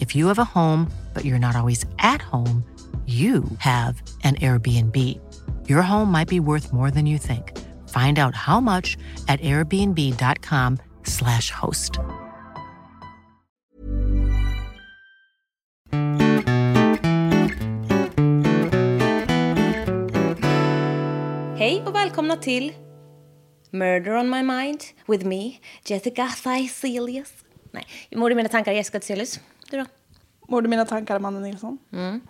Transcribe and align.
If 0.00 0.16
you 0.16 0.26
have 0.28 0.38
a 0.38 0.44
home, 0.44 0.90
but 1.12 1.24
you're 1.24 1.38
not 1.38 1.56
always 1.56 1.84
at 1.98 2.22
home, 2.22 2.64
you 3.06 3.44
have 3.58 4.00
an 4.22 4.36
Airbnb. 4.36 4.96
Your 5.68 5.82
home 5.82 6.10
might 6.10 6.28
be 6.28 6.40
worth 6.40 6.72
more 6.72 6.90
than 6.90 7.04
you 7.04 7.18
think. 7.18 7.52
Find 7.90 8.18
out 8.18 8.34
how 8.34 8.60
much 8.60 8.96
at 9.28 9.40
airbnb.com/slash 9.40 11.50
host. 11.50 11.98
Hej 21.56 21.82
och 21.86 21.94
välkomna 21.94 22.36
till 22.36 22.72
Murder 23.70 24.12
on 24.12 24.30
my 24.30 24.42
mind 24.42 24.80
with 25.08 25.26
me, 25.26 25.60
Jessica 25.84 26.28
Thyselius. 26.44 27.32
Nej, 27.70 27.84
mord 28.16 28.32
i 28.32 28.34
mina 28.34 28.48
tankar, 28.48 28.72
Jessica 28.72 29.00
Thyselius. 29.00 29.40
Du 29.74 29.80
då? 29.80 29.86
Mord 30.48 30.64
i 30.64 30.68
mina 30.68 30.84
tankar, 30.84 31.16
Amanda 31.16 31.40
Nilsson. 31.40 31.78
Mm. 31.92 32.20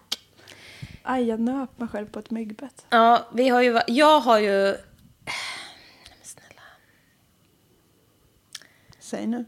Aj, 1.03 1.25
jag 1.25 1.41
nöp 1.41 1.78
mig 1.78 1.89
själv 1.89 2.06
på 2.06 2.19
ett 2.19 2.31
myggbett. 2.31 2.87
Ja, 2.91 3.28
vi 3.34 3.48
har 3.48 3.62
ju... 3.62 3.81
Jag 3.87 4.20
har 4.20 4.39
ju... 4.39 4.77
Men 5.25 6.22
snälla. 6.22 6.62
Säg 8.99 9.27
nu. 9.27 9.44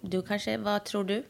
Du 0.00 0.22
kanske, 0.22 0.58
vad 0.58 0.84
tror 0.84 1.04
du? 1.04 1.26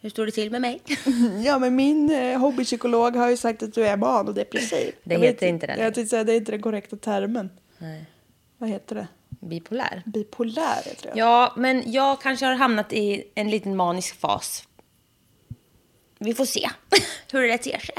Hur 0.00 0.10
står 0.10 0.26
det 0.26 0.32
till 0.32 0.50
med 0.50 0.60
mig? 0.60 0.82
ja, 1.44 1.58
men 1.58 1.76
min 1.76 2.10
eh, 2.10 2.38
hobbypsykolog 2.38 3.16
har 3.16 3.30
ju 3.30 3.36
sagt 3.36 3.62
att 3.62 3.74
du 3.74 3.86
är 3.86 3.96
manodepressiv. 3.96 4.94
Det 5.04 5.18
heter 5.18 5.46
inte 5.46 5.66
det. 5.66 5.76
Jag 5.76 5.94
tänkte 5.94 6.10
säga, 6.10 6.24
det 6.24 6.32
är 6.32 6.36
inte 6.36 6.52
den 6.52 6.62
korrekta 6.62 6.96
termen. 6.96 7.50
Nej. 7.78 8.06
Vad 8.58 8.68
heter 8.68 8.94
det? 8.94 9.08
Bipolär. 9.42 10.02
Bipolär 10.06 10.82
heter 10.84 11.10
det. 11.12 11.18
Ja, 11.18 11.52
men 11.56 11.92
jag 11.92 12.20
kanske 12.20 12.46
har 12.46 12.54
hamnat 12.54 12.92
i 12.92 13.24
en 13.34 13.50
liten 13.50 13.76
manisk 13.76 14.20
fas. 14.20 14.68
Vi 16.18 16.34
får 16.34 16.44
se 16.44 16.70
hur 17.32 17.48
det 17.48 17.58
ter 17.58 17.78
sig. 17.78 17.94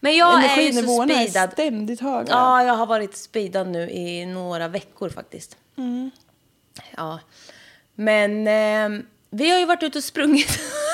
Men 0.00 0.16
jag 0.16 0.44
är 0.44 0.60
ju 0.62 0.72
så 0.72 1.02
speedad. 1.02 1.48
är 1.48 1.50
ständigt 1.52 2.00
höga. 2.00 2.26
Ja, 2.30 2.64
jag 2.64 2.74
har 2.74 2.86
varit 2.86 3.16
speedad 3.16 3.68
nu 3.68 3.90
i 3.90 4.26
några 4.26 4.68
veckor 4.68 5.08
faktiskt. 5.08 5.56
Mm. 5.76 6.10
Ja. 6.96 7.20
Men 7.94 8.46
eh, 8.46 9.04
vi 9.30 9.50
har 9.50 9.58
ju 9.58 9.66
varit 9.66 9.82
ute 9.82 9.98
och 9.98 10.04
sprungit. 10.04 10.60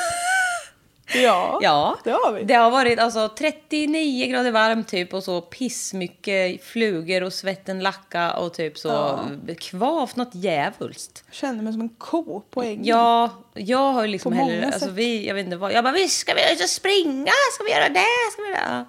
Ja, 1.15 1.59
ja, 1.63 1.99
det 2.05 2.11
har 2.11 2.33
vi. 2.33 2.45
Det 2.45 2.55
har 2.55 2.71
varit 2.71 2.99
alltså 2.99 3.29
39 3.29 4.27
grader 4.27 4.51
varmt 4.51 4.89
typ 4.89 5.15
och 5.15 5.25
så 5.25 5.41
pissmycket 5.41 6.65
flugor 6.65 7.23
och 7.23 7.33
svetten 7.33 7.81
lacka 7.81 8.33
och 8.33 8.55
typ 8.55 8.79
så 8.79 8.89
ja. 8.89 9.29
kvavt 9.59 10.17
något 10.17 10.35
djävulskt. 10.35 11.25
Jag 11.27 11.35
kände 11.35 11.63
mig 11.63 11.73
som 11.73 11.83
en 11.83 11.89
ko 11.89 12.41
på 12.51 12.63
ängen. 12.63 12.85
Ja, 12.85 13.31
jag 13.55 13.93
har 13.93 14.03
ju 14.03 14.09
liksom 14.09 14.33
heller, 14.33 14.67
alltså 14.67 14.91
vi, 14.91 15.27
jag 15.27 15.35
vet 15.35 15.45
inte 15.45 15.57
vad, 15.57 15.73
jag 15.73 15.85
bara 15.85 15.93
visst 15.95 16.19
ska 16.19 16.35
vi 16.35 16.53
ut 16.53 16.63
och 16.63 16.69
springa, 16.69 17.33
ska 17.53 17.65
vi 17.65 17.71
göra 17.71 17.89
det, 17.89 18.33
ska 18.33 18.43
vi 18.43 18.49
göra 18.49 18.87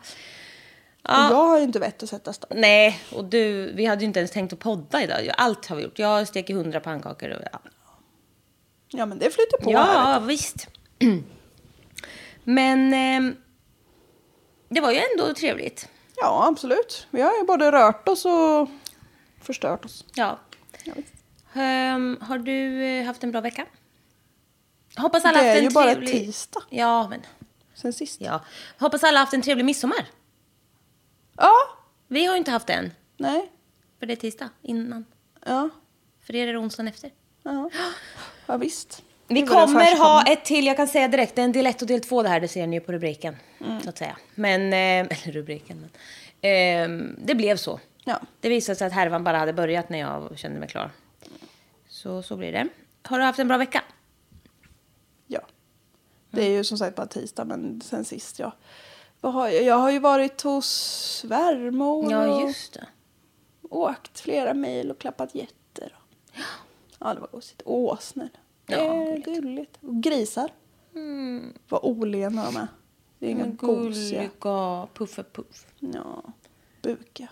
Ja. 1.03 1.29
jag 1.29 1.35
har 1.47 1.57
ju 1.57 1.63
inte 1.63 1.79
vett 1.79 2.03
att 2.03 2.09
sätta 2.09 2.33
stopp. 2.33 2.51
Nej, 2.55 2.99
och 3.15 3.25
du, 3.25 3.71
vi 3.73 3.85
hade 3.85 4.01
ju 4.01 4.07
inte 4.07 4.19
ens 4.19 4.31
tänkt 4.31 4.53
att 4.53 4.59
podda 4.59 5.03
idag. 5.03 5.29
Allt 5.37 5.65
har 5.65 5.75
vi 5.75 5.83
gjort. 5.83 5.99
Jag 5.99 6.27
steker 6.27 6.53
hundra 6.53 6.79
pannkakor 6.79 7.29
och 7.29 7.41
ja. 7.51 7.59
Ja, 8.87 9.05
men 9.05 9.19
det 9.19 9.31
flyter 9.31 9.57
på 9.63 9.71
Ja, 9.71 9.83
här. 9.83 10.19
visst. 10.19 10.67
Men 12.43 12.93
eh, 12.93 13.35
det 14.69 14.81
var 14.81 14.91
ju 14.91 14.97
ändå 14.97 15.33
trevligt. 15.33 15.89
Ja, 16.15 16.47
absolut. 16.47 17.07
Vi 17.11 17.21
har 17.21 17.37
ju 17.37 17.43
både 17.43 17.71
rört 17.71 18.07
oss 18.07 18.25
och 18.25 18.69
förstört 19.41 19.85
oss. 19.85 20.05
Ja. 20.13 20.39
um, 21.53 22.17
har 22.21 22.37
du 22.37 22.83
eh, 22.83 23.05
haft 23.05 23.23
en 23.23 23.31
bra 23.31 23.41
vecka? 23.41 23.65
Hoppas 24.97 25.25
alla 25.25 25.41
det 25.41 25.47
haft 25.47 25.57
en 25.57 25.65
är 25.65 25.69
ju 25.69 25.73
bara 25.73 25.91
trevlig... 25.91 26.11
tisdag. 26.11 26.63
Ja, 26.69 27.07
men... 27.09 27.21
Sen 27.73 27.93
sist. 27.93 28.21
Ja. 28.21 28.41
Hoppas 28.79 29.03
alla 29.03 29.19
haft 29.19 29.33
en 29.33 29.41
trevlig 29.41 29.65
midsommar. 29.65 30.05
Ja. 31.37 31.53
Vi 32.07 32.25
har 32.25 32.33
ju 32.33 32.37
inte 32.37 32.51
haft 32.51 32.67
det 32.67 32.73
än. 32.73 32.91
Nej. 33.17 33.51
För 33.99 34.05
det 34.05 34.13
är 34.13 34.15
tisdag 34.15 34.49
innan. 34.61 35.05
Ja. 35.45 35.69
För 36.21 36.35
er 36.35 36.47
är 36.47 36.53
det 36.53 36.59
onsdagen 36.59 36.87
efter. 36.87 37.11
Ja, 37.43 37.69
ja 38.45 38.57
visst. 38.57 39.03
Vi 39.29 39.41
kommer 39.41 39.97
ha 39.97 40.23
ett 40.23 40.45
till, 40.45 40.65
jag 40.65 40.77
kan 40.77 40.87
säga 40.87 41.07
direkt, 41.07 41.35
det 41.35 41.41
är 41.41 41.45
en 41.45 41.51
del 41.51 41.67
1 41.67 41.81
och 41.81 41.87
del 41.87 42.01
2 42.01 42.23
det 42.23 42.29
här, 42.29 42.39
det 42.39 42.47
ser 42.47 42.67
ni 42.67 42.75
ju 42.75 42.79
på 42.79 42.91
rubriken. 42.91 43.35
Mm. 43.65 43.81
Så 43.81 43.89
att 43.89 43.97
säga. 43.97 44.17
Men, 44.35 44.61
eh, 44.61 45.17
eller 45.23 45.31
rubriken, 45.31 45.77
men. 45.81 45.89
Eh, 46.41 47.13
det 47.17 47.35
blev 47.35 47.57
så. 47.57 47.79
Ja. 48.03 48.19
Det 48.39 48.49
visade 48.49 48.75
sig 48.75 48.87
att 48.87 48.93
härvan 48.93 49.23
bara 49.23 49.37
hade 49.37 49.53
börjat 49.53 49.89
när 49.89 49.99
jag 49.99 50.39
kände 50.39 50.59
mig 50.59 50.69
klar. 50.69 50.91
Så, 51.87 52.23
så 52.23 52.37
blir 52.37 52.51
det. 52.51 52.67
Har 53.03 53.19
du 53.19 53.23
haft 53.23 53.39
en 53.39 53.47
bra 53.47 53.57
vecka? 53.57 53.83
Ja. 55.27 55.39
Det 56.31 56.43
är 56.43 56.49
ju 56.49 56.63
som 56.63 56.77
sagt 56.77 56.95
bara 56.95 57.07
tisdag, 57.07 57.45
men 57.45 57.81
sen 57.81 58.05
sist 58.05 58.39
ja. 58.39 58.51
Vad 59.21 59.33
har 59.33 59.47
jag? 59.49 59.63
jag 59.63 59.75
har 59.75 59.91
ju 59.91 59.99
varit 59.99 60.41
hos 60.41 60.67
svärmor 61.21 62.11
Ja, 62.11 62.41
just 62.47 62.73
det. 62.73 62.85
och 63.69 63.79
åkt 63.79 64.19
flera 64.19 64.53
mil 64.53 64.91
och 64.91 64.99
klappat 64.99 65.35
getter. 65.35 65.95
Ja, 66.99 67.13
det 67.13 67.19
var 67.19 67.27
gosigt. 67.27 67.61
Åsnor. 67.65 68.29
Ja, 68.69 69.07
eh, 69.07 69.17
gulligt. 69.17 69.77
Och 69.81 70.03
grisar. 70.03 70.51
Mm. 70.95 71.53
Vad 71.69 71.83
olena 71.83 72.45
de 72.45 72.55
är. 72.55 72.67
Det 73.19 73.25
är 73.25 73.29
inga 73.29 73.45
gosiga. 73.45 74.29
Gulliga 74.39 74.87
Puffe 74.93 75.23
Puff. 75.23 75.65
Ja, 75.79 76.23
buka. 76.81 77.27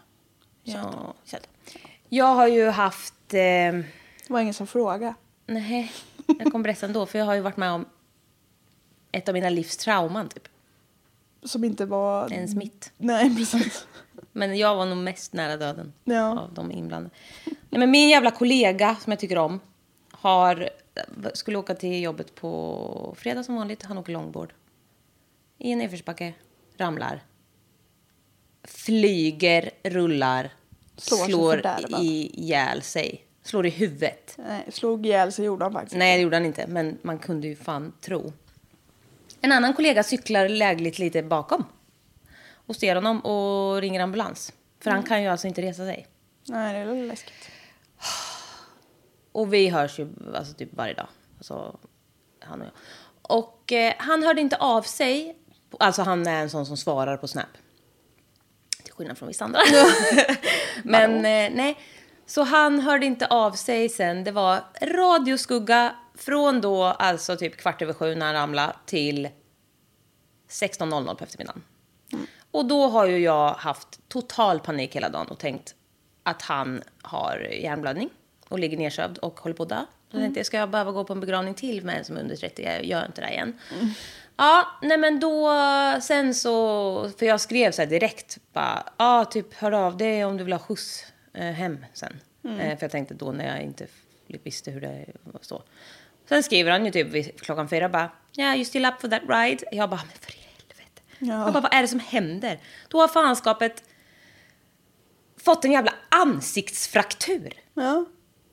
Ja, 0.63 1.13
Jag 2.09 2.35
har 2.35 2.47
ju 2.47 2.69
haft... 2.69 3.33
Eh... 3.33 3.37
Det 4.27 4.33
var 4.33 4.39
ingen 4.39 4.53
som 4.53 4.67
frågade. 4.67 5.13
Nej, 5.45 5.91
jag 6.27 6.51
kommer 6.51 6.63
berätta 6.63 6.85
ändå. 6.85 7.05
För 7.05 7.19
jag 7.19 7.25
har 7.25 7.33
ju 7.33 7.41
varit 7.41 7.57
med 7.57 7.71
om 7.71 7.85
ett 9.11 9.29
av 9.29 9.33
mina 9.33 9.49
livs 9.49 9.77
trauman, 9.77 10.29
typ. 10.29 10.47
Som 11.43 11.63
inte 11.63 11.85
var... 11.85 12.31
En 12.31 12.47
smitt. 12.47 12.91
Nej, 12.97 13.35
precis. 13.35 13.87
Men 14.31 14.57
jag 14.57 14.75
var 14.75 14.85
nog 14.85 14.97
mest 14.97 15.33
nära 15.33 15.57
döden 15.57 15.93
ja. 16.03 16.39
av 16.39 16.53
de 16.53 16.71
inblandade. 16.71 17.15
Nej, 17.45 17.79
men 17.79 17.91
min 17.91 18.09
jävla 18.09 18.31
kollega, 18.31 18.95
som 18.95 19.11
jag 19.11 19.19
tycker 19.19 19.37
om, 19.37 19.59
har 20.11 20.69
skulle 21.33 21.57
åka 21.57 21.75
till 21.75 22.01
jobbet 22.01 22.35
på 22.35 23.15
fredag 23.17 23.43
som 23.43 23.55
vanligt. 23.55 23.83
Han 23.83 23.97
åker 23.97 24.13
långbord. 24.13 24.53
I 25.57 25.71
en 25.71 25.77
nedförsbacke. 25.77 26.33
Ramlar. 26.77 27.23
Flyger, 28.63 29.71
rullar. 29.83 30.53
Slår, 30.97 31.27
slår 31.27 32.01
ihjäl 32.01 32.81
sig. 32.81 33.25
Slår 33.43 33.65
i 33.65 33.69
huvudet. 33.69 34.35
Nej, 34.37 34.65
slog 34.69 35.05
ihjäl 35.05 35.31
sig 35.31 35.45
gjorde 35.45 35.65
han 35.65 35.73
faktiskt 35.73 35.95
Nej, 35.95 36.17
det 36.17 36.23
gjorde 36.23 36.35
han 36.35 36.45
inte. 36.45 36.67
Men 36.67 36.97
man 37.01 37.19
kunde 37.19 37.47
ju 37.47 37.55
fan 37.55 37.93
tro. 38.01 38.33
En 39.41 39.51
annan 39.51 39.73
kollega 39.73 40.03
cyklar 40.03 40.49
lägligt 40.49 40.99
lite 40.99 41.23
bakom. 41.23 41.65
Och 42.49 42.75
ser 42.75 42.95
honom 42.95 43.21
och 43.21 43.81
ringer 43.81 43.99
ambulans. 43.99 44.53
För 44.79 44.91
han 44.91 45.03
kan 45.03 45.23
ju 45.23 45.27
alltså 45.27 45.47
inte 45.47 45.61
resa 45.61 45.85
sig. 45.85 46.07
Nej, 46.47 46.85
det 46.85 46.91
är 46.91 47.07
läskigt. 47.07 47.49
Och 49.37 49.53
vi 49.53 49.69
hörs 49.69 49.99
ju 49.99 50.09
alltså, 50.35 50.53
typ 50.53 50.69
varje 50.73 50.93
dag. 50.93 51.07
Alltså, 51.37 51.79
han 52.39 52.61
och 52.61 52.67
jag. 52.67 52.73
Och 53.21 53.71
eh, 53.71 53.93
han 53.97 54.23
hörde 54.23 54.41
inte 54.41 54.57
av 54.57 54.81
sig. 54.81 55.37
Alltså 55.79 56.01
han 56.01 56.27
är 56.27 56.41
en 56.41 56.49
sån 56.49 56.65
som 56.65 56.77
svarar 56.77 57.17
på 57.17 57.27
Snap. 57.27 57.45
Till 58.83 58.93
skillnad 58.93 59.17
från 59.17 59.27
vissa 59.27 59.45
andra. 59.45 59.59
Men 60.83 61.15
eh, 61.15 61.55
nej. 61.55 61.77
Så 62.25 62.43
han 62.43 62.79
hörde 62.79 63.05
inte 63.05 63.27
av 63.27 63.51
sig 63.51 63.89
sen. 63.89 64.23
Det 64.23 64.31
var 64.31 64.59
radioskugga 64.81 65.95
från 66.15 66.61
då 66.61 66.83
alltså 66.83 67.35
typ 67.35 67.57
kvart 67.57 67.81
över 67.81 67.93
sju 67.93 68.15
när 68.15 68.25
han 68.25 68.35
ramlade 68.35 68.75
till 68.85 69.29
16.00 70.49 71.15
på 71.15 71.23
eftermiddagen. 71.23 71.63
Och 72.51 72.65
då 72.65 72.87
har 72.87 73.05
ju 73.05 73.17
jag 73.17 73.53
haft 73.53 73.99
total 74.07 74.59
panik 74.59 74.95
hela 74.95 75.09
dagen 75.09 75.27
och 75.27 75.39
tänkt 75.39 75.75
att 76.23 76.41
han 76.41 76.83
har 77.01 77.39
hjärnblödning 77.39 78.09
och 78.49 78.59
ligger 78.59 78.77
nedsövd 78.77 79.17
och 79.17 79.39
håller 79.39 79.55
på 79.55 79.63
att 79.63 79.69
dö. 79.69 79.85
Tänkte 80.11 80.39
jag, 80.39 80.45
ska 80.45 80.57
jag 80.57 80.69
behöva 80.69 80.91
gå 80.91 81.03
på 81.03 81.13
en 81.13 81.19
begravning 81.19 81.53
till 81.53 81.85
med 81.85 81.97
en 81.97 82.05
som 82.05 82.17
är 82.17 82.21
under 82.21 82.35
30? 82.35 82.63
Jag 82.63 82.85
gör 82.85 83.05
inte 83.05 83.21
det 83.21 83.29
igen. 83.29 83.59
Ja, 84.37 84.67
nej 84.81 84.97
men 84.97 85.19
då, 85.19 85.53
sen 86.01 86.33
så, 86.33 87.11
för 87.19 87.25
jag 87.25 87.41
skrev 87.41 87.71
så 87.71 87.81
här 87.81 87.89
direkt, 87.89 88.37
bara, 88.53 88.83
ja 88.97 89.25
typ 89.25 89.53
hör 89.53 89.71
av 89.71 89.97
dig 89.97 90.25
om 90.25 90.37
du 90.37 90.43
vill 90.43 90.53
ha 90.53 90.59
skjuts 90.59 91.05
eh, 91.33 91.45
hem 91.45 91.85
sen. 91.93 92.19
Eh, 92.43 92.77
för 92.77 92.83
jag 92.83 92.91
tänkte 92.91 93.13
då 93.13 93.31
när 93.31 93.47
jag 93.47 93.61
inte 93.61 93.87
visste 94.27 94.71
hur 94.71 94.81
det 94.81 95.05
var 95.23 95.39
så. 95.41 95.63
Sen 96.29 96.43
skriver 96.43 96.71
han 96.71 96.85
ju 96.85 96.91
typ 96.91 97.41
klockan 97.41 97.69
fyra 97.69 97.89
bara, 97.89 98.11
ja 98.31 98.43
yeah, 98.43 98.55
you 98.55 98.65
still 98.65 98.85
up 98.85 99.01
for 99.01 99.07
that 99.07 99.21
ride? 99.21 99.63
Jag 99.71 99.89
bara, 99.89 100.01
men 100.07 100.17
för 100.19 100.31
helvete. 100.31 101.01
Ja. 101.19 101.43
Jag 101.45 101.53
bara, 101.53 101.61
vad 101.61 101.73
är 101.73 101.81
det 101.81 101.87
som 101.87 101.99
händer? 101.99 102.59
Då 102.87 103.01
har 103.01 103.07
fanskapet 103.07 103.83
fått 105.37 105.65
en 105.65 105.71
jävla 105.71 105.93
ansiktsfraktur. 106.09 107.53
Ja. 107.73 108.05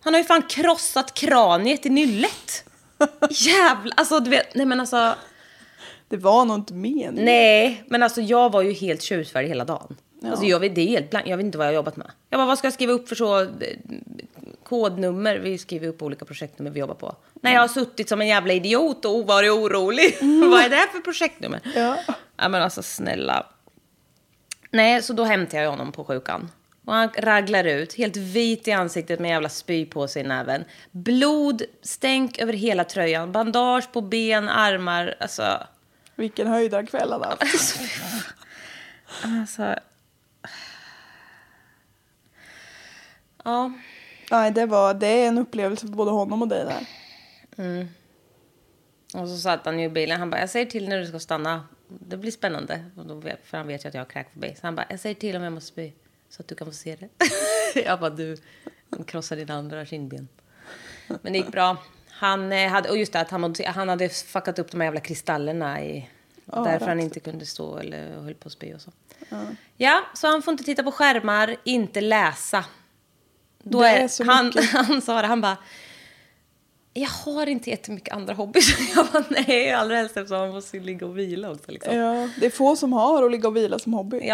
Han 0.05 0.15
har 0.15 0.21
ju 0.21 0.27
fan 0.27 0.43
krossat 0.43 1.15
kraniet 1.15 1.87
i 1.87 1.91
nyllet. 1.91 2.65
Jävla, 3.31 3.95
alltså 3.97 4.21
du 4.21 4.31
vet, 4.31 4.55
nej 4.55 4.67
men 4.67 4.81
alltså. 4.81 5.15
Det 6.09 6.17
var 6.17 6.45
nog 6.45 6.57
inte 6.57 6.75
meningen. 6.75 7.15
Nej, 7.15 7.85
men 7.87 8.03
alltså 8.03 8.21
jag 8.21 8.53
var 8.53 8.63
ju 8.63 8.73
helt 8.73 9.03
tjusfärdig 9.03 9.49
hela 9.49 9.65
dagen. 9.65 9.97
Ja. 10.21 10.31
Alltså 10.31 10.47
jag 10.47 10.61
vet, 10.61 10.75
det 10.75 10.81
är 10.81 10.87
helt 10.87 11.11
blank, 11.11 11.27
jag 11.27 11.37
vet 11.37 11.47
inte 11.47 11.59
vad 11.59 11.67
jag 11.67 11.71
har 11.71 11.75
jobbat 11.75 11.97
med. 11.97 12.11
Jag 12.31 12.39
bara, 12.39 12.47
vad 12.47 12.59
ska 12.59 12.67
jag 12.67 12.75
skriva 12.75 12.93
upp 12.93 13.09
för 13.09 13.17
så 13.17 13.41
eh, 13.41 13.49
kodnummer? 14.65 15.39
Vi 15.39 15.59
skriver 15.59 15.89
upp 15.89 16.03
olika 16.03 16.25
projektnummer 16.25 16.71
vi 16.71 16.81
jobbar 16.81 16.95
på. 16.95 17.17
När 17.35 17.53
jag 17.53 17.61
har 17.61 17.69
suttit 17.69 18.09
som 18.09 18.21
en 18.21 18.27
jävla 18.27 18.53
idiot 18.53 19.05
och 19.05 19.27
varit 19.27 19.51
orolig. 19.51 20.17
vad 20.51 20.61
är 20.61 20.69
det 20.69 20.77
här 20.77 20.87
för 20.87 21.01
projektnummer? 21.01 21.61
Ja. 21.75 21.97
Ja 22.37 22.49
men 22.49 22.63
alltså 22.63 22.83
snälla. 22.83 23.47
Nej, 24.71 25.03
så 25.03 25.13
då 25.13 25.25
hämtade 25.25 25.63
jag 25.63 25.71
honom 25.71 25.93
på 25.93 26.05
sjukan. 26.05 26.51
Och 26.85 26.95
han 26.95 27.09
raglar 27.19 27.65
ut, 27.65 27.95
helt 27.95 28.17
vit 28.17 28.69
i 28.69 28.73
ansiktet 28.73 29.21
med 29.21 29.29
en 29.29 29.33
jävla 29.33 29.49
spypåse 29.49 30.21
i 30.21 30.23
näven. 30.23 30.65
Blod, 30.91 31.63
stänk 31.83 32.39
över 32.39 32.53
hela 32.53 32.85
tröjan, 32.85 33.33
bandage 33.33 33.93
på 33.93 34.01
ben, 34.01 34.49
armar. 34.49 35.15
Alltså, 35.21 35.67
Vilken 36.15 36.47
höjdarkväll 36.47 37.13
han 37.13 37.23
haft. 37.23 37.79
alltså... 39.23 39.75
Ja, 43.45 43.73
Nej, 44.31 44.51
det, 44.51 44.67
var, 44.67 44.95
det 44.95 45.07
är 45.07 45.29
en 45.29 45.39
upplevelse 45.39 45.87
för 45.87 45.95
både 45.95 46.11
honom 46.11 46.43
och 46.43 46.49
dig 46.49 46.65
där. 46.65 46.87
och 49.21 49.29
så 49.29 49.37
satt 49.39 49.67
han 49.67 49.79
ju 49.79 49.85
i 49.85 49.89
bilen. 49.89 50.21
Han 50.21 50.31
bara, 50.31 50.41
jag 50.41 50.51
säger 50.51 50.67
till 50.67 50.89
när 50.89 50.99
du 50.99 51.07
ska 51.07 51.19
stanna. 51.19 51.69
Det 51.89 52.17
blir 52.17 52.31
spännande. 52.31 52.85
För 53.45 53.57
han 53.57 53.67
vet 53.67 53.85
ju 53.85 53.89
att 53.89 53.95
jag 53.95 54.01
har 54.01 54.07
kräkfobi. 54.11 54.55
Så 54.55 54.67
han 54.67 54.75
bara, 54.75 54.87
jag 54.91 55.01
säger 55.01 55.15
till 55.15 55.37
om 55.37 55.43
jag 55.43 55.53
måste 55.53 55.69
spy. 55.69 55.93
Så 56.37 56.43
att 56.43 56.49
du 56.49 56.55
kan 56.55 56.67
få 56.67 56.73
se 56.73 56.97
det. 56.97 57.09
jag 57.85 58.01
bara, 58.01 58.11
du 58.11 58.37
krossar 59.07 59.37
dina 59.37 59.55
andra 59.55 59.87
kindben. 59.87 60.29
Men 61.23 61.33
det 61.33 61.39
gick 61.39 61.53
bra. 61.53 61.77
Han 62.11 62.53
eh, 62.53 62.71
hade, 62.71 62.91
och 62.91 62.99
just 62.99 63.13
det, 63.13 63.21
att 63.21 63.31
han, 63.31 63.55
han 63.67 63.89
hade 63.89 64.09
fuckat 64.09 64.59
upp 64.59 64.71
de 64.71 64.81
här 64.81 64.87
jävla 64.87 65.01
kristallerna 65.01 65.83
i... 65.83 66.09
därför 66.45 66.87
han 66.87 67.01
inte 67.01 67.21
kunde 67.21 67.47
stå 67.47 67.79
eller 67.79 68.21
höll 68.21 68.35
på 68.35 68.47
att 68.47 68.53
spy 68.53 68.75
och 68.75 68.81
så. 68.81 68.93
Ja, 69.77 70.03
så 70.15 70.27
han 70.27 70.43
får 70.43 70.53
inte 70.53 70.65
titta 70.65 70.83
på 70.83 70.93
skärmar, 70.93 71.57
inte 71.65 72.01
läsa. 72.01 72.65
Då 73.63 73.81
Det 73.81 73.89
är, 73.89 74.05
är 74.05 74.09
så 74.09 74.25
han, 74.25 74.47
mycket. 74.47 74.71
han 74.73 75.03
sa 75.03 75.23
det, 75.23 75.29
han 75.29 75.41
bara... 75.41 75.57
Jag 76.93 77.09
har 77.09 77.47
inte 77.47 77.71
jättemycket 77.71 78.15
andra 78.15 78.35
hobbys. 78.35 78.91
Jag 78.97 79.07
bara, 79.07 79.25
nej, 79.29 79.73
allra 79.73 79.97
helst 79.97 80.17
eftersom 80.17 80.41
han 80.41 80.51
måste 80.51 80.79
ligga 80.79 81.07
och 81.07 81.19
vila 81.19 81.51
också. 81.51 81.71
Liksom. 81.71 81.97
Ja, 81.97 82.15
Ja, 82.15 82.29
det 82.41 82.47
är 82.47 82.51
få 82.51 82.77
som 82.77 82.93
har 82.93 83.23
att 83.23 83.31
ligga 83.31 83.49
och 83.49 83.57
vila 83.57 83.79
som 83.79 83.93
hobby. 83.93 84.27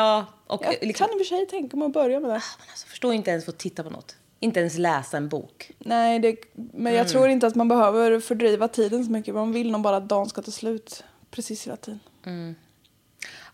Och 0.51 0.65
Jag 0.65 0.77
liksom, 0.83 1.07
kan 1.07 1.13
i 1.19 1.23
och 1.23 1.27
för 1.27 1.37
sig 1.37 1.47
tänka 1.47 1.77
mig 1.77 1.87
att 1.87 1.93
börja 1.93 2.21
med 2.21 2.31
det. 2.31 2.43
men 2.59 2.69
alltså, 2.71 2.87
förstår 2.87 3.15
inte 3.15 3.31
ens 3.31 3.45
få 3.45 3.53
titta 3.53 3.83
på 3.83 3.91
något. 3.91 4.17
Inte 4.41 4.61
ens 4.61 4.79
läsa 4.79 5.17
en 5.17 5.29
bok. 5.29 5.71
Nej, 5.79 6.19
det, 6.19 6.37
men 6.55 6.81
Mm. 6.81 6.95
jag 6.95 7.09
tror 7.09 7.29
inte 7.29 7.47
att 7.47 7.55
man 7.55 7.69
behöver 7.69 8.21
fördriva 8.21 8.69
tiden 8.69 9.05
så 9.05 9.11
mycket. 9.11 9.35
Man 9.35 9.53
vill 9.53 9.71
nog 9.71 9.81
bara 9.81 9.97
att 9.97 10.09
dagen 10.09 10.29
ska 10.29 10.43
ta 10.43 10.51
slut 10.51 11.05
precis 11.31 11.67
hela 11.67 11.77
tiden. 11.77 12.01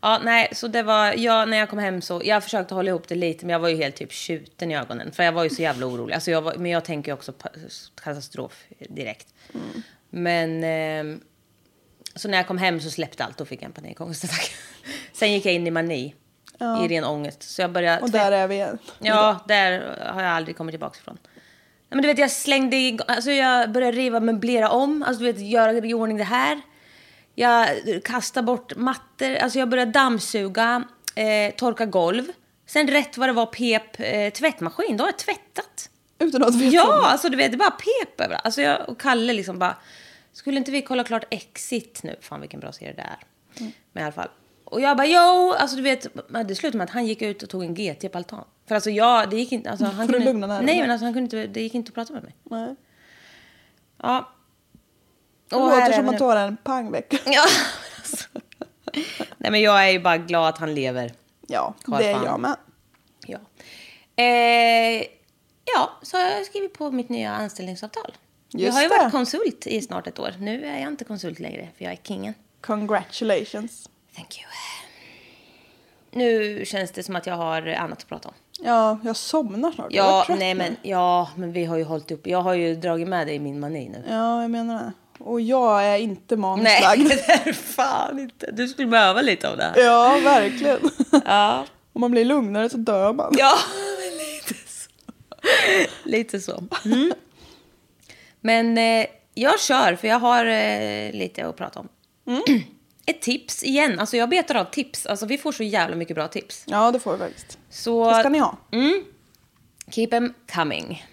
Ja, 0.00 0.20
nej, 0.24 0.48
så 0.52 0.68
det 0.68 0.82
var, 0.82 1.12
jag, 1.12 1.48
när 1.48 1.56
jag 1.56 1.70
kom 1.70 1.78
hem 1.78 2.02
så, 2.02 2.22
jag 2.24 2.44
försökte 2.44 2.74
hålla 2.74 2.88
ihop 2.90 3.08
det 3.08 3.14
lite, 3.14 3.46
men 3.46 3.52
jag 3.52 3.60
var 3.60 3.68
ju 3.68 3.76
helt 3.76 3.96
typ 3.96 4.12
tjuten 4.12 4.70
i 4.70 4.76
ögonen. 4.76 5.12
För 5.12 5.22
jag 5.22 5.32
var 5.32 5.44
ju 5.44 5.50
så 5.50 5.62
jävla 5.62 5.86
orolig. 5.86 6.14
Alltså 6.14 6.30
jag 6.30 6.42
var, 6.42 6.54
men 6.54 6.70
jag 6.70 6.84
tänker 6.84 7.10
ju 7.10 7.14
också 7.14 7.32
katastrof 7.94 8.64
direkt. 8.88 9.34
Men, 10.10 10.64
ehm, 10.64 11.20
så 12.14 12.28
när 12.28 12.38
jag 12.38 12.46
kom 12.46 12.58
hem 12.58 12.80
så 12.80 12.90
släppte 12.90 13.24
allt, 13.24 13.38
då 13.38 13.44
fick 13.44 13.60
jag 13.62 13.66
en 13.66 13.72
panikångestattack. 13.72 14.50
Sen 15.12 15.32
gick 15.32 15.46
jag 15.46 15.54
in 15.54 15.66
i 15.66 15.70
mani, 15.70 16.14
i 16.60 16.88
ren 16.88 17.04
ångest. 17.04 17.42
Så 17.42 17.62
jag 17.62 17.72
började... 17.72 18.02
Och 18.02 18.10
där 18.10 18.32
är 18.32 18.48
vi 18.48 18.54
igen. 18.54 18.78
Ja, 18.98 19.40
där 19.48 19.98
har 20.14 20.22
jag 20.22 20.32
aldrig 20.32 20.56
kommit 20.56 20.72
tillbaka 20.72 20.98
ifrån. 20.98 21.18
Men 21.88 22.02
du 22.02 22.08
vet, 22.08 22.18
jag 22.18 22.30
slängde 22.30 22.76
igång, 22.76 23.06
alltså 23.08 23.30
jag 23.30 23.72
började 23.72 23.96
riva, 23.96 24.20
möblera 24.20 24.70
om, 24.70 25.02
alltså 25.02 25.24
du 25.24 25.32
vet, 25.32 25.40
göra 25.40 25.72
i 25.72 25.94
ordning 25.94 26.16
det 26.16 26.24
här. 26.24 26.60
Jag 27.34 27.68
kastade 28.04 28.46
bort 28.46 28.76
mattor, 28.76 29.34
alltså 29.36 29.58
jag 29.58 29.68
började 29.68 29.90
dammsuga, 29.90 30.84
eh, 31.14 31.54
torka 31.54 31.86
golv. 31.86 32.24
Sen 32.66 32.88
rätt 32.88 33.18
vad 33.18 33.28
det 33.28 33.32
var 33.32 33.46
pep 33.46 34.00
eh, 34.00 34.32
tvättmaskin, 34.32 34.96
då 34.96 35.04
har 35.04 35.08
jag 35.08 35.18
tvättat. 35.18 35.90
Utan 36.18 36.42
att 36.42 36.54
veta 36.54 36.74
Ja, 36.76 36.98
om 36.98 37.04
alltså 37.04 37.28
du 37.28 37.36
vet, 37.36 37.50
det 37.50 37.56
bara 37.56 37.70
pep 37.70 38.20
överallt. 38.20 38.44
Alltså 38.44 38.62
jag 38.62 38.88
och 38.88 39.00
Kalle 39.00 39.32
liksom 39.32 39.58
bara, 39.58 39.76
skulle 40.32 40.56
inte 40.56 40.70
vi 40.70 40.82
kolla 40.82 41.04
klart 41.04 41.24
Exit 41.30 42.00
nu? 42.02 42.16
Fan 42.20 42.40
vilken 42.40 42.60
bra 42.60 42.72
serie 42.72 42.92
det 42.92 43.02
är. 43.02 43.18
Mm. 43.60 43.72
Men 43.92 44.02
i 44.02 44.04
alla 44.04 44.12
fall. 44.12 44.28
Och 44.66 44.80
jag 44.80 44.96
bara, 44.96 45.06
jo, 45.06 45.52
alltså 45.58 45.76
du 45.76 45.82
vet, 45.82 46.06
det 46.48 46.54
slutade 46.54 46.78
med 46.78 46.84
att 46.84 46.90
han 46.90 47.06
gick 47.06 47.22
ut 47.22 47.42
och 47.42 47.48
tog 47.50 47.62
en 47.64 47.74
GT 47.74 48.12
på 48.12 48.18
altan. 48.18 48.44
För 48.68 48.74
alltså 48.74 48.90
jag, 48.90 49.30
det 49.30 49.36
gick 49.36 49.52
inte, 49.52 49.70
alltså 49.70 49.84
han 49.96 50.08
kunde, 50.08 50.24
lugna. 50.24 50.60
Nej 50.60 50.80
men 50.80 50.90
alltså 50.90 51.04
han 51.04 51.14
kunde 51.14 51.24
inte, 51.36 51.46
det 51.46 51.60
gick 51.60 51.74
inte 51.74 51.88
att 51.88 51.94
prata 51.94 52.12
med 52.12 52.22
mig. 52.22 52.34
Nej. 52.42 52.76
Ja. 54.02 54.32
Det 55.48 55.56
Och 55.56 55.70
här 55.70 55.80
låter 55.80 55.92
som 55.92 56.08
att 56.08 56.18
du 56.18 56.24
har 56.24 56.36
en 56.36 56.56
pangvecka. 56.56 57.18
Ja, 57.26 57.44
alltså. 57.98 58.28
Nej 59.38 59.50
men 59.50 59.60
jag 59.60 59.84
är 59.88 59.90
ju 59.90 60.00
bara 60.00 60.18
glad 60.18 60.48
att 60.48 60.58
han 60.58 60.74
lever. 60.74 61.12
Ja, 61.46 61.74
Karl 61.84 61.98
det 61.98 62.08
är 62.08 62.24
jag 62.24 62.40
med. 62.40 62.56
Ja. 63.26 63.38
Eh, 64.22 65.06
ja, 65.74 65.90
så 66.02 66.16
har 66.16 66.24
jag 66.24 66.46
skrivit 66.46 66.74
på 66.78 66.90
mitt 66.90 67.08
nya 67.08 67.32
anställningsavtal. 67.32 68.14
jag 68.50 68.60
Just 68.62 68.74
har 68.74 68.82
ju 68.82 68.88
det. 68.88 68.96
varit 68.96 69.12
konsult 69.12 69.66
i 69.66 69.80
snart 69.80 70.06
ett 70.06 70.18
år. 70.18 70.34
Nu 70.38 70.64
är 70.66 70.80
jag 70.80 70.88
inte 70.88 71.04
konsult 71.04 71.38
längre, 71.40 71.68
för 71.76 71.84
jag 71.84 71.92
är 71.92 71.98
kingen. 72.02 72.34
Congratulations. 72.60 73.88
Thank 74.16 74.38
you. 74.38 74.46
Nu 76.10 76.64
känns 76.66 76.90
det 76.90 77.02
som 77.02 77.16
att 77.16 77.26
jag 77.26 77.34
har 77.34 77.66
annat 77.66 77.98
att 77.98 78.08
prata 78.08 78.28
om. 78.28 78.34
Ja, 78.60 78.98
jag 79.04 79.16
somnar 79.16 79.72
snart. 79.72 79.86
Jag 79.90 80.06
Ja, 80.28 80.36
nej 80.38 80.54
men, 80.54 80.76
ja, 80.82 81.30
men 81.36 81.52
vi 81.52 81.64
har 81.64 81.76
ju 81.76 81.84
hållit 81.84 82.10
upp. 82.10 82.26
Jag 82.26 82.42
har 82.42 82.54
ju 82.54 82.74
dragit 82.74 83.08
med 83.08 83.26
dig 83.26 83.36
i 83.36 83.38
min 83.38 83.60
mani 83.60 83.88
nu. 83.88 84.04
Ja, 84.08 84.42
jag 84.42 84.50
menar 84.50 84.74
det. 84.84 84.92
Och 85.24 85.40
jag 85.40 85.84
är 85.84 85.96
inte 85.98 86.36
Nej, 86.36 86.40
manuslagd. 86.40 87.08
det 87.08 87.48
är 87.48 87.52
fan 87.52 88.18
inte. 88.18 88.50
Du 88.50 88.68
skulle 88.68 88.88
behöva 88.88 89.20
lite 89.22 89.50
av 89.50 89.56
det 89.56 89.62
här. 89.64 89.80
Ja, 89.84 90.18
verkligen. 90.24 90.78
Ja, 91.24 91.64
Om 91.92 92.00
man 92.00 92.10
blir 92.10 92.24
lugnare 92.24 92.68
så 92.70 92.76
dör 92.76 93.12
man. 93.12 93.34
ja 93.38 93.54
lite 94.18 94.54
så. 94.68 94.90
Lite 96.04 96.40
så. 96.40 96.64
Mm. 96.84 97.12
Men 98.40 98.78
eh, 98.78 99.06
jag 99.34 99.60
kör, 99.60 99.96
för 99.96 100.08
jag 100.08 100.18
har 100.18 100.46
eh, 100.46 101.12
lite 101.12 101.46
att 101.46 101.56
prata 101.56 101.80
om. 101.80 101.88
Ett 103.06 103.22
tips 103.22 103.62
igen. 103.64 103.98
Alltså 104.00 104.16
jag 104.16 104.28
betar 104.28 104.54
av 104.54 104.64
tips. 104.64 105.06
Alltså 105.06 105.26
vi 105.26 105.38
får 105.38 105.52
så 105.52 105.62
jävla 105.62 105.96
mycket 105.96 106.14
bra 106.16 106.28
tips. 106.28 106.64
Ja, 106.66 106.90
det 106.90 106.98
får 107.00 107.12
vi 107.12 107.18
faktiskt. 107.18 107.58
Så 107.70 108.10
Det 108.10 108.18
ska 108.20 108.28
ni 108.28 108.38
ha. 108.38 108.56
keep 109.90 110.06
them 110.06 110.34
coming. 110.54 111.04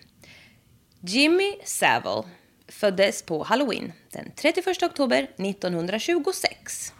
Jimmy 1.01 1.53
Savile 1.65 2.23
föddes 2.67 3.21
på 3.23 3.43
Halloween 3.43 3.93
den 4.11 4.31
31 4.35 4.83
oktober 4.83 5.27
1926. 5.37 6.93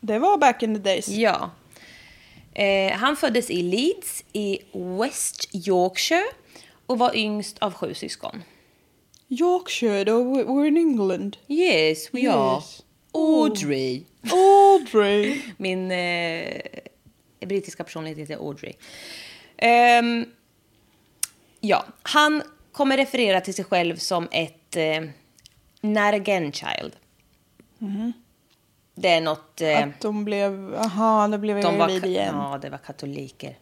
Det 0.00 0.18
var 0.18 0.38
back 0.38 0.62
in 0.62 0.74
the 0.74 0.80
days. 0.80 1.08
Ja. 1.08 1.50
Eh, 2.54 2.92
han 2.92 3.16
föddes 3.16 3.50
i 3.50 3.62
Leeds 3.62 4.24
i 4.32 4.58
West 5.00 5.48
Yorkshire 5.68 6.24
och 6.86 6.98
var 6.98 7.16
yngst 7.16 7.58
av 7.58 7.74
sju 7.74 7.94
syskon. 7.94 8.42
Yorkshire, 9.28 10.04
då 10.04 10.22
we're 10.22 10.66
in 10.66 10.76
England. 10.76 11.36
Yes, 11.48 12.08
we 12.14 12.32
are. 12.32 12.62
Audrey. 13.14 14.04
Audrey. 14.32 15.42
Min 15.56 15.90
eh, 15.90 16.60
brittiska 17.40 17.84
personlighet 17.84 18.18
heter 18.18 18.36
Audrey. 18.36 18.72
Ehm, 19.56 20.24
ja, 21.60 21.84
han 22.02 22.42
kommer 22.72 22.96
referera 22.96 23.40
till 23.40 23.54
sig 23.54 23.64
själv 23.64 23.96
som 23.96 24.28
ett 24.32 24.76
eh, 24.76 25.00
not 25.80 26.14
again 26.14 26.52
child. 26.52 26.96
Det 28.94 29.08
är 29.08 29.20
något... 29.20 29.60
Eh, 29.60 29.82
Att 29.82 30.00
de 30.00 30.24
blev, 30.24 30.74
aha, 30.74 31.28
det 31.28 31.38
blev 31.38 31.62
de 31.62 31.78
var, 31.78 32.06
igen. 32.06 32.34
ja, 32.34 32.58
det 32.62 32.70
var 32.70 32.78
katoliker. 32.78 33.58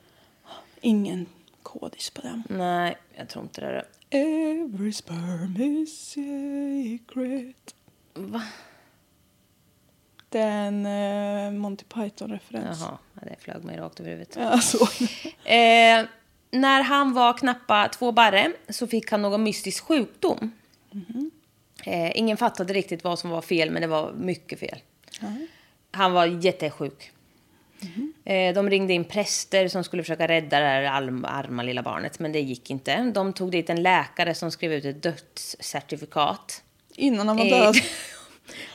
Ingen 0.80 1.26
kodis 1.62 2.11
på 2.11 2.23
dem. 2.23 2.42
Nej, 2.49 2.97
jag 3.16 3.28
tror 3.28 3.44
inte 3.44 3.61
det. 3.61 3.85
Every 4.18 4.92
sperm 4.92 5.56
is 5.61 6.09
secret. 6.11 7.75
Va? 8.14 8.42
Det 10.33 10.39
är 10.41 10.67
en 10.69 10.87
eh, 10.87 11.61
Monty 11.61 11.85
Python-referens. 11.85 12.79
Jaha, 12.81 12.99
ja, 13.15 13.21
det 13.29 13.37
flög 13.41 13.65
mig 13.65 13.77
rakt 13.79 14.01
över 14.01 14.11
huvudet. 14.11 14.37
Ja, 14.41 14.59
så. 14.61 14.89
Eh, 15.45 16.05
när 16.51 16.83
han 16.83 17.12
var 17.15 17.39
knappa 17.39 17.89
två 17.89 18.12
barre 18.12 18.53
så 18.69 18.87
fick 18.87 19.11
han 19.11 19.23
någon 19.23 19.43
mystisk 19.43 19.85
sjukdom. 19.85 20.53
Eh, 21.85 22.17
ingen 22.19 22.37
fattade 22.37 22.73
riktigt 22.73 23.05
vad 23.05 23.19
som 23.19 23.31
var 23.31 23.43
fel, 23.43 23.71
men 23.71 23.83
det 23.83 23.89
var 23.89 24.12
mycket 24.12 24.59
fel. 24.61 24.79
Han 25.91 26.12
var 26.12 26.27
jättesjuk. 26.27 27.11
Eh, 28.25 28.55
de 28.55 28.71
ringde 28.71 28.93
in 28.93 29.05
präster 29.05 29.69
som 29.69 29.85
skulle 29.85 30.03
försöka 30.03 30.29
rädda 30.29 30.61
det 30.61 30.67
här 30.67 30.83
arm- 31.03 31.25
arma 31.29 31.62
lilla 31.62 31.83
barnet, 31.83 32.19
men 32.19 32.33
det 32.33 32.41
gick 32.41 32.71
inte. 32.71 33.03
De 33.15 33.33
tog 33.33 33.51
dit 33.51 33.71
en 33.71 33.83
läkare 33.83 34.35
som 34.35 34.51
skrev 34.51 34.73
ut 34.73 34.85
ett 34.85 35.03
dödscertifikat. 35.03 36.62
Innan 36.95 37.29
han 37.29 37.37
var 37.37 37.45
Eh, 37.45 37.51
död. 37.51 37.75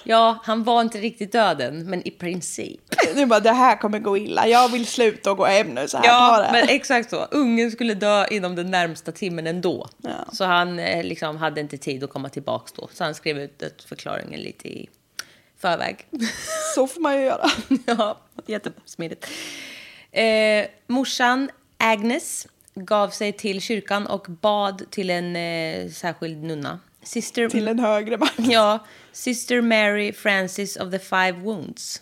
ja, 0.04 0.40
han 0.44 0.64
var 0.64 0.82
inte 0.82 0.98
riktigt 0.98 1.32
döden, 1.32 1.90
men 1.90 2.08
i 2.08 2.12
princip. 2.12 2.82
Nu 3.16 3.26
bara, 3.26 3.40
det 3.40 3.52
här 3.52 3.76
kommer 3.76 4.00
gå 4.00 4.18
illa. 4.18 4.48
Jag 4.48 4.70
vill 4.70 4.88
sluta 4.88 5.32
och 5.32 5.38
gå 5.38 5.46
hem 5.46 5.68
nu. 5.68 5.88
Så 5.88 5.98
här 5.98 6.06
Ja, 6.06 6.50
men 6.52 6.70
exakt 6.70 7.10
så. 7.10 7.26
Ungen 7.32 7.72
skulle 7.72 7.94
dö 7.94 8.26
inom 8.32 8.56
den 8.56 8.72
närmsta 8.72 9.12
timmen 9.12 9.48
ändå. 9.48 9.88
Ja. 10.02 10.26
Så 10.34 10.46
han 10.46 10.80
eh, 10.80 11.04
liksom 11.04 11.38
hade 11.38 11.62
inte 11.62 11.78
tid 11.78 12.04
att 12.04 12.10
komma 12.10 12.30
tillbaka 12.30 12.72
då. 12.76 12.90
Så 12.94 13.04
han 13.04 13.16
skrev 13.16 13.40
ut 13.40 13.86
förklaringen 13.88 14.40
lite 14.40 14.68
i 14.68 14.90
förväg. 15.60 16.06
Så 16.76 16.88
får 16.88 17.02
man 17.02 17.16
ju 17.16 17.22
göra. 17.22 17.50
ja, 17.86 18.18
jättesmidigt. 18.46 19.28
Eh, 20.12 20.66
morsan 20.88 21.50
Agnes 21.78 22.48
gav 22.76 23.10
sig 23.10 23.34
till 23.34 23.62
kyrkan 23.62 24.08
och 24.08 24.26
bad 24.30 24.84
till 24.90 25.10
en 25.10 25.36
eh, 25.36 25.90
särskild 25.90 26.44
nunna. 26.44 26.80
Sister, 27.04 27.50
Till 27.50 27.68
en 27.68 27.80
högre 27.80 28.18
makt. 28.18 28.40
Ja, 28.40 28.86
Sister 29.12 29.62
Mary 29.62 30.14
Francis 30.14 30.78
of 30.78 30.92
the 30.92 31.00
Five 31.00 31.32
Wounds. 31.32 32.02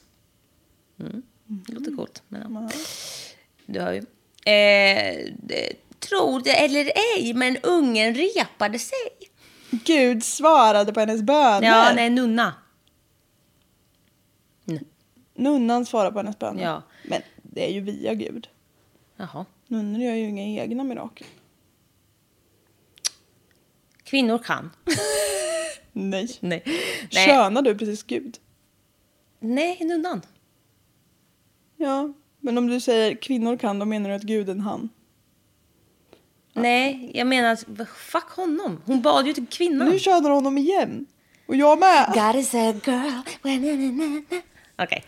Mm. 1.00 1.22
Det 1.46 1.74
låter 1.74 1.96
coolt. 1.96 2.24
Men, 2.28 2.54
ja. 2.54 2.70
Du 3.66 3.80
hör 3.82 3.94
ju. 3.94 4.00
Eh, 4.52 5.34
det- 5.44 5.74
tror 6.00 6.40
det 6.44 6.66
eller 6.66 6.92
ej, 7.18 7.34
men 7.34 7.58
ungen 7.58 8.16
repade 8.16 8.80
sig. 8.80 8.98
Gud 9.72 10.24
svarade 10.24 10.94
på 10.94 11.00
hennes 11.00 11.22
böner. 11.22 11.68
Ja, 11.68 11.92
nej, 11.96 12.10
nunna. 12.10 12.54
Nunnan 15.38 15.86
svarade 15.86 16.12
på 16.12 16.20
hennes 16.20 16.40
böner. 16.40 16.64
Ja. 16.64 16.82
Men 17.04 17.22
det 17.44 17.70
är 17.70 17.74
ju 17.74 17.82
via 17.82 18.14
Gud. 18.14 18.48
Jaha. 19.18 19.46
Nunnor 19.68 20.02
gör 20.02 20.14
ju 20.16 20.24
inga 20.30 20.64
egna 20.64 20.84
mirakel. 20.84 21.28
Kvinnor 24.06 24.38
kan. 24.38 24.72
Nej. 25.94 26.38
nej. 26.40 26.64
Nej. 27.14 27.26
Könar 27.26 27.62
du 27.62 27.78
precis 27.78 28.04
Gud? 28.04 28.38
nej, 29.40 29.78
nunnan. 29.82 30.22
Ja. 31.78 32.14
Men 32.40 32.58
om 32.58 32.68
du 32.68 32.80
säger 32.80 33.16
kvinnor 33.16 33.58
kan, 33.58 33.80
då 33.80 33.86
menar 33.86 34.10
du 34.10 34.16
att 34.16 34.22
Gud 34.22 34.50
är 34.50 34.52
en 34.52 34.60
han. 34.60 34.90
Nej, 36.54 37.12
jag 37.14 37.28
menar 37.28 37.52
att 37.52 37.90
fuck 37.96 38.30
honom. 38.30 38.82
Hon 38.86 39.02
bad 39.02 39.28
ju 39.28 39.34
till 39.34 39.48
kvinnan. 39.48 39.90
Nu 39.90 40.00
könar 40.00 40.30
honom 40.30 40.58
igen. 40.58 41.06
Och 41.46 41.56
jag 41.56 41.80
med. 41.80 42.12
God 42.14 42.36
is 42.36 42.54
a 42.54 42.74
girl. 42.86 43.22
Okej. 44.78 45.04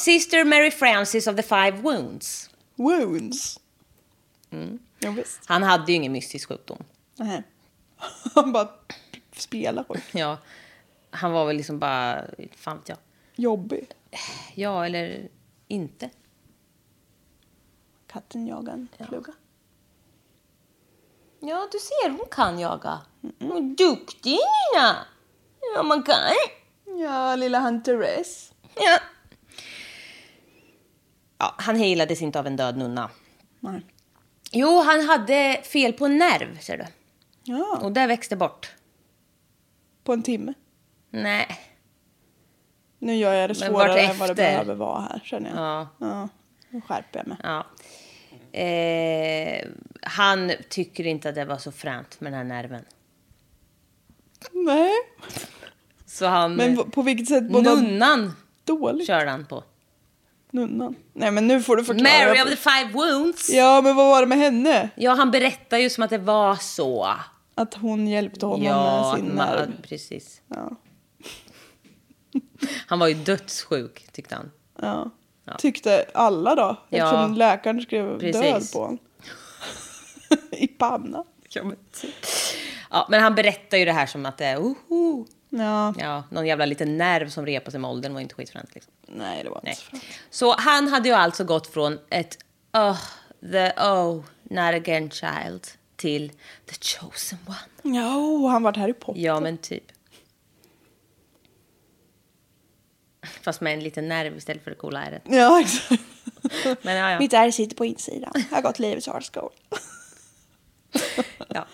Sister 0.00 0.44
Mary 0.44 0.70
Francis 0.70 1.26
of 1.26 1.36
the 1.36 1.42
Five 1.42 1.70
Wounds. 1.70 2.50
Wounds. 2.76 3.60
Mm. 4.50 4.78
Ja. 4.98 5.14
Han 5.46 5.62
hade 5.62 5.92
ju 5.92 5.96
ingen 5.96 6.12
mystisk 6.12 6.48
sjukdom. 6.48 6.84
Nej. 7.16 7.42
Han 8.34 8.52
bara 8.52 8.68
spelar 9.32 9.84
sjuk. 9.84 10.04
Ja, 10.12 10.38
han 11.10 11.32
var 11.32 11.46
väl 11.46 11.56
liksom 11.56 11.78
bara, 11.78 12.24
fan 12.56 12.78
vet 12.78 12.88
jag. 12.88 12.98
Jobbig. 13.36 13.88
Ja, 14.54 14.86
eller 14.86 15.28
inte. 15.68 16.10
Katten 18.06 18.46
jagar 18.46 18.72
en 18.72 18.88
fluga. 19.08 19.32
Ja, 21.40 21.68
du 21.72 21.78
ser, 21.78 22.10
hon 22.10 22.28
kan 22.30 22.58
jaga. 22.58 23.00
Hon 23.38 23.56
är 23.56 23.76
duktig, 23.76 24.30
Nina. 24.30 24.96
Ja, 25.74 25.82
man 25.82 26.02
kan. 26.02 26.16
Ja, 27.00 27.36
lilla 27.36 27.60
Hunteress. 27.60 28.52
Ja. 28.74 28.98
Ja, 31.38 31.54
han 31.58 31.76
healades 31.76 32.22
inte 32.22 32.38
av 32.38 32.46
en 32.46 32.56
död 32.56 32.76
nunna. 32.76 33.10
Nej. 33.60 33.86
Jo, 34.52 34.80
han 34.80 35.00
hade 35.00 35.62
fel 35.64 35.92
på 35.92 36.06
en 36.06 36.18
nerv, 36.18 36.58
ser 36.58 36.76
du. 36.78 36.84
Ja, 37.42 37.78
Och 37.82 37.92
det 37.92 38.06
växte 38.06 38.36
bort. 38.36 38.74
på 40.04 40.12
en 40.12 40.22
timme. 40.22 40.54
Nej. 41.10 41.46
Nu 42.98 43.14
gör 43.14 43.32
jag 43.34 43.50
det 43.50 43.54
svårare 43.54 44.00
än 44.00 44.18
vad 44.18 44.28
det 44.30 44.34
behöver 44.34 44.74
vara 44.74 45.00
här, 45.00 45.20
känner 45.24 45.50
jag. 45.50 45.58
Ja. 45.58 45.88
Ja, 45.98 46.28
nu 46.70 46.80
skärper 46.80 47.18
jag 47.18 47.26
mig. 47.26 47.36
Ja. 47.42 47.66
Eh, 48.58 49.68
han 50.02 50.52
tycker 50.68 51.06
inte 51.06 51.28
att 51.28 51.34
det 51.34 51.44
var 51.44 51.58
så 51.58 51.72
fränt 51.72 52.20
med 52.20 52.32
den 52.32 52.36
här 52.38 52.44
nerven. 52.44 52.84
Nej, 54.52 54.92
Så 56.06 56.26
han... 56.26 56.54
men 56.56 56.90
på 56.90 57.02
vilket 57.02 57.28
sätt 57.28 57.50
nunnan 57.50 58.32
dåligt? 58.64 59.06
körde 59.06 59.30
han 59.30 59.46
på. 59.46 59.64
Nunnan. 60.52 60.94
Nej, 61.12 61.30
men 61.30 61.46
nu 61.46 61.62
får 61.62 61.76
du 61.76 61.84
förklara. 61.84 62.28
Mary 62.28 62.40
of 62.42 62.48
the 62.50 62.56
Five 62.56 62.90
Wounds. 62.92 63.48
Ja, 63.50 63.80
men 63.80 63.96
vad 63.96 64.06
var 64.10 64.20
det 64.20 64.26
med 64.26 64.38
henne? 64.38 64.90
Ja, 64.94 65.12
han 65.14 65.30
berättar 65.30 65.78
ju 65.78 65.90
som 65.90 66.04
att 66.04 66.10
det 66.10 66.18
var 66.18 66.56
så. 66.56 67.08
Att 67.54 67.74
hon 67.74 68.08
hjälpte 68.08 68.46
honom 68.46 68.62
Ja, 68.66 69.12
med 69.12 69.20
sin 69.20 69.28
nerv. 69.36 69.72
precis. 69.82 70.40
Ja. 70.48 70.70
Han 72.86 72.98
var 72.98 73.08
ju 73.08 73.14
dödssjuk, 73.14 74.06
tyckte 74.12 74.34
han. 74.34 74.50
Ja. 74.82 75.10
Ja. 75.44 75.56
Tyckte 75.58 76.04
alla 76.14 76.54
då? 76.54 76.76
Ja. 76.88 77.04
Eftersom 77.04 77.34
läkaren 77.34 77.80
skrev 77.82 78.18
Precis. 78.18 78.40
död 78.42 78.62
på 78.72 78.78
honom. 78.80 78.98
I 80.52 80.66
pannan. 80.68 81.24
Ja 81.48 81.64
men, 81.64 81.76
ja, 82.90 83.06
men 83.10 83.22
han 83.22 83.34
berättar 83.34 83.78
ju 83.78 83.84
det 83.84 83.92
här 83.92 84.06
som 84.06 84.26
att 84.26 84.38
det 84.38 84.44
är 84.44 84.58
oho. 84.58 85.26
Ja. 85.50 85.94
Ja, 85.98 86.24
någon 86.30 86.46
jävla 86.46 86.64
liten 86.64 86.98
nerv 86.98 87.28
som 87.28 87.46
repar 87.46 87.70
sig 87.70 87.80
med 87.80 87.90
åldern 87.90 88.14
var 88.14 88.20
inte 88.20 88.34
skitfränt. 88.34 88.74
Liksom. 88.74 88.92
Nej, 89.06 89.44
det 89.44 89.50
var 89.50 89.60
Nej. 89.62 89.70
inte 89.70 89.82
så 89.82 89.90
bra. 89.90 90.00
Så 90.30 90.54
han 90.58 90.88
hade 90.88 91.08
ju 91.08 91.14
alltså 91.14 91.44
gått 91.44 91.66
från 91.66 91.98
ett 92.10 92.38
oh, 92.72 93.00
the 93.40 93.70
oh, 93.70 94.24
not 94.42 94.74
again 94.74 95.10
child 95.10 95.66
till 95.96 96.32
the 96.66 96.74
chosen 96.80 97.38
one. 97.46 97.96
Ja, 97.96 98.16
och 98.16 98.50
han 98.50 98.62
vart 98.62 98.76
här 98.76 98.88
i 98.88 98.92
potten. 98.92 99.22
Ja, 99.22 99.40
men 99.40 99.58
typ. 99.58 99.84
Fast 103.42 103.60
med 103.60 103.74
en 103.74 103.80
liten 103.80 104.08
nerv 104.08 104.36
istället 104.36 104.64
för 104.64 104.70
det 104.70 104.76
coola 104.76 105.04
ärret. 105.04 105.22
Ja, 105.24 105.60
exakt. 105.60 106.02
Men 106.82 106.96
ja, 106.96 107.10
ja. 107.10 107.18
Mitt 107.18 107.32
ärr 107.32 107.50
sitter 107.50 107.76
på 107.76 107.84
insidan. 107.84 108.32
Jag 108.50 108.56
har 108.56 108.62
gått 108.62 108.78
livets 108.78 109.06
hard 109.06 109.24
school. 109.32 109.50
ja. 111.48 111.66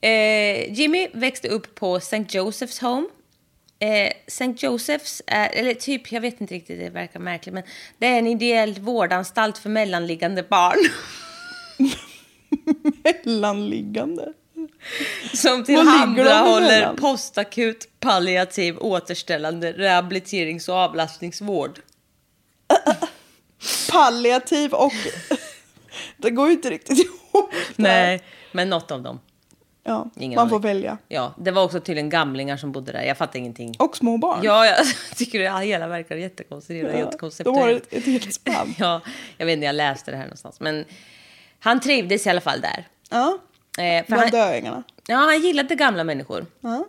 Eh, 0.00 0.72
Jimmy 0.72 1.08
växte 1.12 1.48
upp 1.48 1.74
på 1.74 1.96
St. 1.96 2.16
Joseph's 2.18 2.82
Home. 2.82 3.08
Eh, 3.78 4.12
St. 4.26 4.52
Joseph's 4.52 5.22
är, 5.26 5.48
eller 5.48 5.74
typ, 5.74 6.12
jag 6.12 6.20
vet 6.20 6.40
inte 6.40 6.54
riktigt, 6.54 6.80
det 6.80 6.90
verkar 6.90 7.20
märkligt, 7.20 7.54
men 7.54 7.64
det 7.98 8.06
är 8.06 8.18
en 8.18 8.26
ideell 8.26 8.74
vårdanstalt 8.74 9.58
för 9.58 9.70
mellanliggande 9.70 10.42
barn. 10.42 10.78
Mellanliggande. 13.24 14.32
Som 15.34 15.64
tillhandahåller 15.64 16.94
postakut, 16.96 17.88
palliativ, 18.00 18.78
återställande, 18.78 19.72
rehabiliterings 19.72 20.68
och 20.68 20.74
avlastningsvård. 20.74 21.80
Palliativ 23.90 24.72
och... 24.72 24.92
det 26.16 26.30
går 26.30 26.46
ju 26.46 26.52
inte 26.52 26.70
riktigt 26.70 26.98
ihop. 26.98 27.50
Nej, 27.76 28.22
men 28.52 28.70
något 28.70 28.90
av 28.90 29.02
dem. 29.02 29.20
Ja, 29.88 30.10
Ingen 30.16 30.36
man 30.36 30.42
aning. 30.42 30.50
får 30.50 30.60
välja. 30.60 30.98
Ja, 31.08 31.34
det 31.38 31.50
var 31.50 31.64
också 31.64 31.80
tydligen 31.80 32.08
gamlingar 32.10 32.56
som 32.56 32.72
bodde 32.72 32.92
där. 32.92 33.02
Jag 33.02 33.16
fattar 33.18 33.38
ingenting. 33.38 33.74
Och 33.78 33.96
små 33.96 34.16
barn. 34.18 34.40
Ja, 34.42 34.66
jag 34.66 34.76
tycker 35.16 35.38
det 35.38 35.58
hela 35.66 35.86
verkar 35.88 36.16
jättekonstigt. 36.16 36.84
Ja, 36.92 36.98
jättekonceptuellt. 36.98 37.56
de 37.58 37.62
har 37.62 37.68
ett, 37.74 37.92
ett 37.92 38.04
helt 38.04 38.34
spann. 38.34 38.74
Ja, 38.78 39.00
jag 39.36 39.46
vet 39.46 39.52
inte, 39.52 39.66
jag 39.66 39.74
läste 39.74 40.10
det 40.10 40.16
här 40.16 40.24
någonstans. 40.24 40.60
Men 40.60 40.84
han 41.58 41.80
trivdes 41.80 42.26
i 42.26 42.30
alla 42.30 42.40
fall 42.40 42.60
där. 42.60 42.86
Ja, 43.10 43.38
Eh, 43.78 44.04
bland 44.06 44.22
han, 44.22 44.30
döingarna. 44.30 44.82
ja, 45.06 45.16
han 45.16 45.40
gillade 45.40 45.74
gamla 45.74 46.04
människor. 46.04 46.46
Ja. 46.60 46.84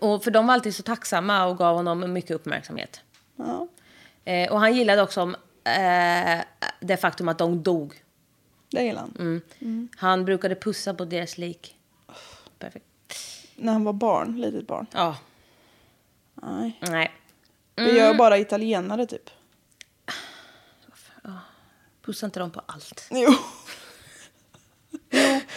Och 0.00 0.24
för 0.24 0.30
de 0.30 0.46
var 0.46 0.54
alltid 0.54 0.74
så 0.74 0.82
tacksamma 0.82 1.46
och 1.46 1.58
gav 1.58 1.76
honom 1.76 2.12
mycket 2.12 2.30
uppmärksamhet. 2.30 3.00
Ja, 3.36 3.68
Eh, 4.24 4.52
och 4.52 4.60
han 4.60 4.74
gillade 4.76 5.02
också 5.02 5.20
eh, 5.64 6.38
det 6.80 6.96
faktum 6.96 7.28
att 7.28 7.38
de 7.38 7.62
dog. 7.62 7.94
det 8.70 8.82
gillar 8.82 9.00
han. 9.00 9.40
Mm. 9.60 9.88
Han 9.96 10.24
brukade 10.24 10.54
pussa 10.54 10.94
på 10.94 11.04
deras 11.04 11.38
lik. 11.38 11.76
Perfekt. 12.58 12.86
När 13.56 13.72
han 13.72 13.84
var 13.84 13.92
barn, 13.92 14.40
litet 14.40 14.66
barn. 14.66 14.86
Ja, 14.92 15.16
Nej. 16.34 16.78
nej. 16.80 17.12
Det 17.74 17.90
gör 17.90 18.14
bara 18.14 18.38
italienare 18.38 19.06
typ. 19.06 19.30
Pussa 22.02 22.26
inte 22.26 22.40
dem 22.40 22.50
på 22.50 22.62
allt. 22.66 23.08
Jo. 23.10 23.34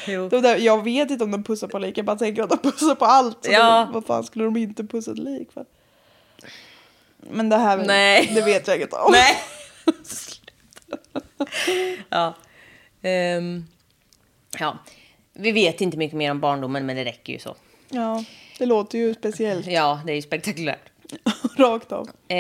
Jo. 0.08 0.30
De 0.30 0.42
där, 0.42 0.58
jag 0.58 0.84
vet 0.84 1.12
inte 1.12 1.24
om 1.24 1.32
de 1.32 1.44
pussar 1.44 1.68
på 1.68 1.80
lik, 1.80 1.98
jag 1.98 2.06
bara 2.06 2.18
tänker 2.18 2.44
att 2.44 2.50
de 2.50 2.58
pussar 2.72 2.96
på 2.96 3.06
allt. 3.06 3.48
Ja. 3.50 3.86
de, 3.86 3.94
vad 3.94 4.06
fan 4.06 4.24
skulle 4.24 4.46
de 4.46 4.58
inte 4.58 4.84
pussa 4.84 5.12
ett 5.12 5.18
lik 5.18 5.52
för? 5.52 5.66
Men 7.18 7.50
det 7.50 7.58
här 7.58 7.78
Nej. 7.78 8.32
det 8.36 8.42
vet 8.42 8.68
jag 8.68 8.78
inget 8.78 8.94
om. 8.94 9.12
Nej. 9.12 9.38
ja. 12.10 12.34
Ehm, 13.02 13.66
ja. 14.60 14.78
Vi 15.34 15.52
vet 15.52 15.82
inte 15.82 15.98
mycket 15.98 16.18
mer 16.18 16.32
om 16.32 16.40
barndomen, 16.40 16.86
men 16.86 16.96
det 16.96 17.06
räcker 17.06 17.34
ju 17.34 17.40
så. 17.40 17.56
Ja, 17.90 18.24
det 18.58 18.66
låter 18.66 18.98
ju 18.98 19.14
speciellt. 19.14 19.68
Ja, 19.68 20.02
det 20.06 20.12
är 20.12 20.16
ju 20.16 20.22
spektakulärt. 20.22 20.92
Rakt 21.58 21.92
av. 21.92 22.10
Eh, 22.28 22.38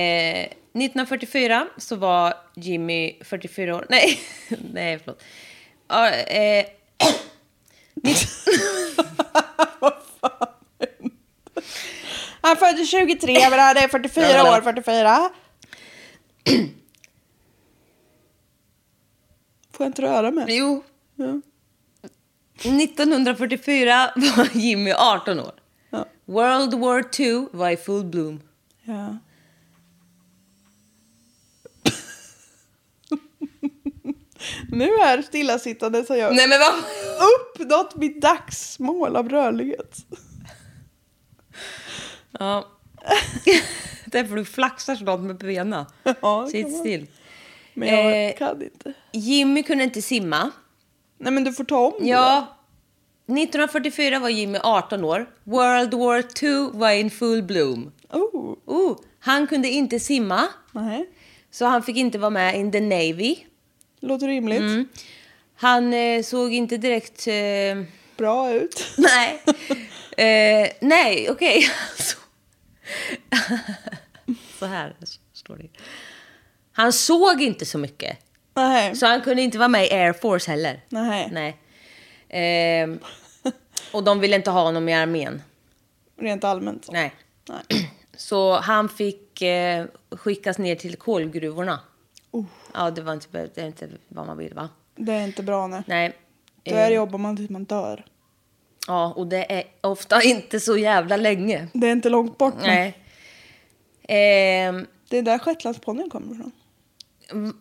1944 0.74 1.68
så 1.78 1.96
var 1.96 2.34
Jimmy 2.56 3.14
44 3.24 3.76
år. 3.76 3.86
Nej, 3.90 4.20
nej 4.74 5.00
förlåt. 5.00 5.24
Ja, 5.88 6.10
eh, 6.10 6.66
Han 12.42 12.56
föddes 12.58 12.90
23, 12.92 13.50
men 13.50 13.60
han 13.60 13.78
är 13.78 13.88
44 13.88 14.26
Ja, 14.30 14.58
år, 14.58 14.62
44. 14.62 15.30
Får 19.72 19.84
jag 19.86 19.88
inte 19.90 20.02
röra 20.02 20.32
mig? 20.32 20.46
jo, 20.58 20.84
Ja. 21.16 21.42
1944 22.66 24.12
var 24.38 24.50
Jimmy 24.58 24.92
18 24.92 25.40
år. 25.40 25.52
Ja. 25.90 26.06
World 26.26 26.74
War 26.74 27.06
II 27.20 27.48
var 27.52 27.70
i 27.70 27.78
full 27.78 28.06
bloom. 28.06 28.42
Ja. 28.84 29.18
nu 34.72 34.86
är 34.86 35.22
stillasittande 35.22 36.04
så 36.06 36.16
jag 36.16 36.36
Nej 36.36 36.48
men 36.48 36.60
vad? 36.60 36.74
uppnått 37.42 37.96
mitt 37.96 38.22
dagsmål 38.22 39.16
av 39.16 39.30
rörlighet. 39.30 39.98
Ja. 42.40 42.68
Därför 44.06 44.36
du 44.36 44.46
flaxar 44.46 44.96
sådant 44.96 45.24
med 45.24 45.38
benen. 45.38 45.86
Ja, 46.22 46.48
Sitt 46.52 46.78
still. 46.80 47.08
Men 47.74 47.88
jag 47.90 48.30
Eh, 48.30 48.36
kan 48.38 48.62
inte. 48.62 48.94
Jimmy 49.12 49.64
kunde 49.64 49.84
inte 49.84 50.02
simma. 50.02 50.52
Nej 51.22 51.34
men 51.34 51.44
du 51.44 51.54
får 51.54 51.64
ta 51.64 51.78
om 51.88 51.94
det 52.00 52.08
Ja. 52.08 52.58
1944 53.28 54.20
var 54.20 54.30
Jimmy 54.30 54.60
18 54.64 55.04
år. 55.04 55.26
World 55.44 55.94
War 55.94 56.24
II 56.44 56.80
var 56.80 56.92
in 56.92 57.12
full 57.12 57.44
bloom. 57.44 57.92
Oh, 58.10 58.56
Oh, 58.66 58.98
han 59.20 59.48
kunde 59.48 59.70
inte 59.70 60.00
simma, 60.00 60.48
nej. 60.72 61.10
så 61.52 61.66
han 61.66 61.84
fick 61.84 61.98
inte 61.98 62.18
vara 62.18 62.30
med 62.30 62.56
in 62.60 62.72
the 62.72 62.80
Navy. 62.80 63.36
Låter 64.00 64.28
rimligt. 64.28 64.60
Mm. 64.60 64.88
Han 65.56 65.94
eh, 65.94 66.24
såg 66.24 66.54
inte 66.54 66.78
direkt... 66.78 67.28
Eh, 67.28 67.84
Bra 68.18 68.54
ut. 68.54 68.86
nej, 68.98 69.44
eh, 70.18 70.72
nej, 70.82 71.30
okej. 71.30 71.66
Så. 71.98 72.18
så 74.60 74.66
här 74.66 74.96
står 75.34 75.56
det. 75.58 75.70
Han 76.72 76.94
såg 76.94 77.42
inte 77.42 77.66
så 77.66 77.78
mycket, 77.78 78.18
Nej. 78.54 78.96
så 78.96 79.06
han 79.06 79.22
kunde 79.22 79.42
inte 79.42 79.58
vara 79.58 79.68
med 79.68 79.88
i 79.88 79.94
Air 79.94 80.14
Force 80.14 80.52
heller. 80.52 80.82
Nej. 80.90 81.30
Nej. 81.32 81.58
Ehm, 82.30 83.00
och 83.94 84.04
de 84.04 84.20
ville 84.20 84.36
inte 84.36 84.52
ha 84.52 84.64
honom 84.64 84.90
i 84.90 84.94
armén. 84.94 85.42
Rent 86.18 86.44
allmänt. 86.44 86.90
Nej. 86.92 87.14
Nej. 87.50 87.90
Så 88.16 88.60
han 88.60 88.90
fick 88.90 89.42
eh, 89.42 89.86
skickas 90.12 90.58
ner 90.58 90.76
till 90.76 90.96
kolgruvorna. 90.96 91.80
Oh. 92.32 92.46
Ja, 92.74 92.92
det 92.92 93.02
var 93.02 93.14
inte, 93.14 93.50
det 93.56 93.62
är 93.62 93.66
inte 93.66 93.90
vad 94.08 94.28
man 94.28 94.38
vill, 94.38 94.54
va? 94.54 94.70
Det 94.96 95.14
är 95.14 95.24
inte 95.24 95.44
bra 95.44 95.68
nej. 95.68 95.84
Nej. 95.86 96.14
Där 96.64 96.88
Eh, 96.90 96.96
jobbar 96.96 97.20
man 97.20 97.38
tills 97.38 97.50
man 97.50 97.64
dör. 97.64 98.06
Ja, 98.88 99.14
och 99.16 99.28
det 99.28 99.52
är 99.54 99.64
ofta 99.82 100.22
inte 100.24 100.60
så 100.60 100.78
jävla 100.78 101.18
länge. 101.18 101.68
Det 101.74 101.88
är 101.88 101.92
inte 101.92 102.10
långt 102.10 102.38
bort. 102.38 102.54
Nej. 102.62 102.98
Ehm, 104.08 104.88
Det 105.10 105.18
är 105.18 105.22
där 105.22 105.40
shetlandsponnyn 105.40 106.10
kommer 106.10 106.34
ifrån. 106.36 106.52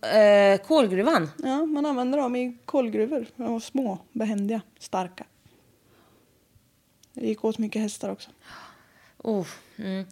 Eh, 0.02 0.66
kolgruvan. 0.66 1.30
Ja, 1.42 1.66
man 1.66 1.86
använder 1.86 2.18
dem 2.18 2.36
i 2.36 2.56
kolgruvor. 2.64 3.26
De 3.36 3.52
var 3.52 3.60
små, 3.60 3.98
behändiga, 4.12 4.60
starka. 4.78 5.24
Det 7.12 7.26
gick 7.26 7.44
åt 7.44 7.58
mycket 7.58 7.82
hästar 7.82 8.10
också. 8.10 8.30
Oh, 9.18 9.46
mm. 9.76 10.06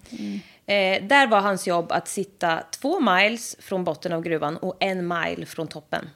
Eh, 0.67 1.09
där 1.09 1.27
var 1.27 1.41
hans 1.41 1.67
jobb 1.67 1.93
att 1.93 2.09
sitta 2.09 2.63
två 2.71 3.01
miles 3.01 3.57
från 3.59 3.85
botten 3.85 4.13
av 4.13 4.23
gruvan 4.23 4.57
och 4.57 4.77
en 4.81 5.09
mile 5.09 5.47
från 5.47 5.69
toppen. 5.69 6.11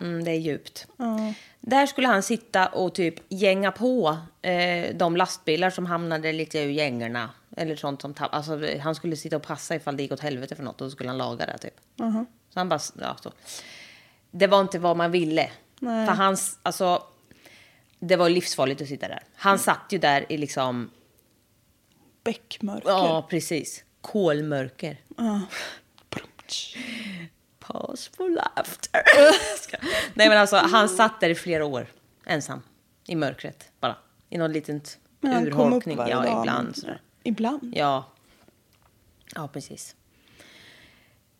Mm, 0.00 0.24
det 0.24 0.30
är 0.30 0.38
djupt. 0.38 0.86
Ja. 0.96 1.34
Där 1.60 1.86
skulle 1.86 2.08
han 2.08 2.22
sitta 2.22 2.66
och 2.66 2.94
typ 2.94 3.14
gänga 3.28 3.72
på 3.72 4.18
eh, 4.42 4.94
de 4.94 5.16
lastbilar 5.16 5.70
som 5.70 5.86
hamnade 5.86 6.32
lite 6.32 6.58
ur 6.58 6.70
gängorna. 6.70 7.30
Eller 7.58 7.76
sånt 7.76 8.02
som 8.02 8.14
tapp- 8.14 8.34
alltså, 8.34 8.60
Han 8.80 8.94
skulle 8.94 9.16
sitta 9.16 9.36
och 9.36 9.42
passa 9.42 9.74
ifall 9.74 9.96
det 9.96 10.02
gick 10.02 10.12
åt 10.12 10.20
helvete 10.20 10.56
för 10.56 10.62
något 10.62 10.80
och 10.80 10.86
då 10.86 10.90
skulle 10.90 11.08
han 11.10 11.18
laga 11.18 11.46
det 11.46 11.58
typ. 11.58 11.74
Aha. 12.00 12.24
Så 12.50 12.60
han 12.60 12.68
bara, 12.68 12.80
ja 13.00 13.16
så. 13.22 13.32
Det 14.30 14.46
var 14.46 14.60
inte 14.60 14.78
vad 14.78 14.96
man 14.96 15.10
ville. 15.10 15.50
Nej. 15.80 16.06
För 16.06 16.14
hans, 16.14 16.58
alltså. 16.62 17.02
Det 17.98 18.16
var 18.16 18.28
livsfarligt 18.28 18.82
att 18.82 18.88
sitta 18.88 19.08
där. 19.08 19.22
Han 19.34 19.58
satt 19.58 19.80
ju 19.90 19.98
där 19.98 20.32
i 20.32 20.36
liksom, 20.36 20.90
Bäckmörker. 22.24 22.88
ja 22.88 23.26
precis, 23.30 23.84
kolmörker. 24.00 25.00
Ja. 25.16 25.40
Brumtsch. 26.10 26.76
Pause 27.58 28.10
for 28.16 28.28
laughter. 28.30 29.02
Nej 30.14 30.28
men 30.28 30.38
alltså 30.38 30.56
han 30.56 30.88
satt 30.88 31.20
där 31.20 31.28
i 31.30 31.34
flera 31.34 31.64
år 31.66 31.86
ensam 32.26 32.62
i 33.06 33.14
mörkret 33.16 33.70
bara. 33.80 33.96
I 34.30 34.38
någon 34.38 34.52
liten 34.52 34.80
Men 35.20 35.32
han 35.32 35.42
kom 35.42 35.52
upp 35.52 35.56
urholkning. 35.66 35.96
varje 35.96 36.10
Ja, 36.14 36.22
dag, 36.22 36.40
ibland 36.40 36.64
men- 36.64 36.74
sådär. 36.74 37.00
Ibland? 37.28 37.72
Ja. 37.76 38.04
Ja, 39.34 39.48
precis. 39.48 39.96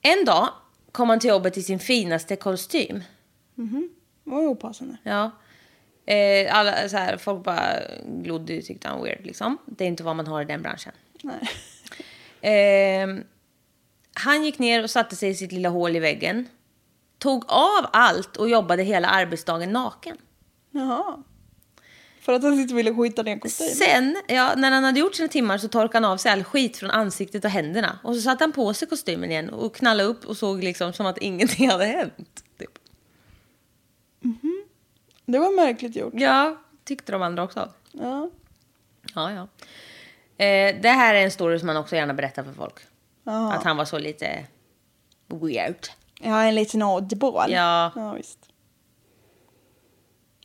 En 0.03 0.25
dag 0.25 0.49
kom 0.93 1.09
han 1.09 1.21
till 1.21 1.31
jobbet 1.31 1.57
i 1.57 1.63
sin 1.63 1.79
finaste 1.79 2.37
kostym. 2.37 3.03
Var 4.25 4.41
ju 4.41 4.49
opassande. 4.49 4.97
Ja. 5.03 5.31
Eh, 6.07 6.57
alla, 6.57 6.89
så 6.89 6.97
här, 6.97 7.17
folk 7.17 7.45
bara 7.45 7.81
glodde 8.07 8.59
och 8.59 8.65
tyckte 8.65 8.89
han 8.89 8.99
var 8.99 9.05
weird. 9.05 9.27
Liksom. 9.27 9.59
Det 9.67 9.85
är 9.85 9.89
inte 9.89 10.03
vad 10.03 10.17
man 10.17 10.27
har 10.27 10.43
i 10.43 10.45
den 10.45 10.63
branschen. 10.63 10.93
Nej. 11.23 11.49
Eh, 12.41 13.09
han 14.15 14.45
gick 14.45 14.59
ner 14.59 14.83
och 14.83 14.91
satte 14.91 15.17
sig 15.17 15.31
i 15.31 15.35
sitt 15.35 15.53
lilla 15.53 15.69
hål 15.69 15.97
i 15.97 15.99
väggen. 15.99 16.49
Tog 17.19 17.45
av 17.49 17.87
allt 17.93 18.37
och 18.37 18.49
jobbade 18.49 18.83
hela 18.83 19.09
arbetsdagen 19.09 19.73
naken. 19.73 20.17
Jaha. 20.71 21.23
För 22.21 22.33
att 22.33 22.43
han 22.43 22.61
inte 22.61 22.75
ville 22.75 22.95
skita 22.95 23.23
ner 23.23 23.39
kostymen? 23.39 23.75
Sen, 23.75 24.17
ja, 24.29 24.55
när 24.57 24.71
han 24.71 24.85
hade 24.85 25.01
gjort 25.01 25.15
sina 25.15 25.29
timmar 25.29 25.59
så 25.59 25.69
torkade 25.69 26.07
han 26.07 26.13
av 26.13 26.17
sig 26.17 26.33
all 26.33 26.45
skit 26.45 26.77
från 26.77 26.91
ansiktet 26.91 27.45
och 27.45 27.51
händerna. 27.51 27.99
Och 28.03 28.15
så 28.15 28.21
satte 28.21 28.45
han 28.45 28.53
på 28.53 28.75
sig 28.75 28.89
kostymen 28.89 29.31
igen 29.31 29.51
och 29.51 29.75
knallade 29.75 30.09
upp 30.09 30.25
och 30.25 30.37
såg 30.37 30.65
liksom 30.65 30.93
som 30.93 31.07
att 31.07 31.19
ingenting 31.19 31.71
hade 31.71 31.85
hänt. 31.85 32.45
Typ. 32.59 32.79
Det 35.27 35.39
var 35.39 35.57
märkligt 35.57 35.97
gjort. 35.97 36.13
Ja, 36.17 36.57
tyckte 36.85 37.13
de 37.13 37.23
andra 37.23 37.43
också. 37.43 37.73
Ja. 37.93 38.31
Ja, 39.15 39.33
ja. 39.33 39.49
Eh, 40.45 40.77
det 40.81 40.89
här 40.89 41.15
är 41.15 41.25
en 41.25 41.31
story 41.31 41.59
som 41.59 41.67
man 41.67 41.77
också 41.77 41.97
gärna 41.97 42.15
berättar 42.15 42.43
för 42.43 42.53
folk. 42.53 42.75
Jaha. 43.25 43.53
Att 43.53 43.65
han 43.65 43.77
var 43.77 43.85
så 43.85 43.99
lite 43.99 44.45
weird. 45.27 45.87
Ja, 46.21 46.43
en 46.43 46.55
liten 46.55 46.83
oddball. 46.83 47.53
Ja. 47.53 47.93
Ja, 47.97 48.13
visst. 48.13 48.48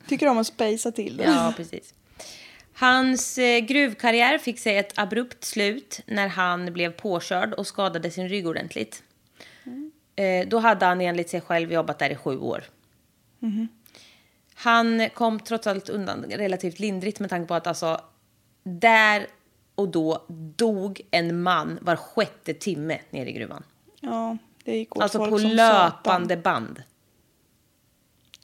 Tycker 0.08 0.28
om 0.28 0.38
att 0.38 0.48
spacea 0.48 0.92
till 0.92 1.18
det. 1.18 1.24
Ja, 1.24 1.54
precis. 1.58 1.94
Hans 2.74 3.38
eh, 3.38 3.60
gruvkarriär 3.60 4.38
fick 4.38 4.60
sig 4.60 4.78
ett 4.78 5.00
abrupt 5.00 5.44
slut 5.44 6.00
när 6.06 6.28
han 6.28 6.74
blev 6.74 6.92
påkörd 6.92 7.54
och 7.54 7.68
skadade 7.68 8.12
sin 8.12 8.30
rygg 8.30 8.48
ordentligt. 8.48 9.04
Eh, 10.16 10.48
då 10.48 10.60
hade 10.60 10.86
han 10.86 11.02
enligt 11.02 11.30
sig 11.30 11.42
själv 11.42 11.72
jobbat 11.74 12.00
där 12.00 12.10
i 12.10 12.16
sju 12.16 12.40
år. 12.40 12.64
Han 14.56 15.10
kom 15.14 15.40
trots 15.40 15.68
allt 15.68 15.90
undan 15.90 16.24
relativt 16.30 16.80
lindrigt 16.80 17.20
med 17.20 17.30
tanke 17.30 17.48
på 17.48 17.54
att 17.54 17.68
alltså, 17.68 18.02
där 18.64 19.28
och 19.76 19.90
då 19.90 20.26
dog 20.56 21.02
en 21.12 21.42
man 21.42 21.80
var 21.82 21.96
sjätte 21.96 22.54
timme 22.54 23.00
nere 23.10 23.30
i 23.30 23.34
gruvan. 23.34 23.64
Ja, 24.00 24.38
det 24.64 24.76
gick 24.78 24.96
åt 24.96 25.04
Alltså 25.04 25.18
folk 25.18 25.32
på 25.32 25.40
som 25.40 25.50
löpande 25.50 26.36
satan. 26.36 26.42
band. 26.42 26.84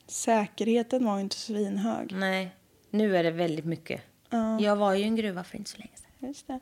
Säkerheten 0.09 1.05
var 1.05 1.15
ju 1.15 1.21
inte 1.21 1.35
svinhög. 1.35 2.11
Nej, 2.13 2.55
nu 2.89 3.17
är 3.17 3.23
det 3.23 3.31
väldigt 3.31 3.65
mycket. 3.65 4.01
Ja. 4.29 4.59
Jag 4.59 4.75
var 4.75 4.93
ju 4.93 4.99
i 4.99 5.03
en 5.03 5.15
gruva 5.15 5.43
för 5.43 5.57
inte 5.57 5.69
så 5.69 5.77
länge 5.77 5.91
sedan. 5.95 6.27
Just 6.29 6.47
det. 6.47 6.59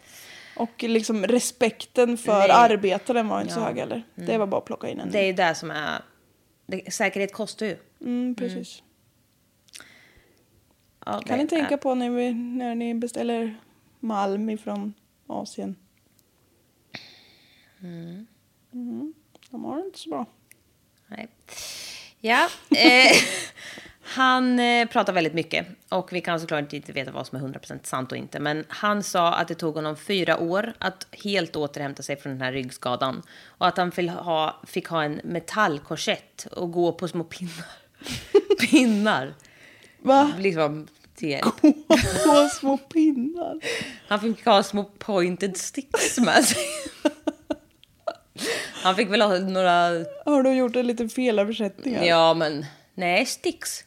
Och 0.58 0.84
liksom 0.84 1.24
respekten 1.26 2.18
för 2.18 2.40
Nej. 2.40 2.52
arbetaren 2.52 3.28
var 3.28 3.42
inte 3.42 3.54
så 3.54 3.60
Ja. 3.60 3.64
hög 3.66 3.78
heller. 3.78 4.04
Det 4.16 4.38
var 4.38 4.48
bara 4.48 4.58
att 4.58 4.66
plocka 4.66 4.90
in 4.90 5.00
en. 5.00 5.12
Det 5.12 5.20
är 5.20 5.26
ju 5.26 5.34
det 5.34 5.56
som 5.56 5.72
är... 5.72 6.02
Det, 6.66 6.94
säkerhet 6.94 7.34
kostar 7.34 7.66
ju. 7.66 7.78
Mm, 8.02 8.36
precis. 8.36 8.84
Ja, 11.06 11.22
Kan 11.26 11.38
det 11.38 11.44
ni 11.44 11.50
tänka 11.50 11.78
på 11.78 11.96
när, 11.96 12.10
vi, 12.10 12.34
när 12.34 12.76
ni 12.76 12.94
beställer 12.96 13.56
malm 14.00 14.50
ifrån 14.50 14.94
Asien? 15.28 15.76
Mm. 17.82 18.28
De 19.50 19.66
har 19.66 19.78
det 19.78 19.86
inte 19.86 20.00
så 20.00 20.10
bra. 20.10 20.26
Nej. 21.08 21.28
Ja, 22.28 22.50
eh, 22.70 23.18
han 24.02 24.60
eh, 24.60 24.88
pratar 24.88 25.14
väldigt 25.14 25.34
mycket 25.34 25.68
och 25.90 26.14
vi 26.14 26.22
kan 26.22 26.40
såklart 26.40 26.74
inte 26.74 26.92
veta 26.92 27.12
vad 27.12 27.28
som 27.28 27.38
är 27.38 27.48
100% 27.48 27.80
sant 27.84 28.12
och 28.12 28.18
inte. 28.18 28.40
Men 28.40 28.66
han 28.68 29.04
sa 29.04 29.34
att 29.34 29.48
det 29.48 29.56
tog 29.56 29.76
honom 29.76 29.98
fyra 29.98 30.38
år 30.38 30.74
att 30.78 31.08
helt 31.12 31.56
återhämta 31.56 32.04
sig 32.04 32.16
från 32.16 32.34
den 32.34 32.42
här 32.42 32.52
ryggskadan. 32.52 33.22
Och 33.48 33.68
att 33.68 33.78
han 33.78 33.92
fick 33.92 34.12
ha, 34.12 34.62
fick 34.68 34.88
ha 34.88 35.04
en 35.04 35.22
metallkorsett 35.24 36.48
och 36.52 36.72
gå 36.72 36.92
på 36.92 37.08
små 37.08 37.24
pinnar. 37.24 37.66
pinnar. 38.72 39.34
Va? 40.00 40.34
Liksom 40.40 40.88
till 41.16 41.42
Två 42.24 42.48
små 42.60 42.78
pinnar. 42.78 43.60
Han 44.08 44.20
fick 44.20 44.46
ha 44.46 44.64
små 44.64 44.84
pointed 44.84 45.58
sticks 45.58 46.18
med 46.18 46.46
sig. 46.46 46.66
Han 48.84 48.96
fick 48.96 49.10
väl 49.12 49.22
ha 49.22 49.38
några 49.40 50.06
Har 50.26 50.44
du 50.44 50.54
gjort 50.54 50.76
en 50.76 50.88
liten 50.88 51.10
felöversättning? 51.10 52.06
Ja, 52.06 52.34
men 52.34 52.66
nej, 52.94 53.26
sticks. 53.26 53.84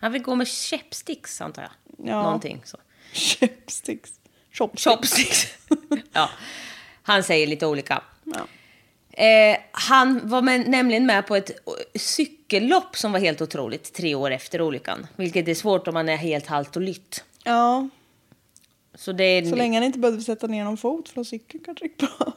Han 0.00 0.12
vill 0.12 0.22
gå 0.22 0.34
med 0.34 0.48
käppsticks, 0.48 1.40
antar 1.40 1.62
jag. 1.62 1.70
Ja. 2.08 2.22
Någonting 2.22 2.62
så. 2.64 2.76
Chopsticks. 3.12 4.10
Chopsticks. 4.52 4.84
Chopsticks. 4.84 5.46
ja. 6.12 6.30
Han 7.02 7.22
säger 7.22 7.46
lite 7.46 7.66
olika. 7.66 8.02
Ja. 8.24 8.46
Eh, 9.24 9.58
han 9.72 10.28
var 10.28 10.42
med, 10.42 10.68
nämligen 10.68 11.06
med 11.06 11.26
på 11.26 11.36
ett 11.36 11.50
cykellopp 11.94 12.96
som 12.96 13.12
var 13.12 13.20
helt 13.20 13.40
otroligt 13.42 13.92
tre 13.94 14.14
år 14.14 14.30
efter 14.30 14.60
olyckan. 14.62 15.06
Vilket 15.16 15.48
är 15.48 15.54
svårt 15.54 15.88
om 15.88 15.94
man 15.94 16.08
är 16.08 16.16
helt 16.16 16.46
halt 16.46 16.76
och 16.76 16.82
lytt. 16.82 17.24
ja, 17.44 17.88
Så 18.94 19.12
det 19.12 19.24
är... 19.24 19.44
så 19.44 19.56
länge 19.56 19.76
han 19.78 19.84
inte 19.84 19.98
behövde 19.98 20.22
sätta 20.22 20.46
ner 20.46 20.64
någon 20.64 20.76
fot 20.76 21.08
för 21.08 21.20
att 21.20 21.26
cykeln 21.26 21.64
kanske 21.64 21.84
gick 21.84 21.96
bra. 21.96 22.32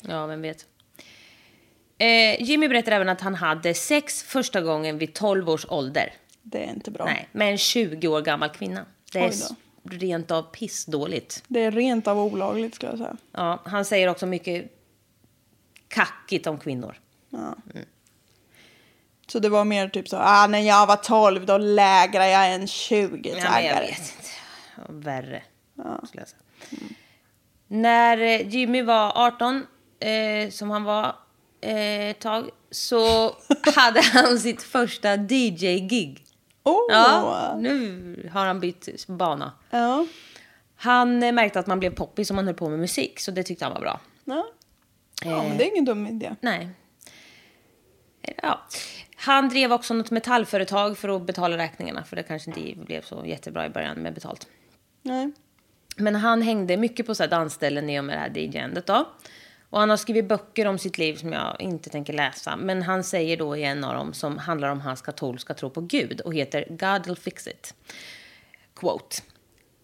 Ja, 0.00 0.26
vem 0.26 0.42
vet. 0.42 0.66
Eh, 1.98 2.42
Jimmy 2.42 2.68
berättar 2.68 2.92
även 2.92 3.08
att 3.08 3.20
han 3.20 3.34
hade 3.34 3.74
sex 3.74 4.22
första 4.22 4.60
gången 4.60 4.98
vid 4.98 5.14
12 5.14 5.50
års 5.50 5.66
ålder. 5.68 6.12
Det 6.42 6.64
är 6.64 6.68
inte 6.70 6.90
bra. 6.90 7.04
Nej, 7.04 7.28
med 7.32 7.50
en 7.52 7.58
20 7.58 8.08
år 8.08 8.22
gammal 8.22 8.48
kvinna. 8.48 8.84
Det 9.12 9.18
är 9.18 9.32
rent 9.90 10.30
av 10.30 10.42
pissdåligt. 10.42 11.44
Det 11.48 11.60
är 11.60 11.70
rent 11.70 12.06
av 12.08 12.18
olagligt 12.18 12.74
ska 12.74 12.86
jag 12.86 12.98
säga. 12.98 13.16
Ja, 13.32 13.62
han 13.64 13.84
säger 13.84 14.08
också 14.08 14.26
mycket 14.26 14.72
kackigt 15.88 16.46
om 16.46 16.58
kvinnor. 16.58 16.96
Så 19.26 19.38
det 19.38 19.48
var 19.48 19.64
mer 19.64 19.88
typ 19.88 20.08
så, 20.08 20.16
ah, 20.20 20.46
när 20.46 20.58
jag 20.58 20.86
var 20.86 20.96
12 20.96 21.46
då 21.46 21.58
lägrade 21.58 22.30
jag 22.30 22.54
en 22.54 22.66
20 22.66 23.28
Ja, 23.28 23.34
men 23.34 23.42
jag 23.42 23.52
taggare. 23.52 23.80
vet 23.86 23.98
inte. 23.98 24.28
Ja, 24.76 24.82
Värre, 24.88 25.42
skulle 26.06 26.20
jag 26.22 26.28
säga. 26.28 26.42
När 27.66 28.18
eh, 28.18 28.48
Jimmy 28.48 28.82
var 28.82 29.12
18, 29.26 29.66
eh, 30.00 30.50
som 30.50 30.70
han 30.70 30.84
var 30.84 31.16
eh, 31.60 32.16
tag, 32.16 32.50
så 32.70 33.34
hade 33.74 34.00
han 34.00 34.38
sitt 34.38 34.62
första 34.62 35.16
DJ-gig. 35.16 36.24
Oh. 36.62 36.86
Ja, 36.88 37.56
nu 37.60 38.30
har 38.32 38.46
han 38.46 38.60
bytt 38.60 39.06
bana. 39.06 39.52
Ja. 39.70 40.06
Han 40.76 41.22
eh, 41.22 41.32
märkte 41.32 41.60
att 41.60 41.66
man 41.66 41.80
blev 41.80 41.94
poppis 41.94 42.30
om 42.30 42.36
man 42.36 42.44
höll 42.44 42.54
på 42.54 42.68
med 42.68 42.78
musik, 42.78 43.20
så 43.20 43.30
det 43.30 43.42
tyckte 43.42 43.64
han 43.64 43.74
var 43.74 43.80
bra. 43.80 44.00
Ja. 44.24 44.46
ja, 45.24 45.42
men 45.42 45.58
det 45.58 45.64
är 45.64 45.70
ingen 45.70 45.84
dum 45.84 46.06
idé. 46.06 46.34
Nej. 46.40 46.68
Ja. 48.42 48.60
Han 49.16 49.48
drev 49.48 49.72
också 49.72 49.94
något 49.94 50.10
metallföretag 50.10 50.98
för 50.98 51.08
att 51.08 51.22
betala 51.22 51.56
räkningarna, 51.56 52.04
för 52.04 52.16
det 52.16 52.22
kanske 52.22 52.50
inte 52.50 52.80
blev 52.80 53.02
så 53.02 53.26
jättebra 53.26 53.66
i 53.66 53.68
början 53.68 53.98
med 53.98 54.14
betalt. 54.14 54.46
Nej. 55.02 55.32
Men 55.96 56.14
han 56.14 56.42
hängde 56.42 56.76
mycket 56.76 57.06
på 57.06 57.14
så 57.14 57.22
här 57.22 57.30
dansställen 57.30 57.90
i 57.90 58.00
och 58.00 58.04
med 58.04 58.16
det 58.16 58.20
här 58.20 58.38
DJ-andet 58.38 58.86
då. 58.86 59.08
Och 59.70 59.80
han 59.80 59.90
har 59.90 59.96
skrivit 59.96 60.28
böcker 60.28 60.66
om 60.66 60.78
sitt 60.78 60.98
liv 60.98 61.14
som 61.14 61.32
jag 61.32 61.56
inte 61.58 61.90
tänker 61.90 62.12
läsa. 62.12 62.56
Men 62.56 62.82
han 62.82 63.04
säger 63.04 63.36
då 63.36 63.56
i 63.56 63.64
en 63.64 63.84
av 63.84 63.94
dem 63.94 64.12
som 64.12 64.38
handlar 64.38 64.68
om 64.68 64.80
hans 64.80 65.02
katolska 65.02 65.54
tro 65.54 65.70
på 65.70 65.80
Gud 65.80 66.20
och 66.20 66.34
heter 66.34 66.66
God 66.70 67.06
will 67.06 67.16
fix 67.16 67.46
it. 67.46 67.74
Quote. 68.74 69.22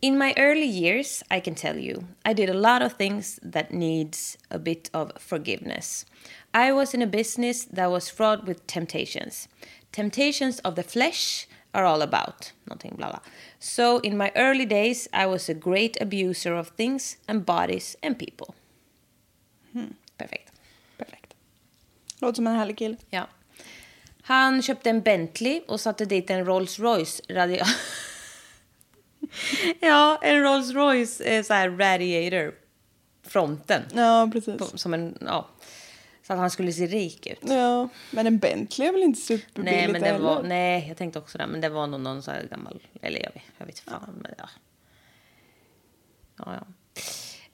In 0.01 0.19
my 0.19 0.35
early 0.37 0.67
years, 0.67 1.23
I 1.31 1.41
can 1.41 1.55
tell 1.55 1.79
you, 1.79 2.05
I 2.25 2.35
did 2.35 2.51
a 2.51 2.53
lot 2.53 2.83
of 2.83 2.99
things 2.99 3.41
that 3.53 3.73
needs 3.73 4.39
a 4.51 4.59
bit 4.59 4.91
of 4.93 5.13
forgiveness. 5.19 6.07
I 6.53 6.73
was 6.73 6.95
in 6.95 7.03
a 7.03 7.07
business 7.07 7.65
that 7.65 7.91
was 7.91 8.11
fraught 8.11 8.45
with 8.47 8.67
temptations. 8.67 9.49
Temptations 9.93 10.61
of 10.61 10.75
the 10.75 10.83
flesh 10.83 11.49
are 11.73 11.85
all 11.85 12.03
about 12.03 12.53
någonting 12.65 12.97
bla 12.97 13.09
bla. 13.09 13.21
So 13.59 13.99
in 14.01 14.17
my 14.17 14.31
early 14.37 14.67
days 14.67 15.09
I 15.13 15.27
was 15.27 15.49
a 15.49 15.55
great 15.55 15.97
abuser 16.01 16.55
of 16.55 16.69
things 16.69 17.17
and 17.27 17.47
bodies 17.47 17.97
and 18.03 18.19
people. 18.19 18.55
Perfekt. 20.17 20.53
Perfekt. 20.99 21.35
Låter 22.19 22.35
som 22.37 22.47
en 22.47 22.57
härlig 22.57 22.79
kille. 22.79 22.97
Ja. 23.11 23.27
Han 24.23 24.63
köpte 24.63 24.91
en 24.91 25.01
Bentley 25.01 25.61
och 25.69 25.81
satte 25.81 26.05
dit 26.05 26.31
en 26.31 26.47
Rolls 26.47 26.79
Royce 26.79 27.21
radio... 27.31 27.59
ja, 29.81 30.19
en 30.23 30.43
Rolls 30.43 30.71
Royce 30.71 31.21
eh, 31.25 31.43
så 31.43 31.55
här 31.55 31.71
radiator. 31.71 32.55
Fronten. 33.23 33.83
Ja, 33.95 34.31
precis. 34.33 34.59
På- 34.59 34.79
Som 34.79 34.95
en, 34.95 35.19
ja. 35.21 35.49
Så 36.27 36.33
att 36.33 36.39
han 36.39 36.51
skulle 36.51 36.73
se 36.73 36.87
rik 36.87 37.27
ut. 37.27 37.39
Ja, 37.43 37.89
men 38.11 38.27
en 38.27 38.39
Bentley 38.39 38.89
är 38.89 38.93
väl 38.93 39.03
inte 39.03 39.21
superbilligt 39.21 39.75
Nej, 39.77 39.93
men 39.93 40.03
det 40.03 40.09
heller? 40.09 40.25
var, 40.25 40.43
nej, 40.43 40.85
jag 40.89 40.97
tänkte 40.97 41.19
också 41.19 41.39
det. 41.39 41.47
Men 41.47 41.61
det 41.61 41.69
var 41.69 41.87
nog 41.87 42.01
någon 42.01 42.23
så 42.23 42.31
här 42.31 42.47
gammal... 42.51 42.83
Eller 43.03 43.23
jag 43.23 43.33
vet, 43.33 43.43
jag 43.59 43.67
vet 43.67 43.79
fan. 43.79 44.19
Men 44.23 44.35
ja. 44.39 44.49
Ja, 46.39 46.55
ja. 46.55 46.67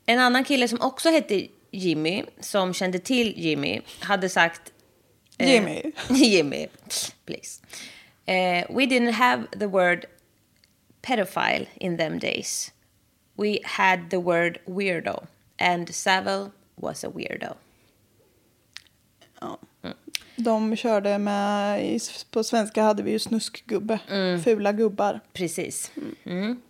En 0.07 0.19
annan 0.19 0.45
kille 0.45 0.69
som 0.69 0.81
också 0.81 1.09
hette 1.11 1.47
Jimmy, 1.71 2.25
som 2.41 2.75
kände 2.75 2.99
till 2.99 3.35
Jimmy, 3.37 3.81
hade 4.01 4.29
sagt... 4.29 4.73
eh, 5.39 5.51
Jimmy. 5.53 5.83
Jimmy, 6.11 6.67
please. 7.27 7.61
Eh, 8.27 8.65
we 8.71 8.87
didn't 8.87 9.13
have 9.13 9.47
the 9.59 9.67
word 9.67 10.05
pedophile 11.03 11.67
in 11.77 11.97
them 11.97 12.19
days. 12.19 12.73
We 13.37 13.59
had 13.65 14.11
the 14.11 14.19
word 14.21 14.59
weirdo. 14.67 15.27
And 15.59 15.95
Savile 15.95 16.51
was 16.77 17.05
a 17.05 17.09
weirdo. 17.11 17.55
Ja. 19.41 19.59
De 20.37 20.77
körde 20.77 21.19
med, 21.19 22.01
på 22.31 22.45
svenska 22.45 22.83
hade 22.83 23.03
vi 23.03 23.11
ju 23.11 23.19
snuskgubbe. 23.19 23.99
Fula 24.45 24.73
gubbar. 24.73 25.21
Precis. 25.33 25.93
Mm. 26.25 26.63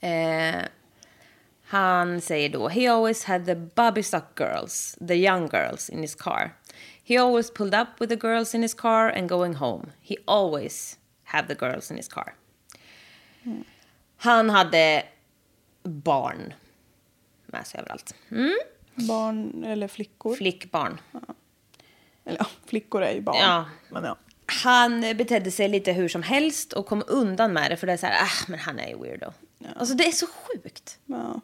Eh, 0.00 0.62
han 1.72 2.20
säger 2.20 2.48
då, 2.48 2.68
he 2.68 2.90
always 2.90 3.24
had 3.24 3.46
the 3.46 3.54
bobby 3.54 4.02
sock 4.02 4.38
girls, 4.38 4.96
the 5.08 5.14
young 5.14 5.48
girls 5.48 5.90
in 5.90 6.00
his 6.00 6.14
car. 6.14 6.50
He 7.04 7.16
always 7.20 7.50
pulled 7.50 7.74
up 7.74 7.88
with 8.00 8.08
the 8.08 8.28
girls 8.28 8.54
in 8.54 8.62
his 8.62 8.74
car 8.74 9.10
and 9.10 9.28
going 9.28 9.54
home. 9.54 9.92
He 10.02 10.16
always 10.26 10.98
had 11.24 11.48
the 11.48 11.54
girls 11.54 11.90
in 11.90 11.96
his 11.96 12.08
car. 12.08 12.34
Han 14.16 14.50
hade 14.50 15.02
barn 15.82 16.54
med 17.46 17.66
sig 17.66 17.80
överallt. 17.80 18.14
Mm. 18.30 18.58
Barn 18.94 19.64
eller 19.64 19.88
flickor. 19.88 20.36
Flickbarn. 20.36 21.00
eller 22.24 22.38
ja, 22.38 22.46
flickor 22.66 23.02
är 23.02 23.12
ju 23.12 23.20
barn. 23.20 23.36
Ja. 23.40 23.64
Men 23.88 24.04
ja. 24.04 24.16
Han 24.62 25.00
betedde 25.00 25.50
sig 25.50 25.68
lite 25.68 25.92
hur 25.92 26.08
som 26.08 26.22
helst 26.22 26.72
och 26.72 26.86
kom 26.86 27.02
undan 27.06 27.52
med 27.52 27.70
det 27.70 27.76
för 27.76 27.86
det 27.86 27.92
är 27.92 27.96
så 27.96 28.06
här, 28.06 28.22
ah, 28.22 28.44
men 28.48 28.58
han 28.58 28.78
är 28.78 28.88
ju 28.88 28.98
weirdo. 28.98 29.32
Alltså 29.76 29.94
det 29.94 30.04
är 30.06 30.12
så 30.12 30.26
sjukt. 30.26 30.98
Ja. 31.06 31.40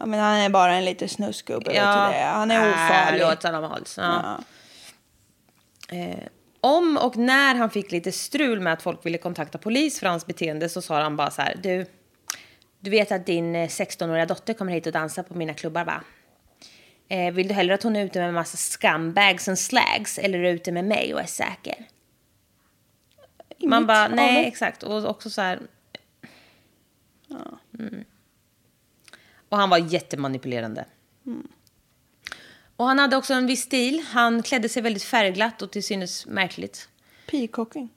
ja, 0.00 0.06
men 0.06 0.20
han 0.20 0.34
är 0.36 0.48
bara 0.48 0.74
en 0.74 0.84
liten 0.84 1.08
snuskgubbe. 1.08 1.66
vet 1.70 1.76
Ja. 1.76 2.08
det? 2.12 2.18
Han 2.24 2.50
är 2.50 2.66
Äh, 2.68 2.72
ofarlig. 2.72 3.20
låt 3.20 3.42
honom 3.42 3.64
hålls. 3.70 3.94
Ja. 3.98 4.38
Ja. 5.88 5.96
Eh, 5.96 6.18
om 6.60 6.96
och 6.96 7.16
när 7.16 7.54
han 7.54 7.70
fick 7.70 7.92
lite 7.92 8.12
strul 8.12 8.60
med 8.60 8.72
att 8.72 8.82
folk 8.82 9.06
ville 9.06 9.18
kontakta 9.18 9.58
polis 9.58 10.00
för 10.00 10.06
hans 10.06 10.26
beteende 10.26 10.68
så 10.68 10.82
sa 10.82 11.02
han 11.02 11.16
bara 11.16 11.30
så 11.30 11.42
här, 11.42 11.54
du, 11.62 11.86
du 12.80 12.90
vet 12.90 13.12
att 13.12 13.26
din 13.26 13.56
eh, 13.56 13.68
16-åriga 13.68 14.26
dotter 14.26 14.54
kommer 14.54 14.72
hit 14.72 14.86
och 14.86 14.92
dansar 14.92 15.22
på 15.22 15.34
mina 15.34 15.54
klubbar 15.54 15.84
va? 15.84 16.00
Eh, 17.08 17.32
vill 17.34 17.48
du 17.48 17.54
hellre 17.54 17.74
att 17.74 17.82
hon 17.82 17.96
är 17.96 18.04
ute 18.04 18.18
med 18.18 18.28
en 18.28 18.34
massa 18.34 18.56
scumbags 18.56 19.48
och 19.48 19.58
slags 19.58 20.18
eller 20.18 20.38
är 20.38 20.52
ute 20.52 20.72
med 20.72 20.84
mig 20.84 21.14
och 21.14 21.20
är 21.20 21.26
säker? 21.26 21.74
Man 23.62 23.78
Inget 23.78 23.86
bara, 23.88 24.04
av 24.04 24.10
nej 24.10 24.46
exakt. 24.46 24.82
Och 24.82 25.04
också 25.04 25.30
så 25.30 25.40
här... 25.42 25.60
Mm. 27.78 28.04
Och 29.48 29.56
han 29.58 29.70
var 29.70 29.78
jättemanipulerande. 29.78 30.84
Och 32.76 32.86
han 32.86 32.98
hade 32.98 33.16
också 33.16 33.34
en 33.34 33.46
viss 33.46 33.62
stil. 33.62 34.04
Han 34.08 34.42
klädde 34.42 34.68
sig 34.68 34.82
väldigt 34.82 35.02
färgglatt 35.02 35.62
och 35.62 35.70
till 35.70 35.84
synes 35.84 36.26
märkligt. 36.26 36.88
Peacocking. 37.30 37.88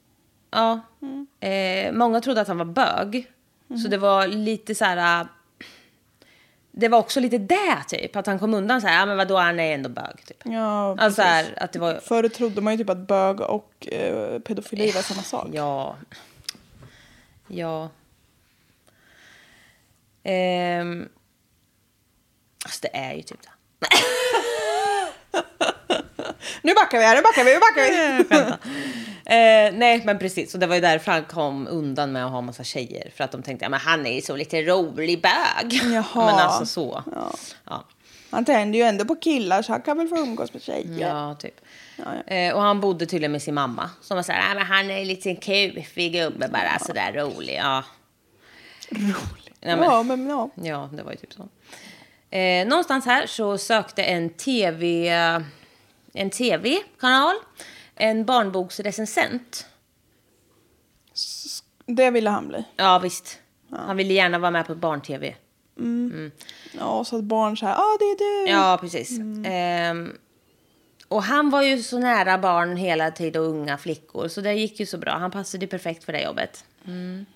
Ja. 0.50 0.80
Eh, 1.40 1.92
många 1.92 2.20
trodde 2.20 2.40
att 2.40 2.48
han 2.48 2.58
var 2.58 2.64
bög. 2.64 3.32
Så 3.82 3.88
det 3.88 3.98
var 3.98 4.26
lite 4.26 4.74
så 4.74 4.84
här... 4.84 5.20
äh, 5.20 5.26
det 6.72 6.88
var 6.88 6.98
också 6.98 7.20
lite 7.20 7.38
det, 7.38 7.84
typ. 7.88 8.16
Att 8.16 8.26
han 8.26 8.38
kom 8.38 8.54
undan 8.54 8.80
så 8.80 8.86
här, 8.86 8.98
ja 8.98 9.06
men 9.06 9.16
vadå, 9.16 9.36
han 9.36 9.60
är 9.60 9.74
ändå 9.74 9.88
bög, 9.88 10.24
typ. 10.26 10.36
Ja, 10.44 10.96
Alltså 10.98 11.22
här, 11.22 11.54
att 11.56 11.72
det 11.72 11.78
var... 11.78 11.94
Förr 11.94 12.28
trodde 12.28 12.60
man 12.60 12.72
ju 12.72 12.78
typ 12.78 12.90
att 12.90 13.06
bög 13.06 13.40
och 13.40 13.88
eh, 13.88 14.38
pedofili 14.38 14.90
var 14.90 15.02
samma 15.02 15.22
sak. 15.22 15.48
Ja. 15.52 15.96
Ja. 17.48 17.88
Ehm. 20.24 21.08
Alltså 22.64 22.80
det 22.82 22.96
är 22.96 23.14
ju 23.14 23.22
typ 23.22 23.40
det. 23.42 23.50
Nu 26.62 26.74
backar 26.74 26.98
vi 26.98 27.04
här, 27.04 27.16
nu 27.16 27.22
backar 27.22 27.44
vi, 27.44 27.52
nu 27.54 27.60
backar 27.60 27.82
vi! 27.82 28.52
Eh, 29.24 29.72
nej, 29.72 30.02
men 30.04 30.18
precis. 30.18 30.54
Och 30.54 30.60
det 30.60 30.66
var 30.66 30.74
ju 30.74 30.80
därför 30.80 31.12
han 31.12 31.24
kom 31.24 31.66
undan 31.70 32.12
med 32.12 32.24
att 32.24 32.30
ha 32.30 32.40
massa 32.40 32.64
tjejer. 32.64 33.10
För 33.16 33.24
att 33.24 33.32
de 33.32 33.42
tänkte, 33.42 33.64
ja, 33.64 33.68
men 33.68 33.80
han 33.80 34.06
är 34.06 34.14
ju 34.14 34.20
så 34.20 34.36
lite 34.36 34.62
rolig 34.62 35.22
bög. 35.22 35.72
Jaha. 35.92 36.04
Men 36.14 36.34
alltså 36.34 36.66
så. 36.66 37.02
Ja. 37.14 37.32
Ja, 37.64 37.84
Han 38.30 38.44
tänder 38.44 38.78
ju 38.78 38.84
ändå 38.84 39.04
på 39.04 39.16
killar 39.16 39.62
så 39.62 39.72
han 39.72 39.82
kan 39.82 39.98
väl 39.98 40.08
få 40.08 40.16
umgås 40.16 40.52
med 40.52 40.62
tjejer. 40.62 41.08
ja 41.08 41.34
typ. 41.34 41.60
Ja. 41.96 42.34
Eh, 42.34 42.54
och 42.54 42.62
han 42.62 42.80
bodde 42.80 43.06
tydligen 43.06 43.32
med 43.32 43.42
sin 43.42 43.54
mamma. 43.54 43.90
Som 44.00 44.16
var 44.16 44.22
så 44.22 44.32
här, 44.32 44.54
men 44.54 44.66
han 44.66 44.90
är 44.90 44.98
en 44.98 45.08
liten 45.08 45.36
kufig 45.36 46.12
gubbe 46.12 46.48
bara, 46.48 46.78
sådär 46.78 47.12
rolig. 47.12 47.56
Ja. 47.62 47.84
Roligt. 48.90 49.39
Ja, 49.60 49.76
men- 49.76 49.84
Ja, 49.84 50.02
men 50.02 50.26
ja. 50.28 50.50
Ja, 50.54 50.88
det 50.92 51.02
var 51.02 51.10
ju 51.12 51.16
typ 51.16 51.32
så. 51.32 51.48
Eh, 52.36 52.66
någonstans 52.68 53.04
här 53.04 53.26
så 53.26 53.58
sökte 53.58 54.02
en 54.02 54.30
tv 54.30 55.08
en 56.12 56.30
tv-kanal 56.30 57.34
en 57.94 58.24
barnboksrecensent. 58.24 59.66
Det 61.86 62.10
ville 62.10 62.30
han 62.30 62.48
bli. 62.48 62.64
Ja, 62.76 62.98
visst. 62.98 63.38
Han 63.70 63.96
ville 63.96 64.14
gärna 64.14 64.38
vara 64.38 64.50
med 64.50 64.66
på 64.66 64.74
barn-tv. 64.74 65.34
Ja, 66.78 67.04
så 67.04 67.16
att 67.18 67.24
barn 67.24 67.56
så 67.56 67.66
här, 67.66 67.72
ja 67.72 67.78
ah, 67.80 67.96
det 67.98 68.04
är 68.04 68.18
du. 68.46 68.50
Ja, 68.52 68.78
precis. 68.80 69.18
Ehm, 69.46 70.12
och 71.08 71.22
han 71.22 71.50
var 71.50 71.62
ju 71.62 71.82
så 71.82 71.98
nära 71.98 72.38
barn 72.38 72.76
hela 72.76 73.10
tiden 73.10 73.42
och 73.42 73.48
unga 73.48 73.78
flickor. 73.78 74.28
Så 74.28 74.40
det 74.40 74.54
gick 74.54 74.80
ju 74.80 74.86
så 74.86 74.98
bra. 74.98 75.12
Han 75.12 75.30
passade 75.30 75.64
ju 75.64 75.68
perfekt 75.68 76.04
för 76.04 76.12
det 76.12 76.22
jobbet. 76.22 76.64
Mm. 76.86 77.26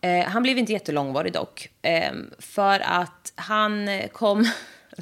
Eh, 0.00 0.24
han 0.24 0.42
blev 0.42 0.58
inte 0.58 0.72
jättelångvarig 0.72 1.32
dock. 1.32 1.70
Ehm, 1.82 2.30
för 2.38 2.80
att 2.80 3.32
han 3.34 3.88
eh, 3.88 4.08
kom... 4.08 4.46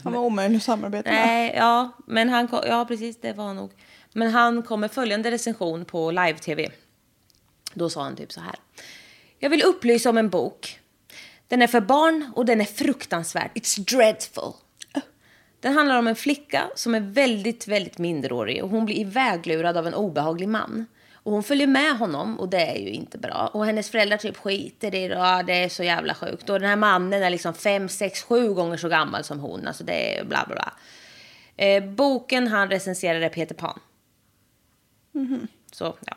Han 0.04 0.12
var 0.12 0.20
omöjlig 0.20 0.56
att 0.56 0.62
samarbeta 0.62 1.10
med. 1.10 1.26
Nej, 1.26 1.54
ja, 1.56 1.90
men 2.06 2.28
han 2.28 2.48
kom, 2.48 2.60
ja 2.66 2.84
precis, 2.84 3.20
det 3.20 3.32
var 3.32 3.54
nog. 3.54 3.70
Men 4.12 4.30
han 4.30 4.62
kom 4.62 4.80
med 4.80 4.92
följande 4.92 5.30
recension 5.30 5.84
på 5.84 6.10
live-tv. 6.10 6.68
Då 7.74 7.90
sa 7.90 8.02
han 8.02 8.16
typ 8.16 8.32
så 8.32 8.40
här. 8.40 8.54
Jag 9.38 9.50
vill 9.50 9.62
upplysa 9.62 10.10
om 10.10 10.18
en 10.18 10.28
bok. 10.28 10.80
Den 11.48 11.62
är 11.62 11.66
för 11.66 11.80
barn 11.80 12.32
och 12.36 12.46
den 12.46 12.60
är 12.60 12.64
fruktansvärd. 12.64 13.50
It's 13.54 13.96
dreadful. 13.96 14.52
Den 15.60 15.72
handlar 15.72 15.98
om 15.98 16.06
en 16.06 16.16
flicka 16.16 16.70
som 16.74 16.94
är 16.94 17.00
väldigt, 17.00 17.68
väldigt 17.68 17.98
minderårig 17.98 18.64
och 18.64 18.70
hon 18.70 18.86
blir 18.86 18.96
iväglurad 18.96 19.76
av 19.76 19.86
en 19.86 19.94
obehaglig 19.94 20.48
man. 20.48 20.86
Och 21.26 21.32
hon 21.32 21.42
följer 21.42 21.66
med 21.66 21.98
honom 21.98 22.40
och 22.40 22.48
det 22.48 22.66
är 22.66 22.76
ju 22.76 22.90
inte 22.90 23.18
bra. 23.18 23.50
Och 23.52 23.66
hennes 23.66 23.90
föräldrar 23.90 24.16
typ 24.16 24.36
skiter 24.36 24.94
i 24.94 25.08
det 25.08 25.16
och 25.16 25.44
det 25.44 25.64
är 25.64 25.68
så 25.68 25.82
jävla 25.82 26.14
sjukt. 26.14 26.50
Och 26.50 26.60
den 26.60 26.68
här 26.68 26.76
mannen 26.76 27.22
är 27.22 27.30
liksom 27.30 27.54
fem, 27.54 27.88
sex, 27.88 28.22
sju 28.22 28.54
gånger 28.54 28.76
så 28.76 28.88
gammal 28.88 29.24
som 29.24 29.40
hon. 29.40 29.66
Alltså 29.66 29.84
det 29.84 30.18
är 30.18 30.24
bla 30.24 30.44
bla 30.46 30.54
bla. 30.54 30.72
Eh, 31.56 31.84
boken 31.84 32.48
han 32.48 32.70
recenserade 32.70 33.28
Peter 33.28 33.54
Pan. 33.54 33.80
Så 35.72 35.94
ja. 36.06 36.16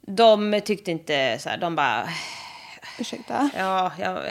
De 0.00 0.60
tyckte 0.64 0.90
inte 0.90 1.38
så 1.40 1.48
här, 1.48 1.58
de 1.58 1.76
bara, 1.76 2.08
Ursäkta. 2.98 3.50
ja, 3.56 3.92
jag, 3.98 4.30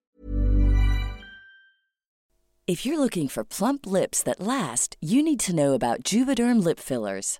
If 2.69 2.85
you're 2.85 2.97
looking 2.97 3.29
for 3.29 3.43
plump 3.43 3.85
lips 3.85 4.23
that 4.23 4.39
last, 4.39 4.97
you 5.01 5.23
need 5.23 5.39
to 5.39 5.51
know 5.51 5.73
about 5.73 6.13
Juvederm 6.13 6.65
lip 6.65 6.79
fillers. 6.79 7.39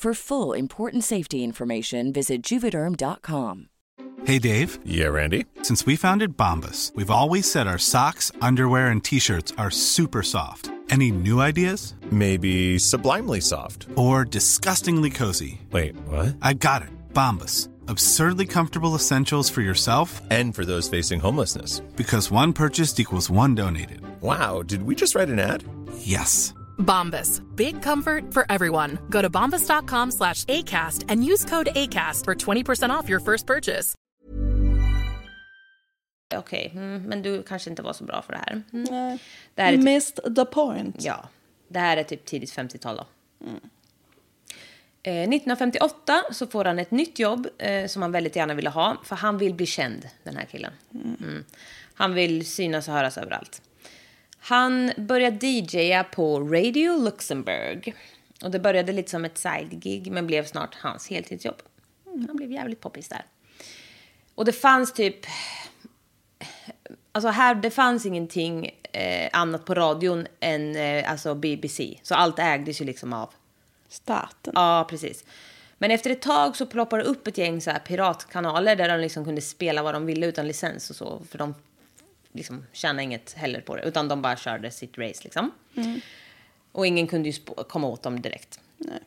For 0.00 0.14
full 0.14 0.54
important 0.54 1.04
safety 1.04 1.44
information, 1.44 2.10
visit 2.10 2.42
juvederm.com. 2.42 3.68
Hey 4.24 4.38
Dave, 4.38 4.78
Yeah, 4.82 5.08
Randy. 5.08 5.44
since 5.60 5.84
we 5.84 5.94
founded 5.94 6.38
Bombus, 6.38 6.90
we've 6.94 7.10
always 7.10 7.50
said 7.50 7.66
our 7.66 7.76
socks, 7.76 8.32
underwear, 8.40 8.86
and 8.88 9.04
t 9.04 9.18
shirts 9.18 9.52
are 9.58 9.70
super 9.70 10.22
soft. 10.22 10.70
Any 10.88 11.10
new 11.10 11.42
ideas? 11.42 11.96
Maybe 12.10 12.78
sublimely 12.78 13.42
soft. 13.42 13.88
Or 13.94 14.24
disgustingly 14.24 15.10
cozy? 15.10 15.60
Wait, 15.70 15.94
what? 16.08 16.34
I 16.40 16.54
got 16.54 16.80
it, 16.80 16.88
Bombus. 17.12 17.68
Absurdly 17.88 18.46
comfortable 18.46 18.94
essentials 18.94 19.50
for 19.50 19.60
yourself 19.60 20.22
And 20.30 20.54
for 20.54 20.64
those 20.64 20.88
facing 20.88 21.20
homelessness. 21.20 21.80
because 21.96 22.30
one 22.30 22.54
purchased 22.54 22.98
equals 22.98 23.28
one 23.28 23.54
donated. 23.54 24.00
Wow, 24.22 24.62
did 24.62 24.82
we 24.82 24.94
just 24.94 25.14
write 25.14 25.28
an 25.28 25.38
ad? 25.38 25.62
Yes. 25.98 26.54
Bombas. 26.80 27.42
Big 27.56 27.82
comfort 27.82 28.34
for 28.34 28.44
everyone. 28.52 28.98
Go 29.10 29.22
to 29.22 29.30
bombas.com 29.30 30.10
slash 30.10 30.44
ACAST 30.44 31.04
and 31.08 31.24
use 31.24 31.44
code 31.44 31.68
ACAST 31.74 32.24
for 32.24 32.34
20% 32.34 32.90
off 32.90 33.08
your 33.08 33.20
first 33.20 33.46
purchase. 33.46 33.94
okej, 36.36 36.70
mm, 36.74 37.02
men 37.02 37.22
du 37.22 37.42
kanske 37.42 37.70
inte 37.70 37.82
var 37.82 37.92
så 37.92 38.04
bra 38.04 38.22
för 38.22 38.32
det 38.32 38.38
här. 38.38 38.62
Mm. 38.72 38.86
Nej. 38.90 39.18
Det 39.54 39.62
här 39.62 39.72
är 39.72 39.76
typ, 39.76 39.84
Missed 39.84 40.36
the 40.36 40.44
point. 40.44 40.96
ja, 41.04 41.28
det 41.68 41.78
här 41.78 41.96
är 41.96 42.02
typ 42.02 42.24
tidigt 42.24 42.52
50-tal 42.56 42.96
då. 42.96 43.06
Eh, 45.02 45.12
1958 45.12 46.22
så 46.32 46.46
får 46.46 46.64
han 46.64 46.78
ett 46.78 46.90
nytt 46.90 47.18
jobb 47.18 47.48
eh, 47.58 47.86
som 47.86 48.02
han 48.02 48.12
väldigt 48.12 48.36
gärna 48.36 48.54
ville 48.54 48.70
ha. 48.70 48.96
För 49.04 49.16
han 49.16 49.38
vill 49.38 49.54
bli 49.54 49.66
känd, 49.66 50.08
den 50.22 50.36
här 50.36 50.44
killen. 50.44 50.72
Mm. 50.94 51.44
Han 51.94 52.14
vill 52.14 52.46
synas 52.46 52.88
och 52.88 52.94
höras 52.94 53.18
överallt. 53.18 53.62
Han 54.40 54.92
började 54.96 55.46
DJa 55.46 56.04
på 56.04 56.40
Radio 56.40 57.04
Luxemburg. 57.04 57.94
Och 58.42 58.50
det 58.50 58.58
började 58.58 58.92
lite 58.92 59.10
som 59.10 59.24
ett 59.24 59.38
side-gig 59.38 60.12
men 60.12 60.26
blev 60.26 60.44
snart 60.44 60.74
hans 60.74 61.08
heltidsjobb. 61.08 61.62
Han 62.04 62.36
blev 62.36 62.52
jävligt 62.52 62.80
poppis 62.80 63.08
där. 63.08 63.24
Och 64.34 64.44
det 64.44 64.52
fanns 64.52 64.92
typ... 64.92 65.26
Alltså 67.12 67.28
här, 67.28 67.54
det 67.54 67.70
fanns 67.70 68.06
ingenting 68.06 68.70
eh, 68.92 69.30
annat 69.32 69.64
på 69.64 69.74
radion 69.74 70.26
än 70.40 70.76
eh, 70.76 71.10
alltså 71.10 71.34
BBC. 71.34 71.98
Så 72.02 72.14
allt 72.14 72.38
ägdes 72.38 72.80
ju 72.80 72.84
liksom 72.84 73.12
av 73.12 73.30
Staten. 73.88 74.52
Ja, 74.56 74.86
precis. 74.90 75.24
Men 75.78 75.90
efter 75.90 76.10
ett 76.10 76.22
tag 76.22 76.56
så 76.56 76.66
ploppade 76.66 77.02
det 77.02 77.08
upp 77.08 77.26
ett 77.26 77.38
gäng 77.38 77.60
så 77.60 77.70
piratkanaler 77.86 78.76
där 78.76 78.88
de 78.88 79.00
liksom 79.00 79.24
kunde 79.24 79.40
spela 79.40 79.82
vad 79.82 79.94
de 79.94 80.06
ville 80.06 80.26
utan 80.26 80.46
licens 80.46 80.90
och 80.90 80.96
så. 80.96 81.22
För 81.30 81.38
de 81.38 81.54
liksom 82.32 82.66
tjänade 82.72 83.02
inget 83.02 83.32
heller 83.32 83.60
på 83.60 83.76
det, 83.76 83.82
utan 83.82 84.08
de 84.08 84.22
bara 84.22 84.36
körde 84.36 84.70
sitt 84.70 84.98
race 84.98 85.20
liksom. 85.24 85.50
Och 86.72 86.86
ingen 86.86 87.06
kunde 87.06 87.28
ju 87.28 87.34
komma 87.68 87.88
åt 87.88 88.02
dem 88.02 88.22
direkt. 88.22 88.60
Nej. 88.76 89.00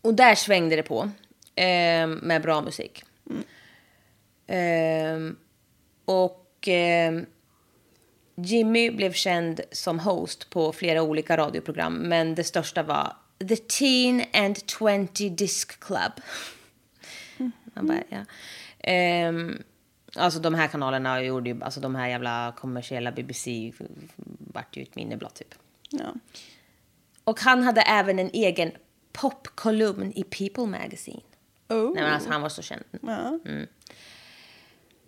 Och 0.00 0.14
där 0.14 0.34
svängde 0.34 0.76
det 0.76 0.82
på 0.82 1.10
eh, 1.54 2.06
med 2.06 2.42
bra 2.42 2.62
musik. 2.62 3.04
Eh, 4.46 5.18
och 6.04 6.68
eh, 6.68 7.20
Jimmy 8.36 8.90
blev 8.90 9.12
känd 9.12 9.60
som 9.72 9.98
host 9.98 10.50
på 10.50 10.72
flera 10.72 11.02
olika 11.02 11.36
radioprogram, 11.36 11.94
men 11.94 12.34
det 12.34 12.44
största 12.44 12.82
var 12.82 13.16
The 13.48 13.56
Teen 13.56 14.24
and 14.32 14.56
20 14.66 15.28
Disc 15.28 15.64
Club. 15.64 16.12
Man 17.64 17.86
bara, 17.86 18.02
ja. 18.08 18.24
Ehm, 18.78 19.62
Alltså 20.16 20.40
de 20.40 20.54
här 20.54 20.66
kanalerna 20.68 21.22
gjorde 21.22 21.50
ju, 21.50 21.62
alltså 21.62 21.80
de 21.80 21.94
här 21.94 22.08
jävla 22.08 22.54
kommersiella 22.58 23.12
BBC 23.12 23.72
vart 24.38 24.76
ju 24.76 24.82
ett 24.82 24.96
minne 24.96 25.16
blott 25.16 25.34
typ. 25.34 25.54
Ja. 25.90 26.14
Och 27.24 27.40
han 27.40 27.62
hade 27.62 27.80
även 27.80 28.18
en 28.18 28.30
egen 28.32 28.72
popkolumn 29.12 30.12
i 30.16 30.22
People 30.24 30.66
Magazine. 30.66 31.20
Oh. 31.68 31.94
Nej, 31.94 32.02
men 32.02 32.12
alltså, 32.12 32.30
han 32.30 32.42
var 32.42 32.48
så 32.48 32.62
känd. 32.62 32.84
Ja. 33.00 33.38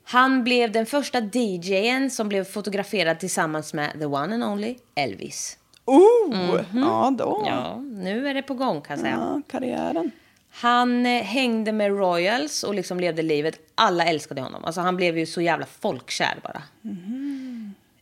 Han 0.05 0.45
blev 0.45 0.73
den 0.73 0.87
första 0.87 1.21
DJen 1.21 2.11
som 2.11 2.29
blev 2.29 2.45
fotograferad 2.45 3.21
tillsammans 3.21 3.75
med 3.75 3.93
the 3.93 4.07
one 4.07 4.35
and 4.35 4.45
only 4.45 4.77
Elvis. 4.95 5.59
Oh! 5.85 6.61
Ja, 6.75 7.15
då. 7.19 7.45
Ja, 7.47 7.77
nu 7.77 8.29
är 8.29 8.35
det 8.35 8.43
på 8.43 8.55
gång 8.55 8.81
kan 8.81 8.97
jag 8.97 9.01
säga. 9.01 9.15
Ja, 9.15 9.43
karriären. 9.49 10.11
Han 10.51 11.07
eh, 11.07 11.23
hängde 11.23 11.73
med 11.73 11.91
Royals 11.91 12.63
och 12.63 12.75
liksom 12.75 13.01
levde 13.01 13.23
livet. 13.23 13.61
Alla 13.75 14.05
älskade 14.05 14.41
honom. 14.41 14.65
Alltså 14.65 14.81
han 14.81 14.97
blev 14.97 15.19
ju 15.19 15.27
så 15.27 15.41
jävla 15.41 15.67
folkkär 15.67 16.39
bara. 16.43 16.63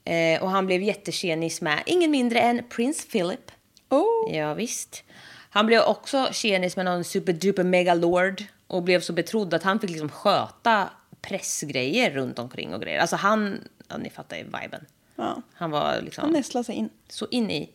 Eh, 0.04 0.42
och 0.42 0.50
han 0.50 0.66
blev 0.66 0.82
jättetjenis 0.82 1.60
med 1.60 1.82
ingen 1.86 2.10
mindre 2.10 2.40
än 2.40 2.62
Prins 2.68 3.08
Philip. 3.08 3.50
Oh. 3.88 4.36
Ja, 4.36 4.54
visst. 4.54 5.04
Han 5.50 5.66
blev 5.66 5.80
också 5.82 6.28
tjenis 6.32 6.76
med 6.76 6.84
någon 6.84 7.04
superduper 7.04 7.64
megalord 7.64 8.44
och 8.66 8.82
blev 8.82 9.00
så 9.00 9.12
betrodd 9.12 9.54
att 9.54 9.62
han 9.62 9.80
fick 9.80 9.90
liksom 9.90 10.08
sköta 10.08 10.88
pressgrejer 11.20 12.10
runt 12.10 12.38
omkring 12.38 12.74
och 12.74 12.80
grejer. 12.80 13.00
Alltså 13.00 13.16
han, 13.16 13.68
ja, 13.88 13.96
ni 13.96 14.10
fattar 14.10 14.36
ju 14.36 14.42
viben. 14.42 14.86
Ja. 15.16 15.42
Han 15.54 15.70
var 15.70 16.00
liksom 16.02 16.24
Han 16.24 16.32
nästlar 16.32 16.62
sig 16.62 16.74
in. 16.74 16.90
så 17.08 17.26
in 17.30 17.50
i. 17.50 17.70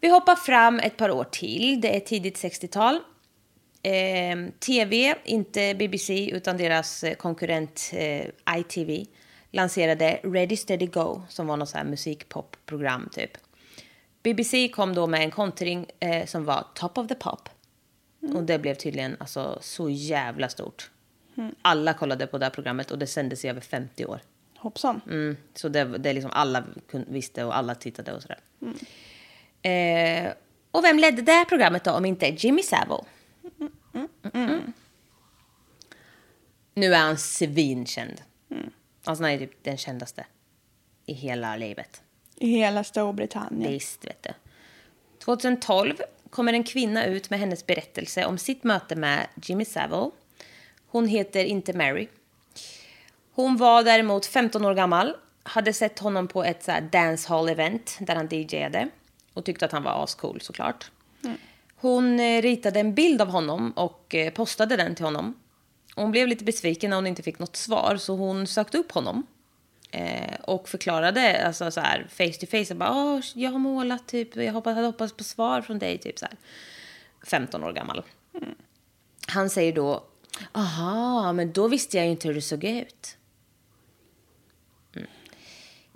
Vi 0.00 0.08
hoppar 0.08 0.36
fram 0.36 0.78
ett 0.78 0.96
par 0.96 1.10
år 1.10 1.24
till. 1.24 1.80
Det 1.80 1.96
är 1.96 2.00
tidigt 2.00 2.36
60-tal. 2.42 2.94
Eh, 3.82 4.50
TV, 4.66 5.14
inte 5.24 5.74
BBC 5.74 6.30
utan 6.30 6.56
deras 6.56 7.04
eh, 7.04 7.14
konkurrent 7.14 7.90
eh, 7.92 8.26
ITV 8.58 9.06
lanserade 9.50 10.20
Ready 10.22 10.56
Steady 10.56 10.86
Go 10.86 11.22
som 11.28 11.46
var 11.46 11.56
något 11.56 11.68
så 11.68 11.78
här 11.78 11.84
musikpopprogram 11.84 13.08
typ. 13.12 13.30
BBC 14.22 14.68
kom 14.68 14.94
då 14.94 15.06
med 15.06 15.20
en 15.20 15.30
kontring 15.30 15.86
eh, 16.00 16.26
som 16.26 16.44
var 16.44 16.66
Top 16.74 16.98
of 16.98 17.08
the 17.08 17.14
Pop. 17.14 17.48
Och 18.34 18.42
det 18.42 18.58
blev 18.58 18.74
tydligen 18.74 19.16
alltså, 19.20 19.58
så 19.62 19.88
jävla 19.88 20.48
stort. 20.48 20.90
Alla 21.62 21.94
kollade 21.94 22.26
på 22.26 22.38
det 22.38 22.44
här 22.44 22.50
programmet 22.50 22.90
och 22.90 22.98
det 22.98 23.06
sändes 23.06 23.44
i 23.44 23.48
över 23.48 23.60
50 23.60 24.06
år. 24.06 24.20
Hoppsan. 24.56 25.00
Mm, 25.06 25.36
så 25.54 25.68
det, 25.68 25.84
det 25.84 26.10
är 26.10 26.14
liksom 26.14 26.30
alla 26.34 26.64
visste 26.90 27.44
och 27.44 27.56
alla 27.56 27.74
tittade 27.74 28.12
och 28.12 28.22
sådär. 28.22 28.38
Eh, 29.66 30.32
och 30.70 30.84
vem 30.84 30.98
ledde 30.98 31.22
det 31.22 31.44
programmet 31.48 31.84
då 31.84 31.90
om 31.90 32.04
inte 32.04 32.26
Jimmy 32.26 32.62
Savile? 32.62 33.04
Mm. 34.32 34.72
Nu 36.74 36.94
är 36.94 36.98
han 36.98 37.18
svinkänd. 37.18 38.22
Alltså 39.04 39.24
han 39.24 39.32
är 39.32 39.38
typ 39.38 39.64
den 39.64 39.76
kändaste 39.76 40.26
i 41.06 41.12
hela 41.12 41.56
livet. 41.56 42.02
I 42.36 42.50
hela 42.50 42.84
Storbritannien. 42.84 43.72
Visst, 43.72 44.06
vet 44.06 44.22
du. 44.22 44.30
2012 45.24 45.94
kommer 46.30 46.52
en 46.52 46.64
kvinna 46.64 47.06
ut 47.06 47.30
med 47.30 47.38
hennes 47.38 47.66
berättelse 47.66 48.24
om 48.24 48.38
sitt 48.38 48.64
möte 48.64 48.96
med 48.96 49.26
Jimmy 49.42 49.64
Savile. 49.64 50.10
Hon 50.86 51.08
heter 51.08 51.44
inte 51.44 51.72
Mary. 51.72 52.08
Hon 53.32 53.56
var 53.56 53.82
däremot 53.82 54.26
15 54.26 54.64
år 54.64 54.74
gammal, 54.74 55.16
hade 55.42 55.72
sett 55.72 55.98
honom 55.98 56.28
på 56.28 56.44
ett 56.44 56.66
dancehall-event 56.66 57.96
där 58.00 58.14
han 58.16 58.28
DJade 58.28 58.88
och 59.36 59.44
tyckte 59.44 59.64
att 59.64 59.72
han 59.72 59.82
var 59.82 60.04
ascool 60.04 60.40
såklart. 60.40 60.90
Hon 61.76 62.20
eh, 62.20 62.42
ritade 62.42 62.80
en 62.80 62.94
bild 62.94 63.22
av 63.22 63.28
honom 63.28 63.70
och 63.70 64.14
eh, 64.14 64.32
postade 64.32 64.76
den 64.76 64.94
till 64.94 65.04
honom. 65.04 65.34
Hon 65.94 66.10
blev 66.10 66.28
lite 66.28 66.44
besviken 66.44 66.90
när 66.90 66.96
hon 66.96 67.06
inte 67.06 67.22
fick 67.22 67.38
något 67.38 67.56
svar 67.56 67.96
så 67.96 68.16
hon 68.16 68.46
sökte 68.46 68.78
upp 68.78 68.92
honom. 68.92 69.26
Eh, 69.90 70.34
och 70.40 70.68
förklarade 70.68 71.46
alltså, 71.46 71.70
så 71.70 71.80
här, 71.80 72.06
face 72.10 72.46
to 72.46 72.46
face. 72.46 72.74
Bara, 72.74 73.22
jag 73.34 73.50
har 73.50 73.58
målat, 73.58 74.08
typ, 74.08 74.36
jag 74.36 74.52
hoppas, 74.52 74.74
hade 74.74 74.86
hoppats 74.86 75.12
på 75.12 75.24
svar 75.24 75.62
från 75.62 75.78
dig. 75.78 75.98
Typ, 75.98 76.18
så 76.18 76.26
här. 76.26 76.36
15 77.26 77.64
år 77.64 77.72
gammal. 77.72 78.02
Han 79.28 79.50
säger 79.50 79.72
då, 79.72 80.04
aha, 80.52 81.32
men 81.32 81.52
då 81.52 81.68
visste 81.68 81.96
jag 81.96 82.06
inte 82.06 82.28
hur 82.28 82.34
du 82.34 82.40
såg 82.40 82.64
ut. 82.64 83.16
Mm. 84.96 85.08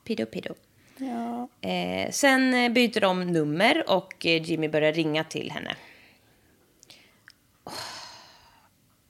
Pido, 0.05 0.27
pido. 0.27 0.55
Ja. 1.01 1.49
Eh, 1.69 2.11
sen 2.11 2.55
eh, 2.55 2.73
byter 2.73 3.01
de 3.01 3.21
nummer 3.21 3.91
och 3.91 4.27
eh, 4.27 4.43
Jimmy 4.43 4.69
börjar 4.69 4.93
ringa 4.93 5.25
till 5.25 5.51
henne. 5.51 5.77
Åh. 7.65 7.73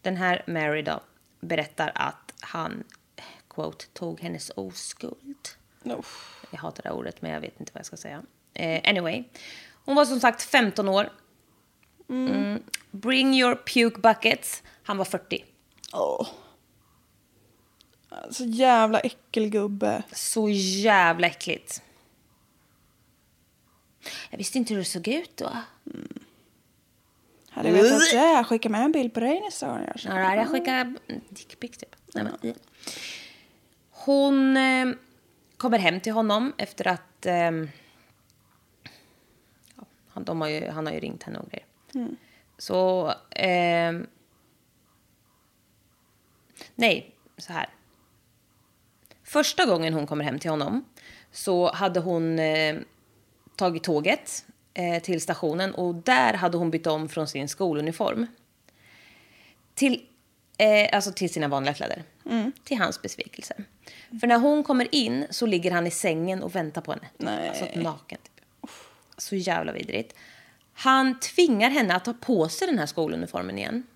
Den 0.03 0.17
här 0.17 0.45
Mary 0.47 0.83
då 0.83 1.01
berättar 1.41 1.93
att 1.95 2.35
han, 2.41 2.85
quote, 3.49 3.87
tog 3.93 4.21
hennes 4.21 4.51
oskuld. 4.55 5.49
Uff. 5.85 6.47
Jag 6.51 6.59
hatar 6.59 6.83
det 6.83 6.91
ordet, 6.91 7.23
men 7.23 7.31
jag 7.31 7.41
vet 7.41 7.61
inte 7.61 7.73
vad 7.75 7.79
jag 7.79 7.87
ska 7.87 7.97
säga. 7.97 8.23
Eh, 8.55 8.91
anyway, 8.91 9.25
hon 9.85 9.97
var 9.97 10.05
som 10.05 10.21
sagt 10.21 10.43
15 10.43 10.89
år. 10.89 11.13
Mm. 12.09 12.63
Bring 12.91 13.35
your 13.35 13.55
puke 13.55 14.01
buckets. 14.01 14.63
Han 14.83 14.97
var 14.99 15.05
40. 15.05 15.45
Åh. 15.93 16.29
Så 18.31 18.45
jävla 18.45 19.01
äckelgubbe. 19.01 20.03
Så 20.13 20.49
jävla 20.49 21.27
äckligt. 21.27 21.83
Jag 24.31 24.39
visste 24.39 24.59
inte 24.59 24.75
hur 24.75 24.79
det 24.79 24.85
såg 24.85 25.09
ut 25.09 25.37
då. 25.37 25.51
Hade 27.51 27.69
jag 27.69 27.83
vetat 27.83 28.11
det, 28.13 28.45
skicka 28.45 28.69
med 28.69 28.85
en 28.85 28.93
bild 28.93 29.15
på 29.15 29.21
dig 29.21 29.41
nästa 29.41 29.69
gång 29.69 29.85
jag. 29.87 29.97
Ja, 30.05 30.35
jag 30.35 30.49
skickar 30.49 30.95
dickpics 31.29 31.79
typ. 31.79 31.97
Nej, 32.15 32.25
men. 32.25 32.55
Hon 33.91 34.57
eh, 34.57 34.89
kommer 35.57 35.79
hem 35.79 36.01
till 36.01 36.13
honom 36.13 36.53
efter 36.59 36.89
att... 36.89 37.27
Eh, 37.27 37.51
har 40.41 40.49
ju, 40.49 40.71
han 40.71 40.87
har 40.87 40.93
ju 40.93 41.01
ringt 41.01 41.23
henne 41.23 41.39
och 41.39 41.51
grejer. 41.51 41.67
Så... 42.59 43.11
Eh, 43.31 43.93
nej, 46.75 47.15
så 47.37 47.53
här. 47.53 47.69
Första 49.31 49.67
gången 49.67 49.95
hon 49.95 50.07
kommer 50.07 50.25
hem 50.25 50.39
till 50.39 50.51
honom 50.51 50.85
så 51.33 51.73
hade 51.73 52.01
hon 52.01 52.39
eh, 52.39 52.77
tagit 53.57 53.85
tåget 53.85 54.45
eh, 54.75 55.03
till 55.03 55.21
stationen 55.21 55.75
och 55.75 55.95
där 55.95 56.35
hade 56.35 56.59
hon 56.59 56.71
bytt 56.71 56.87
om 56.87 57.09
från 57.09 57.29
sin 57.29 57.49
skoluniform 57.49 58.27
till, 59.75 60.03
eh, 60.59 60.97
alltså 60.97 61.13
till 61.13 61.33
sina 61.33 61.49
vanliga 61.49 61.75
kläder. 61.75 62.03
Till 62.65 62.79
hans 62.79 63.03
besvikelse. 63.03 63.55
För 64.21 64.27
när 64.27 64.39
hon 64.39 64.65
kommer 64.65 64.95
in 64.95 65.27
så 65.31 65.47
ligger 65.47 65.71
han 65.71 65.87
i 65.87 65.91
sängen 65.91 66.43
och 66.43 66.55
väntar 66.55 66.81
på 66.81 66.93
henne. 66.93 67.07
Nej. 67.17 67.49
Alltså 67.49 67.67
naken. 67.75 68.19
Typ. 68.23 68.71
Så 69.19 69.37
jävla 69.37 69.73
vidrigt. 69.73 70.15
Han 70.73 71.21
tvingar 71.21 71.71
henne 71.71 71.95
att 71.95 72.05
ta 72.05 72.13
på 72.13 72.49
sig 72.49 72.69
den 72.69 72.79
här 72.79 72.87
skoluniformen 72.87 73.59
igen. 73.59 73.87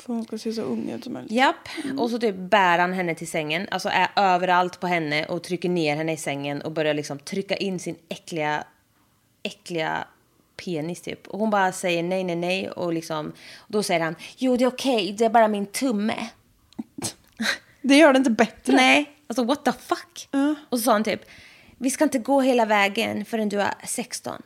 För 0.00 0.12
hon 0.12 0.24
ska 0.24 0.38
se 0.38 0.52
så 0.52 0.62
ung 0.62 0.90
ut 0.90 1.04
som 1.04 1.12
möjligt. 1.12 1.32
Japp, 1.32 1.68
och 1.98 2.10
så 2.10 2.18
typ 2.18 2.34
bär 2.36 2.78
han 2.78 2.92
henne 2.92 3.14
till 3.14 3.28
sängen, 3.28 3.68
alltså 3.70 3.88
är 3.88 4.08
överallt 4.16 4.80
på 4.80 4.86
henne 4.86 5.26
och 5.26 5.42
trycker 5.42 5.68
ner 5.68 5.96
henne 5.96 6.12
i 6.12 6.16
sängen 6.16 6.62
och 6.62 6.72
börjar 6.72 6.94
liksom 6.94 7.18
trycka 7.18 7.56
in 7.56 7.78
sin 7.78 7.96
äckliga, 8.08 8.64
äckliga 9.42 10.04
penis 10.64 11.00
typ. 11.00 11.26
Och 11.28 11.38
hon 11.38 11.50
bara 11.50 11.72
säger 11.72 12.02
nej, 12.02 12.24
nej, 12.24 12.36
nej 12.36 12.70
och 12.70 12.92
liksom, 12.92 13.26
och 13.56 13.72
då 13.72 13.82
säger 13.82 14.00
han 14.00 14.16
jo 14.36 14.56
det 14.56 14.64
är 14.64 14.68
okej, 14.68 15.14
det 15.18 15.24
är 15.24 15.30
bara 15.30 15.48
min 15.48 15.66
tumme. 15.66 16.14
Det 17.82 17.96
gör 17.96 18.12
det 18.12 18.16
inte 18.16 18.30
bättre. 18.30 18.72
Nej, 18.72 19.10
alltså 19.26 19.44
what 19.44 19.64
the 19.64 19.72
fuck? 19.72 20.28
Ja. 20.30 20.54
Och 20.68 20.78
så 20.78 20.84
sa 20.84 20.92
han 20.92 21.04
typ, 21.04 21.20
vi 21.78 21.90
ska 21.90 22.04
inte 22.04 22.18
gå 22.18 22.40
hela 22.40 22.66
vägen 22.66 23.24
förrän 23.24 23.48
du 23.48 23.60
är 23.60 23.74
16. 23.86 24.42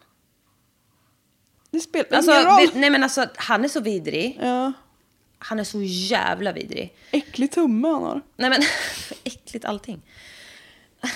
Det 1.71 1.81
spelar 1.81 2.17
Alltså, 2.17 2.33
ingen 2.33 2.45
roll. 2.45 2.57
vet- 2.61 2.75
nej 2.75 2.91
men 2.91 3.03
alltså 3.03 3.27
han 3.37 3.65
är 3.65 3.69
så 3.69 3.81
vidrig. 3.81 4.39
Ja. 4.43 4.73
Han 5.45 5.59
är 5.59 5.65
så 5.65 5.83
jävla 5.83 6.53
vidrig. 6.53 6.95
Äcklig 7.11 7.51
tumme 7.51 7.89
han 7.89 8.03
har. 8.03 8.21
Nej 8.37 8.51
men, 8.51 8.63
äckligt 9.25 9.65
allting. 9.65 10.03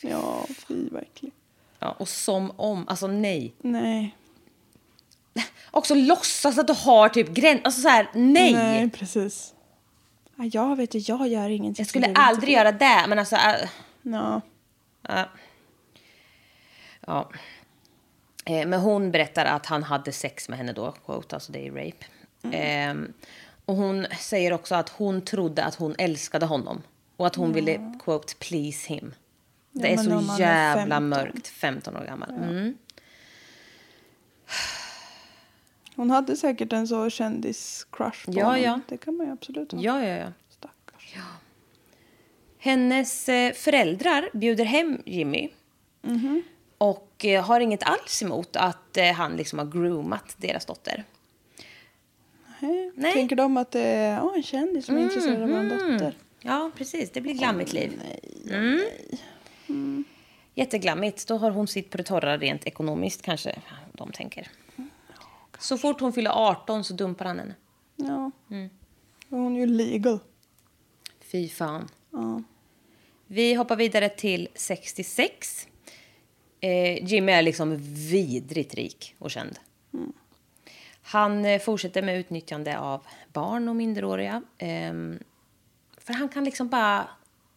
Ja, 0.00 0.46
fy 0.68 0.88
vad 0.90 1.02
äcklig. 1.02 1.32
Ja, 1.78 1.96
och 1.98 2.08
som 2.08 2.52
om, 2.56 2.88
alltså 2.88 3.06
nej. 3.06 3.54
Nej. 3.62 4.16
Också 5.70 5.94
låtsas 5.94 6.58
att 6.58 6.66
du 6.66 6.72
har 6.72 7.08
typ 7.08 7.28
gräns, 7.28 7.60
alltså 7.64 7.80
så 7.80 7.88
här, 7.88 8.10
nej. 8.14 8.52
Nej, 8.52 8.90
precis. 8.90 9.54
Ja, 10.36 10.44
jag 10.44 10.76
vet 10.76 10.90
du, 10.90 10.98
jag 10.98 11.28
gör 11.28 11.48
ingenting. 11.48 11.82
Jag 11.82 11.88
skulle 11.88 12.12
aldrig 12.14 12.54
göra 12.54 12.72
det, 12.72 13.04
men 13.08 13.18
alltså... 13.18 13.36
Äh, 13.36 13.68
Ja. 14.02 14.40
äh. 15.08 15.24
Ja. 17.06 17.30
Eh, 18.44 18.66
men 18.66 18.80
hon 18.80 19.10
berättar 19.10 19.44
att 19.44 19.66
han 19.66 19.82
hade 19.82 20.12
sex 20.12 20.48
med 20.48 20.58
henne 20.58 20.72
då, 20.72 20.92
quote, 21.06 21.36
alltså 21.36 21.52
det 21.52 21.66
är 21.66 21.70
rape. 21.70 22.06
Eh, 22.42 22.94
och 23.64 23.76
hon 23.76 24.06
säger 24.20 24.52
också 24.52 24.74
att 24.74 24.88
hon 24.88 25.22
trodde 25.22 25.64
att 25.64 25.74
hon 25.74 25.94
älskade 25.98 26.46
honom. 26.46 26.82
Och 27.16 27.26
att 27.26 27.34
hon 27.34 27.52
ville, 27.52 27.98
quote, 28.04 28.34
please 28.38 28.88
him. 28.94 29.14
Det 29.72 29.86
Ja, 29.88 29.92
är 29.92 29.96
men 29.96 30.04
så 30.04 30.10
man 30.10 30.36
är 30.36 30.40
jävla 30.40 30.94
15. 30.96 31.08
mörkt, 31.08 31.48
15 31.48 31.96
år 31.96 32.04
gammal. 32.04 32.30
Mm. 32.30 32.74
Hon 35.96 36.10
hade 36.10 36.36
säkert 36.36 36.72
en 36.72 36.88
så 36.88 37.10
kändis-crush 37.10 38.24
på 38.26 38.32
Ja, 38.32 38.44
honom. 38.44 38.60
ja. 38.62 38.80
Det 38.88 38.96
kan 38.96 39.16
man 39.16 39.26
ju 39.26 39.32
absolut 39.32 39.72
ha. 39.72 39.80
Ja, 39.80 40.02
ja, 40.04 40.16
ja. 40.16 40.32
Stackars. 40.50 41.14
Hennes 42.58 43.28
eh, 43.28 43.52
föräldrar 43.52 44.30
bjuder 44.32 44.64
hem 44.64 45.02
Jimmy. 45.06 45.48
Och 46.78 47.24
eh, 47.24 47.44
har 47.44 47.60
inget 47.60 47.82
alls 47.82 48.22
emot 48.22 48.56
att 48.56 48.96
eh, 48.96 49.12
han 49.12 49.36
liksom 49.36 49.58
har 49.58 49.66
groomat 49.66 50.34
deras 50.36 50.64
dotter. 50.66 51.04
Nej. 52.60 52.92
Nej. 52.94 53.12
Tänker 53.12 53.36
de 53.36 53.56
att 53.56 53.70
det 53.70 53.80
är 53.80 54.36
en 54.36 54.42
kändis 54.42 54.86
som 54.86 54.96
är 54.96 55.02
intresserad 55.02 55.42
av 55.42 55.48
vår 55.48 55.56
Mm. 55.56 55.92
dotter? 55.92 56.14
Ja, 56.40 56.70
precis. 56.76 57.10
Det 57.10 57.20
blir 57.20 57.34
glammigt 57.34 57.72
liv. 57.72 58.02
Nej. 58.44 59.20
Mm. 59.68 60.04
Jätteglammigt. 60.54 61.26
Då 61.28 61.36
har 61.36 61.50
hon 61.50 61.68
sitt 61.68 61.90
på 61.90 61.96
det 61.96 62.04
torra 62.04 62.36
rent 62.38 62.64
ekonomiskt 62.64 63.22
kanske 63.22 63.58
de 63.92 64.12
tänker. 64.12 64.48
Så 65.58 65.78
fort 65.78 66.00
hon 66.00 66.12
fyller 66.12 66.30
18 66.30 66.84
så 66.84 66.94
dumpar 66.94 67.24
han 67.24 67.38
henne. 67.38 67.54
Ja. 67.96 68.30
Mm. 68.50 68.68
Hon 69.28 69.56
är 69.56 69.60
ju 69.60 69.66
legal. 69.66 70.18
Fy 71.20 71.48
fan. 71.48 71.88
Ja. 72.12 72.42
Vi 73.26 73.54
hoppar 73.54 73.76
vidare 73.76 74.08
till 74.08 74.48
66. 74.54 75.66
Eh, 76.60 77.04
Jimmy 77.04 77.32
är 77.32 77.42
liksom 77.42 77.76
vidrigt 78.10 78.74
rik 78.74 79.14
och 79.18 79.30
känd. 79.30 79.58
Han 81.10 81.44
eh, 81.44 81.60
fortsätter 81.60 82.02
med 82.02 82.18
utnyttjande 82.18 82.78
av 82.78 83.06
barn 83.32 83.68
och 83.68 83.76
minderåriga. 83.76 84.42
Ehm, 84.58 85.18
för 85.98 86.12
han 86.12 86.28
kan 86.28 86.44
liksom 86.44 86.68
bara... 86.68 87.08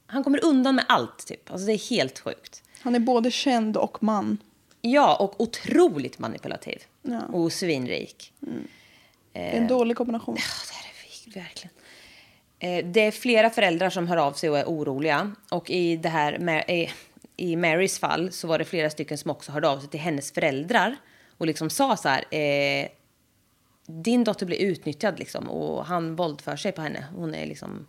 Han 0.06 0.24
kommer 0.24 0.46
undan 0.46 0.76
med 0.76 0.86
allt, 0.88 1.28
typ. 1.28 1.52
Alltså 1.52 1.68
det 1.68 1.74
är 1.74 1.90
helt 1.90 2.20
sjukt. 2.20 2.64
Han 2.82 2.96
är 2.96 3.00
både 3.00 3.32
känd 3.32 3.78
och 3.78 4.04
man. 4.04 4.38
Ja, 4.82 5.16
och 5.16 5.42
otroligt 5.42 6.20
manipulativ. 6.20 6.84
Ja. 7.02 7.22
Och 7.26 7.54
svinrik. 7.54 8.34
Det 8.40 9.40
är 9.40 9.58
en 9.58 9.68
dålig 9.68 9.98
kombination. 9.98 10.36
Ja, 10.38 10.44
det 10.72 10.88
är 10.90 11.34
det 11.34 11.40
verkligen. 11.40 11.74
Eh, 12.60 12.92
Det 12.92 13.02
är 13.02 13.12
flera 13.12 13.50
föräldrar 13.50 13.90
som 13.90 14.08
hör 14.08 14.18
av 14.18 14.34
sig 14.34 14.50
och 14.50 14.60
är 14.60 14.66
oroliga. 14.66 15.32
Och 15.50 15.70
i, 15.70 15.98
det 15.98 16.10
här, 16.10 16.64
i 17.38 17.56
Marys 17.56 18.00
fall 18.00 18.32
så 18.32 18.48
var 18.48 18.60
det 18.60 18.66
flera 18.66 18.90
stycken 18.90 19.18
som 19.18 19.32
också 19.32 19.52
hörde 19.52 19.70
av 19.70 19.80
sig 19.80 19.90
till 19.90 20.00
hennes 20.00 20.32
föräldrar. 20.32 20.96
Och 21.38 21.48
liksom 21.48 21.70
sa 21.70 21.98
så 21.98 22.10
här. 22.10 22.26
Eh, 22.36 22.88
din 24.04 24.24
dotter 24.24 24.46
blir 24.46 24.58
utnyttjad 24.58 25.20
liksom 25.20 25.50
och 25.50 25.86
han 25.86 26.16
våldför 26.16 26.56
sig 26.56 26.72
på 26.72 26.82
henne. 26.82 27.06
Hon 27.16 27.36
är 27.36 27.46
liksom... 27.46 27.88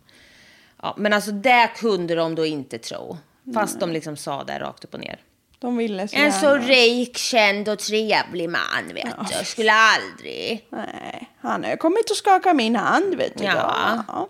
Ja, 0.81 0.95
men 0.97 1.13
alltså 1.13 1.31
det 1.31 1.69
kunde 1.75 2.15
de 2.15 2.35
då 2.35 2.45
inte 2.45 2.77
tro. 2.77 3.17
Fast 3.53 3.79
de 3.79 3.91
liksom 3.91 4.17
sa 4.17 4.43
det 4.43 4.59
rakt 4.59 4.83
upp 4.83 4.93
och 4.93 4.99
ner. 4.99 5.19
De 5.59 5.77
ville 5.77 6.07
så 6.07 6.15
En 6.15 6.33
så 6.33 6.45
gärna. 6.45 6.65
rik, 6.65 7.17
känd 7.17 7.69
och 7.69 7.79
trevlig 7.79 8.49
man, 8.49 8.93
vet 8.93 9.05
du. 9.05 9.35
Jag 9.35 9.47
skulle 9.47 9.71
aldrig... 9.73 10.65
Nej, 10.69 11.29
han 11.39 11.63
har 11.63 11.75
kommit 11.75 12.09
och 12.09 12.17
skakat 12.17 12.55
min 12.55 12.75
hand 12.75 13.15
vet 13.15 13.37
du. 13.37 13.43
Ja. 13.43 14.03
Ja. 14.07 14.29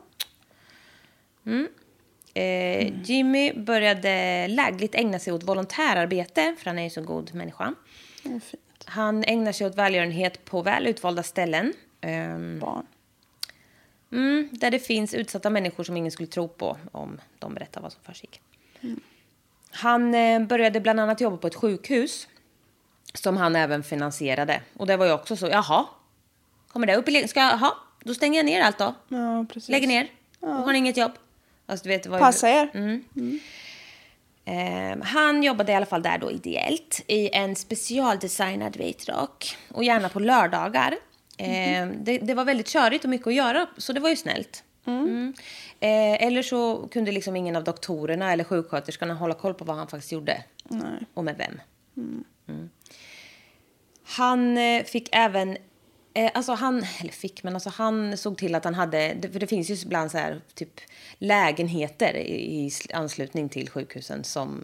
Eh, 2.34 3.02
Jimmy 3.04 3.54
började 3.54 4.48
lägligt 4.48 4.96
ägna 4.96 5.20
sig 5.20 5.34
åt 5.34 5.44
volontärarbete, 5.44 6.56
för 6.60 6.66
han 6.66 6.80
är 6.80 6.84
ju 6.84 6.90
så 6.90 7.02
god 7.02 7.34
människa. 7.34 7.74
Fint. 8.24 8.44
Han 8.94 9.24
ägnar 9.24 9.52
sig 9.52 9.68
åt 9.68 9.76
välgörenhet 9.76 10.46
på 10.46 10.62
väl 10.62 10.88
utvalda 10.88 11.24
ställen. 11.24 11.74
ehm, 12.02 12.60
Barn. 12.60 12.86
mm, 14.12 14.50
där 14.52 14.72
det 14.72 14.80
finns 14.80 15.14
utsatta 15.14 15.50
människor 15.50 15.84
som 15.84 15.98
ingen 15.98 16.12
skulle 16.12 16.28
tro 16.28 16.48
på 16.48 16.78
om 16.92 17.20
de 17.40 17.54
berättar 17.54 17.82
vad 17.82 17.92
som 17.92 18.02
försiggick. 18.04 18.42
Han 19.72 20.16
eh, 20.16 20.42
började 20.42 20.80
bland 20.80 21.00
annat 21.00 21.22
jobba 21.22 21.38
på 21.38 21.48
ett 21.48 21.56
sjukhus 21.56 22.28
som 23.14 23.38
han 23.38 23.56
även 23.56 23.84
finansierade. 23.84 24.62
Och 24.78 24.88
det 24.88 24.98
var 24.98 25.06
ju 25.06 25.12
också 25.12 25.36
så, 25.36 25.48
jaha, 25.48 25.86
kommer 26.68 26.88
det 26.88 26.96
upp 26.96 27.10
i... 27.10 27.28
Ska 27.28 27.40
jag, 27.40 27.52
jaha, 27.52 27.74
då 28.04 28.14
stänger 28.14 28.40
jag 28.40 28.46
ner 28.46 28.62
allt 28.62 28.78
då. 28.78 28.96
Ja, 29.08 29.46
precis. 29.54 29.70
Lägger 29.70 29.88
ner. 29.88 30.08
Då 30.40 30.48
har 30.48 30.72
ni 30.72 30.78
inget 30.78 30.98
jobb. 30.98 31.12
Alltså, 31.66 31.84
du 31.84 31.90
vet, 31.90 32.10
Passa 32.10 32.50
er. 32.50 32.70
Ehm, 34.46 35.02
han 35.02 35.44
jobbade 35.44 35.72
i 35.72 35.76
alla 35.76 35.86
fall 35.86 36.02
där 36.02 36.18
då 36.18 36.32
ideellt 36.32 37.04
i 37.08 37.30
en 37.36 37.56
specialdesignad 37.56 38.78
vit 38.78 39.10
rock 39.10 39.58
och 39.70 39.84
gärna 39.84 40.10
på 40.10 40.20
lördagar. 40.20 40.96
Ehm, 41.38 42.04
det, 42.04 42.18
det 42.18 42.34
var 42.34 42.46
väldigt 42.46 42.68
körigt 42.68 43.04
och 43.04 43.10
mycket 43.10 43.28
att 43.28 43.34
göra 43.34 43.68
så 43.78 43.94
det 43.94 44.00
var 44.00 44.10
ju 44.10 44.16
snällt. 44.16 44.64
Mm. 44.86 45.34
Eh, 45.80 46.24
eller 46.24 46.42
så 46.42 46.88
kunde 46.92 47.12
liksom 47.12 47.36
ingen 47.36 47.56
av 47.56 47.64
doktorerna 47.64 48.32
eller 48.32 48.44
sjuksköterskorna 48.44 49.14
hålla 49.14 49.34
koll 49.34 49.54
på 49.54 49.66
vad 49.66 49.76
han 49.76 49.88
faktiskt 49.88 50.12
gjorde. 50.12 50.44
Nej. 50.64 51.06
Och 51.14 51.24
med 51.24 51.38
vem. 51.38 51.62
Mm. 51.98 52.70
Han 54.04 54.58
eh, 54.58 54.84
fick 54.84 55.10
även... 55.12 55.58
Eh, 56.16 56.32
alltså 56.34 56.52
han, 56.52 56.86
eller 57.00 57.12
fick, 57.12 57.44
men 57.44 57.54
alltså 57.54 57.70
han 57.70 58.18
såg 58.18 58.38
till 58.38 58.56
att 58.56 58.64
han 58.64 58.74
hade... 58.76 59.16
För 59.32 59.40
det 59.40 59.48
finns 59.48 59.70
ju 59.70 59.74
ibland 59.74 60.12
så 60.12 60.18
här, 60.18 60.42
typ 60.54 60.82
lägenheter 61.18 62.14
i, 62.14 62.66
i 62.66 62.72
anslutning 62.94 63.50
till 63.50 63.70
sjukhusen 63.70 64.24
som... 64.24 64.64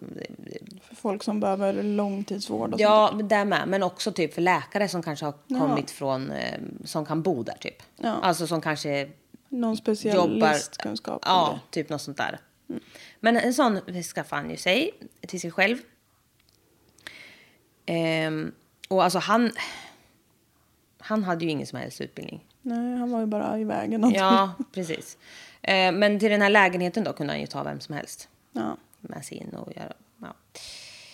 För 0.87 0.95
folk 0.95 1.23
som 1.23 1.39
behöver 1.39 1.83
långtidsvård 1.83 2.73
och 2.73 2.79
Ja, 2.79 3.19
där 3.23 3.45
med. 3.45 3.67
Men 3.67 3.83
också 3.83 4.11
typ 4.11 4.33
för 4.33 4.41
läkare 4.41 4.87
som 4.87 5.03
kanske 5.03 5.25
har 5.25 5.33
kommit 5.59 5.91
från... 5.91 6.31
Eh, 6.31 6.59
som 6.85 7.05
kan 7.05 7.21
bo 7.21 7.43
där, 7.43 7.57
typ. 7.59 7.83
Ja. 7.97 8.09
Alltså 8.21 8.47
som 8.47 8.61
kanske 8.61 9.03
sånt. 9.05 9.15
Någon 9.49 9.77
specialistkunskap. 9.77 11.21
Ja, 11.25 11.47
eller- 11.49 11.59
typ 11.69 11.89
något 11.89 12.01
sånt 12.01 12.17
där. 12.17 12.39
Men 13.19 13.37
en 13.37 13.53
sån 13.53 13.79
skaffade 14.03 14.41
han 14.41 14.51
ju 14.51 14.57
sig 14.57 14.91
till 15.27 15.41
sig 15.41 15.51
själv. 15.51 15.77
Ehm, 17.85 18.51
och 18.87 19.03
alltså 19.03 19.19
han... 19.19 19.51
Han 21.10 21.24
hade 21.24 21.45
ju 21.45 21.51
ingen 21.51 21.68
som 21.68 21.80
helst 21.80 22.01
utbildning. 22.01 22.45
Nej, 22.62 22.97
han 22.97 23.12
var 23.12 23.20
ju 23.20 23.26
bara 23.26 23.60
i 23.60 23.64
vägen. 23.64 24.12
Ja, 24.16 24.53
precis. 24.74 25.18
Eh, 25.62 25.91
men 25.91 26.20
till 26.20 26.30
den 26.32 26.41
här 26.41 26.49
lägenheten 26.49 27.03
då 27.03 27.14
kunde 27.14 27.34
han 27.34 27.39
ju 27.39 27.47
ta 27.47 27.64
vem 27.64 27.80
som 27.80 27.95
helst 27.95 28.30
ja. 28.51 28.78
med 28.99 29.26
sig 29.26 29.38
in 29.38 29.49
och 29.49 29.72
göra... 29.76 29.93
Ja. 30.22 30.34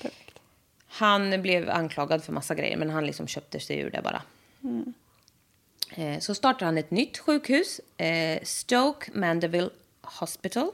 Perfekt. 0.01 0.39
Han 0.87 1.41
blev 1.41 1.69
anklagad 1.69 2.23
för 2.23 2.33
massa 2.33 2.55
grejer, 2.55 2.77
men 2.77 2.89
han 2.89 3.05
liksom 3.05 3.27
köpte 3.27 3.59
sig 3.59 3.79
ur 3.79 3.89
det 3.91 4.01
bara. 4.01 4.21
Eh, 5.95 6.19
Så 6.19 6.35
startade 6.35 6.65
han 6.65 6.77
ett 6.77 6.91
nytt 6.91 7.17
sjukhus, 7.17 7.81
eh, 7.97 8.39
Stoke 8.43 9.11
Mandeville 9.13 9.69
Hospital. 10.01 10.71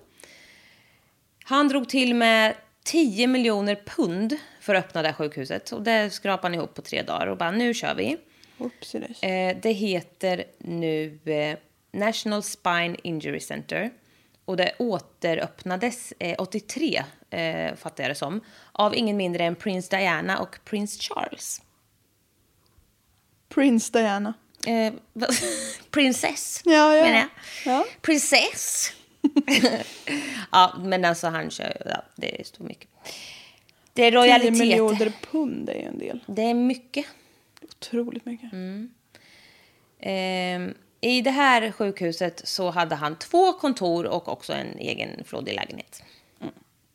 Han 1.43 1.67
drog 1.67 1.89
till 1.89 2.15
med 2.15 2.55
10 2.83 3.27
miljoner 3.27 3.75
pund 3.85 4.37
för 4.59 4.75
att 4.75 4.85
öppna 4.85 5.01
det 5.01 5.07
här 5.07 5.15
sjukhuset. 5.15 5.71
Och 5.71 5.81
det 5.81 6.09
skrapade 6.09 6.47
han 6.47 6.53
ihop 6.53 6.73
på 6.73 6.81
tre 6.81 7.01
dagar 7.01 7.27
och 7.27 7.37
bara 7.37 7.51
nu 7.51 7.73
kör 7.73 7.95
vi. 7.95 8.17
Oopsie 8.61 9.07
Eh, 9.21 9.57
det 9.61 9.71
heter 9.71 10.43
nu 10.57 11.19
eh, 11.25 11.57
National 11.91 12.43
Spine 12.43 12.95
Injury 13.03 13.39
Center. 13.39 13.91
Och 14.45 14.57
det 14.57 14.71
återöppnades 14.79 16.13
eh, 16.19 16.35
83, 16.37 17.03
eh, 17.29 17.75
fattar 17.75 18.03
jag 18.03 18.11
det 18.11 18.15
som, 18.15 18.41
av 18.71 18.95
ingen 18.95 19.17
mindre 19.17 19.43
än 19.43 19.55
Prince 19.55 19.97
Diana 19.97 20.39
och 20.39 20.59
Prince 20.65 20.99
Charles. 21.01 21.61
Prince 23.49 23.91
Diana. 23.99 24.33
Eh, 24.67 24.93
Princess, 25.91 26.61
Ja, 26.65 26.95
ja. 26.95 27.03
menar 27.03 27.17
jag. 27.17 27.27
Ja. 27.65 27.85
Princess. 28.01 28.91
ja, 30.51 30.73
men 30.79 31.05
alltså 31.05 31.27
han 31.27 31.49
kör 31.49 31.81
ja, 31.85 32.03
det 32.15 32.39
är 32.41 32.43
så 32.43 32.63
mycket. 32.63 32.89
Det 33.93 34.03
är 34.03 34.11
10 34.11 34.19
royalitet. 34.19 34.57
miljoner 34.57 35.13
pund 35.31 35.69
är 35.69 35.73
ju 35.73 35.81
en 35.85 35.97
del. 35.99 36.19
Det 36.27 36.41
är 36.41 36.53
mycket. 36.53 37.05
Otroligt 37.81 38.25
mycket. 38.25 38.53
Mm. 38.53 38.91
Ehm, 39.99 40.73
I 41.01 41.21
det 41.21 41.31
här 41.31 41.71
sjukhuset 41.71 42.41
så 42.47 42.69
hade 42.69 42.95
han 42.95 43.15
två 43.15 43.53
kontor 43.53 44.05
och 44.05 44.27
också 44.27 44.53
en 44.53 44.77
egen 44.77 45.23
flådig 45.23 45.53
lägenhet. 45.55 46.03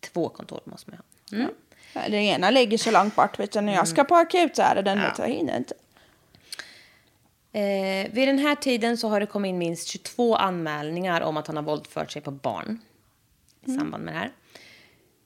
Två 0.01 0.29
kontor 0.29 0.61
måste 0.65 0.91
man 0.91 0.99
ha. 0.99 1.39
Mm. 1.39 1.55
Ja, 1.93 2.01
Det 2.09 2.17
ena 2.17 2.51
ligger 2.51 2.79
så 2.79 2.91
långt 2.91 3.17
bort. 3.17 3.39
Vet 3.39 3.53
du, 3.53 3.61
när 3.61 3.75
jag 3.75 3.89
ska 3.89 4.05
på 4.05 4.15
akut 4.15 4.57
så 4.57 4.63
är 4.63 4.83
den. 4.83 5.01
Vet 5.01 5.17
du, 5.17 5.23
jag 5.23 5.31
hinner 5.31 5.57
inte. 5.57 5.75
Eh, 7.53 8.13
vid 8.13 8.29
den 8.29 8.39
här 8.39 8.55
tiden 8.55 8.99
så 8.99 9.09
har 9.09 9.21
det 9.21 9.27
kommit 9.27 9.49
in 9.49 9.59
minst 9.59 9.89
22 9.89 10.37
anmälningar 10.37 11.21
om 11.21 11.37
att 11.37 11.47
han 11.47 11.57
har 11.57 11.63
våldfört 11.63 12.11
sig 12.11 12.23
på 12.23 12.31
barn 12.31 12.81
i 13.67 13.75
samband 13.75 14.05
med 14.05 14.15
det 14.15 14.19
här. 14.19 14.31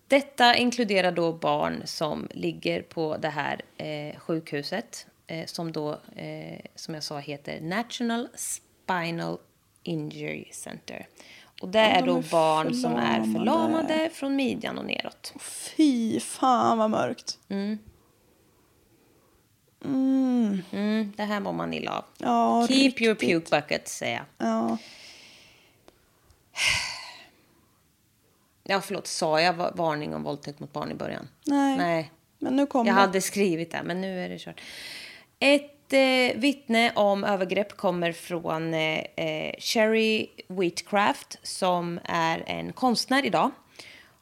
Detta 0.08 0.56
inkluderar 0.56 1.12
då 1.12 1.32
barn 1.32 1.82
som 1.84 2.28
ligger 2.30 2.82
på 2.82 3.16
det 3.16 3.28
här 3.28 3.60
eh, 3.76 4.20
sjukhuset 4.20 5.06
eh, 5.30 5.46
som 5.46 5.72
då, 5.72 5.92
eh, 6.16 6.60
som 6.74 6.94
jag 6.94 7.02
sa, 7.02 7.18
heter 7.18 7.60
National 7.60 8.28
Spinal 8.34 9.38
Injury 9.82 10.48
Center. 10.52 11.06
Och 11.62 11.68
det 11.68 11.78
är 11.78 12.06
då 12.06 12.18
är 12.18 12.22
barn 12.30 12.74
som 12.74 12.94
är 12.94 13.14
förlamade. 13.20 13.32
förlamade 13.38 14.10
från 14.12 14.36
midjan 14.36 14.78
och 14.78 14.84
neråt. 14.84 15.32
Fy 15.40 16.20
fan 16.20 16.78
vad 16.78 16.90
mörkt. 16.90 17.38
Mm, 19.84 21.12
det 21.16 21.22
här 21.24 21.40
mår 21.40 21.52
man 21.52 21.74
illa 21.74 21.92
av. 21.92 22.04
Ja, 22.18 22.66
Keep 22.68 22.78
your 23.00 23.14
riktigt. 23.14 23.28
puke 23.50 23.56
bucket, 23.60 23.88
säger 23.88 24.16
jag. 24.16 24.48
Ja. 24.48 24.78
Ja, 28.62 28.80
förlåt, 28.80 29.06
sa 29.06 29.40
jag 29.40 29.52
va- 29.52 29.72
varning 29.74 30.14
om 30.14 30.22
våldtäkt 30.22 30.60
mot 30.60 30.72
barn 30.72 30.90
i 30.90 30.94
början? 30.94 31.28
Nej. 31.46 31.76
Nej. 31.78 32.10
Men 32.38 32.56
nu 32.56 32.66
kommer 32.66 32.86
Jag 32.90 32.94
hade 32.94 33.20
skrivit 33.20 33.70
det, 33.70 33.82
men 33.84 34.00
nu 34.00 34.24
är 34.24 34.28
det 34.28 34.38
kört. 34.38 34.60
Ett 35.42 35.92
eh, 35.92 36.40
vittne 36.40 36.92
om 36.94 37.24
övergrepp 37.24 37.76
kommer 37.76 38.12
från 38.12 38.74
eh, 38.74 39.04
eh 39.16 39.54
Sherry 39.58 40.26
Wheatcraft 40.48 41.38
som 41.42 42.00
är 42.04 42.42
en 42.46 42.72
konstnär 42.72 43.26
idag. 43.26 43.50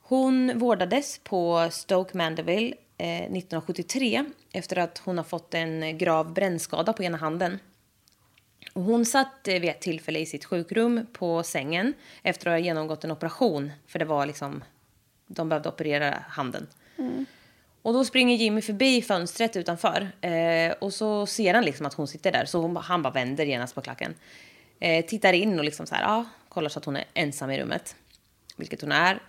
Hon 0.02 0.58
vårdades 0.58 1.18
på 1.18 1.68
Stoke 1.70 2.16
Mandeville 2.16 2.74
eh, 2.98 3.22
1973 3.22 4.24
efter 4.52 4.78
att 4.78 4.98
hon 4.98 5.16
har 5.16 5.24
fått 5.24 5.54
en 5.54 5.98
grav 5.98 6.34
brännskada 6.34 6.92
på 6.92 7.02
ena 7.02 7.18
handen. 7.18 7.58
Och 8.72 8.82
hon 8.82 9.04
satt 9.04 9.48
eh, 9.48 9.60
vid 9.60 9.70
ett 9.70 9.80
tillfälle 9.80 10.18
i 10.18 10.26
sitt 10.26 10.44
sjukrum 10.44 11.06
på 11.12 11.42
sängen 11.42 11.94
efter 12.22 12.50
att 12.50 12.52
ha 12.52 12.58
genomgått 12.58 13.04
en 13.04 13.10
operation. 13.10 13.72
För 13.86 13.98
det 13.98 14.04
var 14.04 14.26
liksom, 14.26 14.64
de 15.26 15.48
behövde 15.48 15.68
operera 15.68 16.18
handen. 16.28 16.66
Mm. 16.98 17.26
Och 17.82 17.92
då 17.92 18.04
springer 18.04 18.36
Jimmy 18.36 18.62
förbi 18.62 19.02
fönstret 19.02 19.56
utanför. 19.56 20.10
Eh, 20.20 20.72
och 20.72 20.94
så 20.94 21.26
ser 21.26 21.54
han 21.54 21.64
liksom 21.64 21.86
att 21.86 21.94
hon 21.94 22.08
sitter 22.08 22.32
där. 22.32 22.44
Så 22.44 22.60
hon, 22.60 22.76
han 22.76 23.02
bara 23.02 23.12
vänder 23.12 23.46
genast 23.46 23.74
på 23.74 23.80
klacken. 23.80 24.14
Eh, 24.80 25.04
tittar 25.04 25.32
in 25.32 25.58
och 25.58 25.64
liksom 25.64 25.86
så 25.86 25.94
här, 25.94 26.02
ja, 26.02 26.24
kollar 26.48 26.68
så 26.68 26.78
att 26.78 26.84
hon 26.84 26.96
är 26.96 27.04
ensam 27.14 27.50
i 27.50 27.60
rummet. 27.60 27.96
Vilket 28.56 28.80
hon 28.80 28.92
är. 28.92 29.22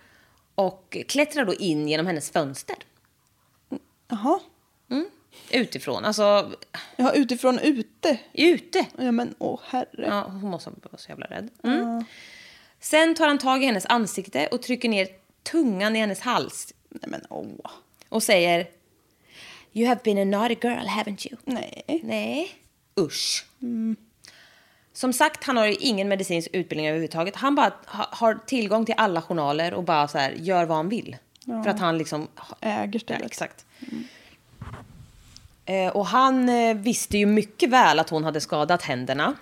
Och 0.54 0.96
klättrar 1.08 1.44
då 1.44 1.54
in 1.54 1.88
genom 1.88 2.06
hennes 2.06 2.30
fönster. 2.30 2.76
Jaha. 4.08 4.40
Utifrån, 5.50 6.04
alltså 6.04 6.50
Ja, 6.96 7.12
utifrån 7.12 7.58
ute. 7.58 8.18
ute. 8.32 8.86
Ja, 8.98 9.12
men 9.12 9.34
åh 9.38 9.60
herre. 9.64 9.86
Ja, 10.06 10.22
hon 10.22 10.50
måste 10.50 10.70
vara 10.70 10.96
så 10.98 11.08
jävla 11.10 11.26
rädd. 11.26 11.50
Mm. 11.64 12.04
Sen 12.80 13.14
tar 13.14 13.26
han 13.28 13.38
tag 13.38 13.62
i 13.62 13.66
hennes 13.66 13.86
ansikte 13.86 14.46
och 14.46 14.62
trycker 14.62 14.88
ner 14.88 15.08
tungan 15.42 15.96
i 15.96 15.98
hennes 15.98 16.20
hals. 16.20 16.74
Nej, 16.88 17.10
men 17.10 17.20
åh. 17.28 17.70
Och 18.10 18.22
säger 18.22 18.68
You 19.72 19.88
have 19.88 20.00
been 20.04 20.18
a 20.18 20.24
naughty 20.38 20.56
girl, 20.68 20.86
haven't 20.86 21.26
you? 21.30 21.40
Nej. 21.44 22.00
Nej. 22.02 22.48
Usch. 23.00 23.46
Som 24.92 25.12
sagt, 25.12 25.44
han 25.44 25.56
har 25.56 25.66
ju 25.66 25.74
ingen 25.74 26.08
medicinsk 26.08 26.48
utbildning 26.52 26.86
överhuvudtaget. 26.86 27.36
Han 27.36 27.54
bara 27.54 27.72
ha, 27.86 28.08
har 28.10 28.38
tillgång 28.46 28.86
till 28.86 28.94
alla 28.98 29.22
journaler 29.22 29.74
och 29.74 29.84
bara 29.84 30.08
så 30.08 30.18
här, 30.18 30.30
gör 30.32 30.64
vad 30.64 30.76
han 30.76 30.88
vill. 30.88 31.16
För 31.44 31.66
att 31.70 31.78
han 31.80 31.98
liksom... 31.98 32.28
Äger 32.60 32.90
Ja, 32.92 33.00
stället. 33.00 33.26
exakt. 33.26 33.64
Eh, 35.64 35.88
och 35.88 36.06
han 36.06 36.48
eh, 36.48 36.74
visste 36.76 37.18
ju 37.18 37.26
mycket 37.26 37.70
väl 37.70 37.98
att 37.98 38.10
hon 38.10 38.24
hade 38.24 38.40
skadat 38.40 38.82
händerna. 38.82 39.34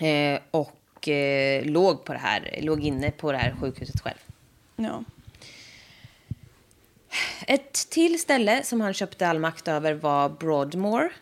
Eh, 0.00 0.40
och 0.50 1.08
eh, 1.08 1.64
låg, 1.64 2.04
på 2.04 2.12
det 2.12 2.18
här, 2.18 2.58
låg 2.62 2.84
inne 2.84 3.10
på 3.10 3.32
det 3.32 3.38
här 3.38 3.56
sjukhuset 3.60 4.00
själv. 4.00 4.18
Ja. 4.76 5.04
Ett 7.46 7.72
till 7.90 8.20
ställe 8.20 8.62
som 8.62 8.80
han 8.80 8.94
köpte 8.94 9.28
all 9.28 9.38
makt 9.38 9.68
över 9.68 9.94
var 9.94 10.28
Broadmoor. 10.28 11.12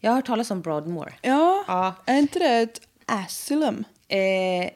Jag 0.00 0.10
har 0.10 0.16
hört 0.16 0.26
talas 0.26 0.50
om 0.50 0.60
Broadmoor. 0.62 1.14
Ja, 1.22 1.64
Ja. 1.68 1.94
är 2.06 2.18
inte 2.18 2.38
det 2.38 2.46
ett 2.58 2.80
asylum? 3.06 3.84
Eh, 4.08 4.70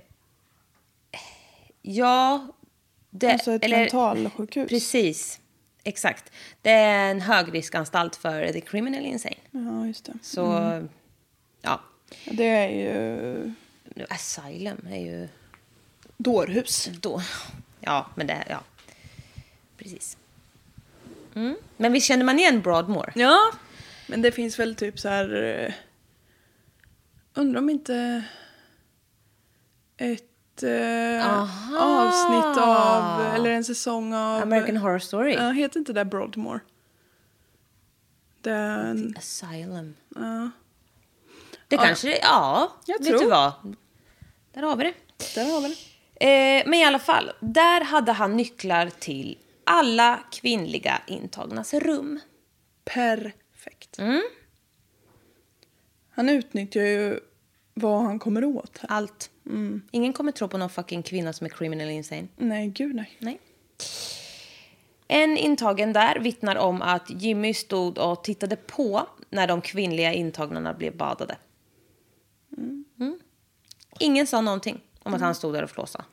ja, 1.82 2.46
det, 3.11 3.32
Alltså 3.32 3.52
ett 3.52 3.70
mentalsjukhus. 3.70 4.68
Precis, 4.68 5.40
exakt. 5.84 6.32
Det 6.62 6.70
är 6.70 7.11
en 7.11 7.20
högriskanstalt 7.20 8.16
för 8.16 8.52
the 8.52 8.61
criminal 8.61 9.06
insane. 9.06 9.34
Ja, 9.50 9.86
just 9.86 10.04
det. 10.04 10.12
Så, 10.22 10.42
ja. 11.62 11.80
Det 12.24 12.46
är 12.48 12.68
ju 12.68 13.54
Asylum 14.08 14.86
är 14.90 15.00
ju 15.00 15.28
dårhus. 16.16 16.88
då. 17.00 17.22
Ja, 17.80 18.06
men 18.14 18.26
det, 18.26 18.44
ja. 18.48 18.61
Precis. 19.83 20.16
Mm. 21.35 21.57
Men 21.76 21.93
visst 21.93 22.07
känner 22.07 22.24
man 22.24 22.39
igen 22.39 22.61
Broadmoor? 22.61 23.12
Ja, 23.14 23.39
men 24.07 24.22
det 24.22 24.33
finns 24.33 24.59
väl 24.59 24.74
typ 24.74 24.99
så 24.99 25.09
här... 25.09 25.43
eh, 25.66 25.72
Undrar 27.35 27.59
om 27.61 27.70
inte 27.70 28.24
ett 29.97 30.62
eh, 30.62 31.43
avsnitt 31.83 32.59
av, 32.64 33.20
eller 33.35 33.51
en 33.51 33.64
säsong 33.64 34.14
av... 34.14 34.43
American 34.43 34.76
Horror 34.76 34.99
Story? 34.99 35.35
Ja, 35.35 35.51
heter 35.51 35.78
inte 35.78 35.93
det 35.93 36.05
Broadmoor? 36.05 36.61
Den... 38.41 39.14
Asylum. 39.18 39.95
Ja, 40.14 40.51
Det 41.68 41.76
kanske, 41.76 42.18
ja. 42.18 42.72
Jag 42.87 42.99
vet 42.99 43.09
tror. 43.09 43.18
du 43.20 43.26
vad? 43.28 43.53
Där 44.53 44.62
har 44.62 44.76
vi 44.76 44.85
det. 44.85 44.95
där 45.35 45.53
har 45.53 45.61
vi 45.61 45.68
det. 45.68 45.76
Eh, 46.26 46.62
men 46.66 46.74
i 46.74 46.85
alla 46.85 46.99
fall, 46.99 47.33
där 47.41 47.85
hade 47.85 48.12
han 48.12 48.37
nycklar 48.37 48.91
till 48.99 49.39
alla 49.71 50.25
kvinnliga 50.33 51.03
intagnas 51.07 51.75
rum. 51.75 52.21
Perfekt. 52.85 53.99
Mm. 53.99 54.23
Han 56.11 56.29
utnyttjar 56.29 56.83
ju 56.83 57.21
vad 57.75 58.03
han 58.03 58.18
kommer 58.18 58.45
åt. 58.45 58.79
Här. 58.79 58.89
Allt. 58.93 59.31
Ingen 59.91 60.12
kommer 60.12 60.33
tro 60.33 60.49
på 60.49 60.59
någon 60.59 60.71
fucking 60.71 61.03
kvinna 61.03 61.33
som 61.33 61.45
är 61.45 61.51
criminal 61.51 61.89
insane. 61.89 62.29
Nej, 62.37 62.68
gud 62.68 62.95
nej. 62.95 63.16
Nej. 63.18 63.41
En 65.09 65.37
intagen 65.37 65.93
där 65.93 66.18
vittnar 66.18 66.57
om 66.57 66.83
att 66.83 67.11
Jimmy 67.11 67.55
stod 67.55 67.99
och 67.99 68.25
tittade 68.25 68.57
på 68.57 69.07
när 69.31 69.47
de 69.47 69.61
kvinnliga 69.61 70.12
intagna 70.12 70.75
blev 70.75 70.97
badade. 70.97 71.37
Mm. 72.57 73.18
Ingen 73.99 74.27
sa 74.27 74.41
någonting 74.41 74.81
om 75.03 75.14
att 75.14 75.21
han 75.21 75.35
stod 75.35 75.55
där 75.55 75.62
och 75.62 75.71
flåsade. 75.71 76.05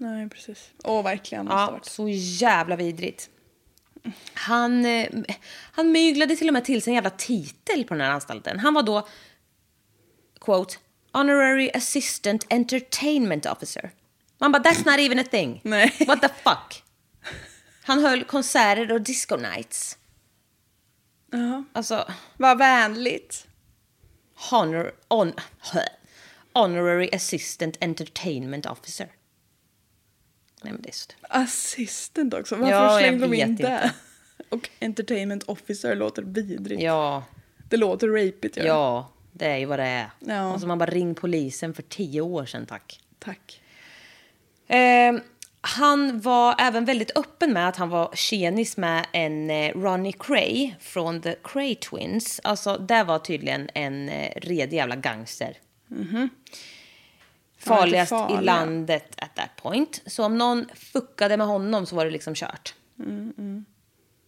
Nej, 0.00 0.28
precis. 0.28 0.70
Åh, 0.84 1.02
verkligen. 1.04 1.46
Ja, 1.46 1.78
så 1.82 2.08
jävla 2.08 2.76
vidrigt. 2.76 3.30
Han, 4.34 4.84
eh, 4.84 5.08
han 5.72 5.92
myglade 5.92 6.36
till 6.36 6.48
och 6.48 6.52
med 6.52 6.64
till 6.64 6.82
sig 6.82 6.90
en 6.90 6.94
jävla 6.94 7.10
titel 7.10 7.84
på 7.84 7.94
den 7.94 8.00
här 8.00 8.10
anstalten. 8.10 8.58
Han 8.58 8.74
var 8.74 8.82
då, 8.82 9.08
quote, 10.40 10.76
honorary 11.12 11.70
assistant 11.74 12.46
entertainment 12.50 13.46
officer. 13.46 13.90
Man 14.38 14.52
bara, 14.52 14.62
that's 14.62 14.86
not 14.90 14.98
even 14.98 15.18
a 15.18 15.24
thing. 15.30 15.60
Nej. 15.64 15.96
What 16.06 16.22
the 16.22 16.28
fuck? 16.28 16.82
Han 17.82 18.04
höll 18.04 18.24
konserter 18.24 18.92
och 18.92 19.00
disco 19.00 19.36
nights. 19.36 19.98
Ja. 21.30 21.64
Alltså, 21.72 22.08
Vad 22.36 22.58
vänligt. 22.58 23.46
honor, 24.50 24.92
on, 25.08 25.32
honorary 26.52 27.10
assistant 27.12 27.76
entertainment 27.80 28.66
officer. 28.66 29.08
Nej, 30.62 30.72
men 30.72 30.82
det 30.82 30.88
är 30.88 30.92
så 30.92 31.10
Assistent 31.28 32.34
också. 32.34 32.56
Varför 32.56 32.72
Ja, 32.74 32.98
slängde 32.98 33.26
de 33.26 33.34
in 33.34 33.48
inte. 33.48 33.62
det? 33.62 33.92
Och 34.48 34.68
entertainment 34.80 35.42
officer 35.42 35.94
låter 35.96 36.22
vidrigt. 36.22 36.82
Ja, 36.82 37.24
Det 37.68 37.76
låter 37.76 38.08
rapigt. 38.08 38.56
gör 38.56 38.64
ja, 38.66 39.12
det 39.32 39.46
är 39.46 39.56
ju 39.56 39.64
vad 39.66 39.78
det 39.78 39.84
är. 39.84 40.10
Ja. 40.20 40.34
Alltså 40.52 40.66
man 40.66 40.78
bara 40.78 40.90
ring 40.90 41.14
polisen 41.14 41.74
för 41.74 41.82
tio 41.82 42.20
år 42.20 42.46
sedan, 42.46 42.66
tack. 42.66 43.00
Tack. 43.18 43.60
Eh, 44.66 45.14
han 45.60 46.20
var 46.20 46.54
även 46.58 46.84
väldigt 46.84 47.16
öppen 47.18 47.52
med 47.52 47.68
att 47.68 47.76
han 47.76 47.88
var 47.88 48.10
tjenis 48.14 48.76
med 48.76 49.06
en 49.12 49.50
eh, 49.50 49.72
Ronnie 49.74 50.12
Cray 50.12 50.74
från 50.80 51.20
The 51.22 51.34
Cray 51.44 51.74
Twins. 51.74 52.40
Alltså, 52.44 52.76
det 52.78 53.04
var 53.04 53.18
tydligen 53.18 53.68
en 53.74 54.08
eh, 54.08 54.32
redig 54.36 54.76
jävla 54.76 54.96
gangster. 54.96 55.56
Farligast 55.88 56.06
Ja, 56.10 56.28
lite 57.86 58.26
i 58.40 58.44
landet 58.44 59.14
at 59.16 59.34
that 59.34 59.56
point. 59.56 60.02
Så 60.06 60.24
om 60.24 60.38
någon 60.38 60.68
fuckade 60.74 61.36
med 61.36 61.46
honom 61.46 61.86
så 61.86 61.96
var 61.96 62.04
det 62.04 62.10
liksom 62.10 62.34
kört. 62.34 62.74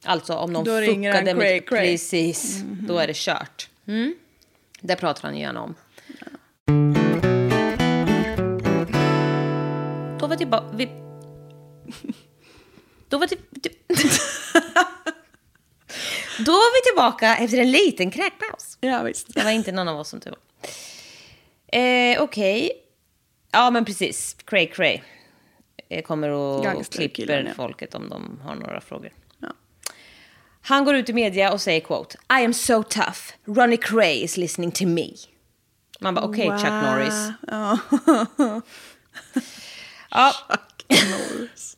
Alltså 0.04 0.34
om 0.34 0.52
någon 0.52 0.64
Då 0.64 0.80
fuckade 0.80 1.34
med... 1.34 1.36
Cray 1.36 1.60
Cray. 1.60 1.90
Precis, 1.92 2.62
då 2.64 2.98
är 2.98 3.06
det 3.06 3.16
kört. 3.16 3.68
Mm. 3.86 4.14
Det 4.80 4.96
pratar 4.96 5.22
han 5.22 5.36
ju 5.36 5.42
gärna 5.42 5.62
om. 5.62 5.74
Då 10.20 10.26
var 10.26 10.36
tillbaka... 10.36 10.66
Vi... 10.72 10.86
Då 13.08 13.18
var, 13.18 13.26
till... 13.26 13.38
Då 16.38 16.52
var 16.52 16.74
vi 16.74 16.90
tillbaka 16.90 17.36
efter 17.36 17.58
en 17.58 17.70
liten 17.70 18.10
kräkpaus. 18.10 18.78
Ja, 18.80 19.02
visst. 19.02 19.34
Det 19.34 19.44
var 19.44 19.50
inte 19.50 19.72
någon 19.72 19.88
av 19.88 20.00
oss 20.00 20.08
som 20.08 20.20
tur 20.20 20.30
var. 20.30 20.38
Eh, 21.80 22.22
Okej. 22.22 22.72
Ja, 23.52 23.70
men 23.70 23.84
precis. 23.84 24.36
Cray 24.44 24.66
Cray. 24.66 25.00
Kommer 26.04 26.28
och 26.28 26.64
klipper 26.90 27.44
ja. 27.46 27.54
folket 27.54 27.94
om 27.94 28.08
de 28.08 28.40
har 28.44 28.54
några 28.54 28.80
frågor. 28.80 29.12
Ja. 29.38 29.52
Han 30.62 30.84
går 30.84 30.94
ut 30.94 31.08
i 31.08 31.12
media 31.12 31.52
och 31.52 31.60
säger 31.60 31.80
quote. 31.80 32.18
I 32.40 32.44
am 32.44 32.54
so 32.54 32.82
tough. 32.82 33.20
Ronnie 33.44 33.76
Cray 33.76 34.22
is 34.22 34.36
listening 34.36 34.70
to 34.70 34.86
me. 34.86 35.08
Man 36.00 36.14
bara 36.14 36.24
okej 36.24 36.48
Chuck 36.48 36.70
Wow. 36.70 36.82
Norris. 36.82 37.28
Ja. 37.46 37.78
Ja, 40.12 40.34
Norris. 40.88 41.76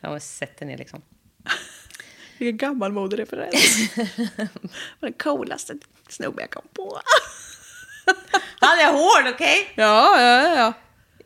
jag 0.00 0.10
har 0.10 0.18
sett 0.18 0.58
den 0.58 0.68
ner 0.68 0.78
liksom. 0.78 1.02
Vilken 2.38 2.56
gammalmodig 2.56 3.18
referens. 3.18 3.96
Var 5.00 5.08
den 5.08 5.12
coolaste 5.12 5.74
snubben 6.08 6.40
jag 6.40 6.50
kom 6.50 6.68
på. 6.72 7.00
Han 8.60 8.78
är 8.78 8.92
hård, 8.92 9.34
okej? 9.34 9.68
Ja, 9.74 10.20
ja, 10.20 10.42
ja, 10.42 10.54
ja. 10.56 10.72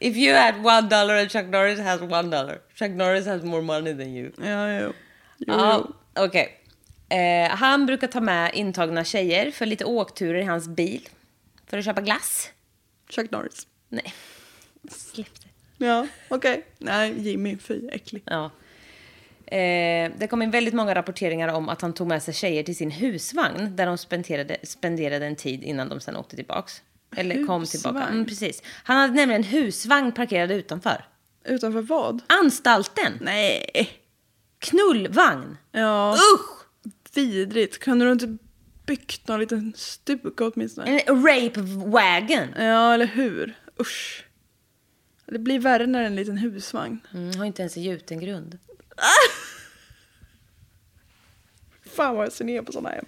If 0.00 0.16
you 0.16 0.36
had 0.36 0.54
one 0.66 0.80
dollar 0.88 1.14
and 1.20 1.30
Chuck 1.30 1.46
Norris 1.46 1.80
has 1.80 2.00
one 2.00 2.22
dollar. 2.22 2.58
Chuck 2.74 2.90
Norris 2.90 3.26
has 3.26 3.42
more 3.42 3.62
money 3.62 3.94
than 3.94 4.16
you. 4.16 4.32
Ja, 4.42 4.80
jo, 4.80 4.92
Ja, 5.38 5.84
jo. 6.14 6.24
okej. 6.24 6.60
Eh, 7.08 7.50
han 7.56 7.86
brukar 7.86 8.06
ta 8.06 8.20
med 8.20 8.54
intagna 8.54 9.04
tjejer 9.04 9.50
för 9.50 9.66
lite 9.66 9.84
åkturer 9.84 10.38
i 10.40 10.44
hans 10.44 10.68
bil. 10.68 11.08
För 11.66 11.78
att 11.78 11.84
köpa 11.84 12.00
glass. 12.00 12.50
Chuck 13.10 13.30
Norris. 13.30 13.66
Nej, 13.88 14.14
släpp 14.90 15.40
det. 15.40 15.86
Ja, 15.86 16.06
okej. 16.28 16.64
Nej, 16.78 17.28
Jimmy, 17.28 17.58
fy 17.58 17.88
äcklig. 17.88 18.22
Ja. 18.26 18.50
Eh, 19.46 20.10
det 20.18 20.26
kom 20.30 20.42
in 20.42 20.50
väldigt 20.50 20.74
många 20.74 20.94
rapporteringar 20.94 21.48
om 21.48 21.68
att 21.68 21.82
han 21.82 21.92
tog 21.92 22.06
med 22.06 22.22
sig 22.22 22.34
tjejer 22.34 22.62
till 22.62 22.76
sin 22.76 22.90
husvagn 22.90 23.76
där 23.76 23.86
de 23.86 23.98
spenderade, 23.98 24.56
spenderade 24.62 25.26
en 25.26 25.36
tid 25.36 25.64
innan 25.64 25.88
de 25.88 26.00
sen 26.00 26.16
åkte 26.16 26.36
tillbaks. 26.36 26.82
Eller 27.16 27.46
kom 27.46 27.64
tillbaka. 27.64 27.98
Husvagn? 27.98 28.14
Mm, 28.14 28.26
precis. 28.26 28.62
Han 28.84 28.96
hade 28.96 29.12
nämligen 29.12 29.42
en 29.42 29.48
husvagn 29.48 30.12
parkerad 30.12 30.50
utanför. 30.50 31.04
Utanför 31.44 31.82
vad? 31.82 32.22
Anstalten! 32.26 33.12
Nej. 33.20 33.90
Knullvagn! 34.58 35.56
Ja, 35.72 36.14
Usch! 36.34 36.56
vidrigt. 37.16 37.78
Kunde 37.78 38.04
du 38.04 38.12
inte 38.12 38.36
byggt 38.86 39.28
någon 39.28 39.40
liten 39.40 39.72
stuga 39.76 40.46
åtminstone? 40.54 40.98
En 40.98 41.26
rape 41.26 41.60
wagon. 41.86 42.48
Ja, 42.56 42.94
eller 42.94 43.06
hur? 43.06 43.58
Usch. 43.80 44.24
Det 45.26 45.38
blir 45.38 45.58
värre 45.58 45.86
när 45.86 45.98
det 45.98 46.04
är 46.04 46.10
en 46.10 46.16
liten 46.16 46.38
husvagn. 46.38 47.00
Mm, 47.14 47.38
har 47.38 47.44
inte 47.44 47.62
ens 47.62 47.76
en 47.76 47.82
gjuten 47.82 48.20
grund. 48.20 48.58
Fan 51.96 52.16
vad 52.16 52.24
jag 52.26 52.32
ser 52.32 52.44
ner 52.44 52.62
på 52.62 52.72
såna 52.72 52.88
hem. 52.90 53.06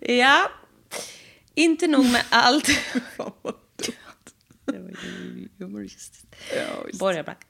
Ja. 0.00 0.50
Inte 1.54 1.86
nog 1.86 2.04
med 2.04 2.24
allt. 2.30 2.68
Fan 3.16 3.32
vad 3.42 3.54
dumt. 3.76 3.96
Ja, 6.56 6.82
visst. 6.84 6.98
Borgarbrack. 7.00 7.46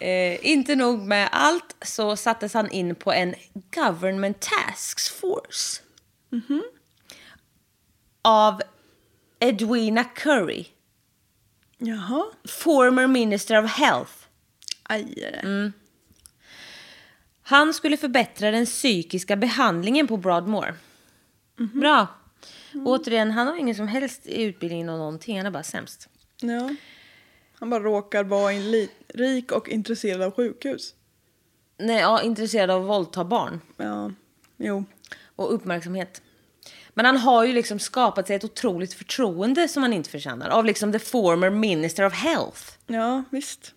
eh, 0.00 0.46
inte 0.46 0.76
nog 0.76 0.98
med 1.00 1.28
allt 1.32 1.76
så 1.82 2.16
sattes 2.16 2.54
han 2.54 2.70
in 2.70 2.94
på 2.94 3.12
en 3.12 3.34
government 3.74 4.40
task 4.40 5.12
force. 5.20 5.82
Av 8.22 8.60
Edwina 9.38 10.04
Curry, 10.04 10.66
Jaha. 11.82 12.24
former 12.48 13.06
minister 13.06 13.64
of 13.64 13.70
health. 13.70 14.12
Aj. 14.82 15.24
Mm. 15.42 15.72
Han 17.42 17.74
skulle 17.74 17.96
förbättra 17.96 18.50
den 18.50 18.66
psykiska 18.66 19.36
behandlingen 19.36 20.06
på 20.06 20.16
Broadmoor. 20.16 20.74
Bra. 21.74 22.06
Återigen, 22.74 23.30
han 23.30 23.46
har 23.46 23.56
ingen 23.56 23.74
som 23.74 23.88
helst 23.88 24.26
utbildning 24.26 24.88
och 24.88 24.98
någonting. 24.98 25.36
Han 25.36 25.46
är 25.46 25.50
bara 25.50 25.62
sämst. 25.62 26.08
Ja. 26.40 26.74
Han 27.54 27.70
bara 27.70 27.80
råkar 27.80 28.24
vara 28.24 28.52
rik 29.08 29.52
och 29.52 29.68
intresserad 29.68 30.22
av 30.22 30.30
sjukhus. 30.30 30.94
Nej, 31.78 32.00
ja, 32.00 32.22
intresserad 32.22 32.70
av 32.70 32.82
att 32.82 32.88
våldta 32.88 33.24
barn. 33.24 33.60
Ja, 33.76 34.12
jo. 34.56 34.84
och 35.36 35.54
uppmärksamhet. 35.54 36.22
Men 37.00 37.06
han 37.06 37.16
har 37.16 37.44
ju 37.44 37.52
liksom 37.52 37.78
skapat 37.78 38.26
sig 38.26 38.36
ett 38.36 38.44
otroligt 38.44 38.94
förtroende 38.94 39.68
som 39.68 39.82
han 39.82 39.92
inte 39.92 40.10
förtjänar 40.10 40.48
av 40.48 40.64
liksom 40.64 40.92
the 40.92 40.98
former 40.98 41.50
minister 41.50 42.06
of 42.06 42.12
health. 42.12 42.62
Ja, 42.86 43.24
visst. 43.30 43.74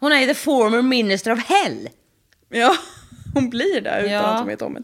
Hon 0.00 0.12
är 0.12 0.20
ju 0.20 0.26
the 0.26 0.34
former 0.34 0.82
minister 0.82 1.32
of 1.32 1.38
hell. 1.44 1.88
Ja, 2.48 2.76
hon 3.34 3.50
blir 3.50 3.80
där 3.80 4.00
utan 4.00 4.12
Ja. 4.12 4.20
att 4.22 4.38
hon 4.38 4.46
vet 4.48 4.62
om 4.62 4.74
det. 4.74 4.82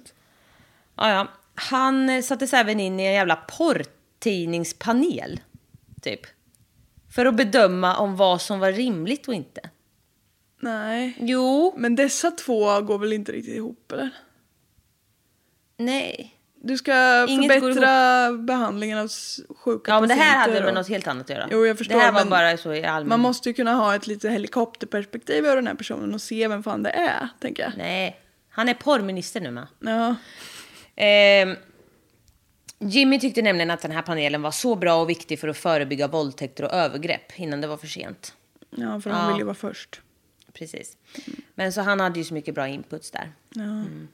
Ja, 0.96 1.10
ja. 1.10 1.28
Han 1.54 2.08
eh, 2.10 2.22
sattes 2.22 2.54
även 2.54 2.80
in 2.80 3.00
i 3.00 3.06
en 3.06 3.12
jävla 3.14 3.36
porrtidningspanel, 3.36 5.40
typ. 6.02 6.20
För 7.14 7.26
att 7.26 7.34
bedöma 7.36 7.96
om 7.96 8.16
vad 8.16 8.42
som 8.42 8.58
var 8.58 8.72
rimligt 8.72 9.28
och 9.28 9.34
inte. 9.34 9.60
Nej. 10.60 11.16
Jo, 11.20 11.74
Men 11.76 11.96
dessa 11.96 12.30
två 12.30 12.80
går 12.80 12.98
väl 12.98 13.12
inte 13.12 13.32
riktigt 13.32 13.56
ihop, 13.56 13.92
eller? 13.92 14.10
Nej. 15.76 16.32
Du 16.62 16.76
ska 16.76 17.26
Inget 17.28 17.52
förbättra 17.52 18.32
behandlingen 18.32 18.98
av 18.98 19.08
sjuka 19.56 19.90
Ja, 19.92 20.00
men 20.00 20.08
det 20.08 20.14
här 20.14 20.38
hade 20.38 20.52
med 20.52 20.68
och- 20.68 20.74
något 20.74 20.88
helt 20.88 21.06
annat 21.06 21.24
att 21.30 21.36
göra. 21.36 21.48
Jo, 21.52 21.66
jag 21.66 21.78
förstår, 21.78 21.94
Det 21.94 22.00
här 22.00 22.12
var 22.12 22.24
bara 22.24 22.56
så 22.56 22.74
i 22.74 22.84
allmän... 22.84 23.08
Man 23.08 23.20
måste 23.20 23.48
ju 23.48 23.52
kunna 23.54 23.74
ha 23.74 23.94
ett 23.94 24.06
lite 24.06 24.28
helikopterperspektiv 24.30 25.46
över 25.46 25.56
den 25.56 25.66
här 25.66 25.74
personen 25.74 26.14
och 26.14 26.20
se 26.20 26.48
vem 26.48 26.62
fan 26.62 26.82
det 26.82 26.90
är, 26.90 27.28
tänker 27.40 27.62
jag. 27.62 27.72
Nej, 27.76 28.20
han 28.50 28.68
är 28.68 28.74
porrminister 28.74 29.40
nu 29.40 29.50
med. 29.50 29.66
Ja. 29.80 30.14
Ehm, 30.96 31.56
Jimmy 32.78 33.20
tyckte 33.20 33.42
nämligen 33.42 33.70
att 33.70 33.80
den 33.82 33.90
här 33.90 34.02
panelen 34.02 34.42
var 34.42 34.50
så 34.50 34.74
bra 34.74 34.94
och 35.02 35.10
viktig 35.10 35.40
för 35.40 35.48
att 35.48 35.56
förebygga 35.56 36.08
våldtäkter 36.08 36.64
och 36.64 36.72
övergrepp 36.72 37.38
innan 37.38 37.60
det 37.60 37.66
var 37.66 37.76
för 37.76 37.86
sent. 37.86 38.34
ja, 38.70 39.00
för 39.00 39.10
han 39.10 39.22
Ja. 39.24 39.28
vill 39.28 39.38
ju 39.38 39.44
vara 39.44 39.54
först. 39.54 40.00
Precis. 40.52 40.96
Men 41.54 41.72
så 41.72 41.80
han 41.80 42.00
hade 42.00 42.18
ju 42.18 42.24
så 42.24 42.34
mycket 42.34 42.54
bra 42.54 42.68
inputs 42.68 43.10
där. 43.10 43.32
Ja. 43.54 43.62
Mm. 43.62 44.08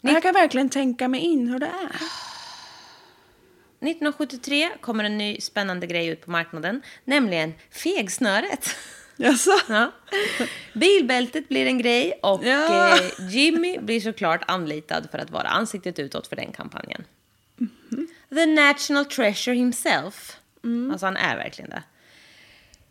Jag 0.00 0.22
kan 0.22 0.34
verkligen 0.34 0.68
tänka 0.70 1.08
mig 1.08 1.20
in 1.20 1.48
hur 1.48 1.58
det 1.58 1.66
är. 1.66 1.96
1973 3.80 4.70
kommer 4.80 5.04
en 5.04 5.18
ny 5.18 5.40
spännande 5.40 5.86
grej 5.86 6.06
ut 6.06 6.24
på 6.24 6.30
marknaden, 6.30 6.82
nämligen 7.04 7.54
fegsnöret. 7.70 8.76
Jaså? 9.16 9.50
Ja. 9.68 9.92
Bilbältet 10.74 11.48
blir 11.48 11.66
en 11.66 11.78
grej 11.78 12.12
och 12.22 12.44
Ja. 12.44 12.96
eh, 12.96 13.02
Jimmy 13.30 13.78
blir 13.78 14.00
såklart 14.00 14.44
anlitad 14.46 15.08
för 15.10 15.18
att 15.18 15.30
vara 15.30 15.48
ansiktet 15.48 15.98
utåt 15.98 16.26
för 16.26 16.36
den 16.36 16.52
kampanjen. 16.52 17.04
The 18.34 18.46
National 18.46 19.04
Treasure 19.04 19.56
himself, 19.56 20.36
alltså 20.92 21.06
han 21.06 21.16
är 21.16 21.36
verkligen 21.36 21.70
det. 21.70 21.82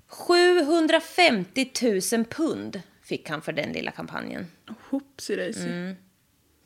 750 0.07 1.72
000 2.14 2.26
pund 2.26 2.82
fick 3.03 3.30
han 3.30 3.41
för 3.41 3.51
den 3.51 3.72
lilla 3.72 3.91
kampanjen. 3.91 4.47
Hoppsi. 4.89 5.53
Mm. 5.57 5.95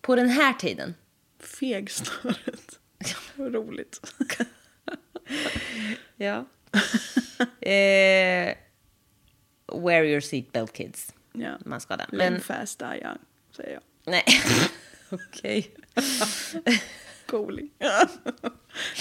På 0.03 0.15
den 0.15 0.29
här 0.29 0.53
tiden. 0.53 0.95
Fegsnöret. 1.39 2.79
Vad 3.35 3.53
roligt. 3.53 4.13
Ja. 6.15 6.45
eh, 7.69 8.55
wear 9.67 10.03
your 10.03 10.19
seatbelt 10.19 10.73
kids. 10.73 11.13
Ja. 11.33 11.57
Man 11.65 11.81
ska. 11.81 11.95
Live 11.95 12.07
Men 12.11 12.41
fast, 12.41 12.79
die 12.79 12.85
young, 13.03 13.17
säger 13.55 13.73
jag. 13.73 13.81
nej. 14.05 14.23
Okej. 15.09 15.73
Cooling. 17.25 17.69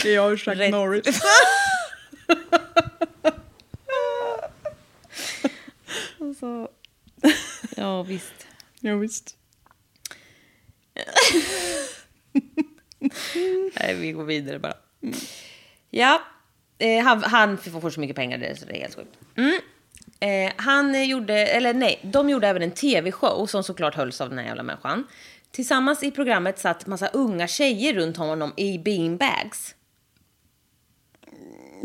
det 0.02 0.08
är 0.10 0.14
jag 0.14 0.32
och 0.32 0.40
Chuck 0.40 0.56
Rätt. 0.56 0.70
Norris. 0.70 1.20
Alltså, 6.20 6.68
ja, 7.76 8.02
visst. 8.02 8.46
ja, 8.80 8.96
visst. 8.96 9.36
Nej, 13.80 13.94
vi 13.94 14.12
går 14.12 14.24
vidare 14.24 14.58
bara. 14.58 14.74
Ja, 15.90 16.22
eh, 16.78 17.04
han, 17.04 17.22
han 17.22 17.58
får 17.58 17.90
så 17.90 18.00
mycket 18.00 18.16
pengar 18.16 18.38
det, 18.38 18.58
så 18.58 18.64
det 18.64 18.76
är 18.76 18.80
helt 18.80 18.94
sjukt. 18.94 19.18
Mm. 19.36 19.58
Eh, 20.20 20.52
han 20.56 21.04
gjorde, 21.08 21.34
eller 21.46 21.74
nej, 21.74 22.00
de 22.02 22.30
gjorde 22.30 22.48
även 22.48 22.62
en 22.62 22.70
tv-show 22.70 23.46
som 23.46 23.62
såklart 23.64 23.94
hölls 23.94 24.20
av 24.20 24.28
den 24.28 24.38
här 24.38 24.46
jävla 24.46 24.62
människan. 24.62 25.06
Tillsammans 25.50 26.02
i 26.02 26.10
programmet 26.10 26.58
satt 26.58 26.86
massa 26.86 27.08
unga 27.08 27.46
tjejer 27.48 27.94
runt 27.94 28.16
honom 28.16 28.52
i 28.56 28.78
beanbags. 28.78 29.74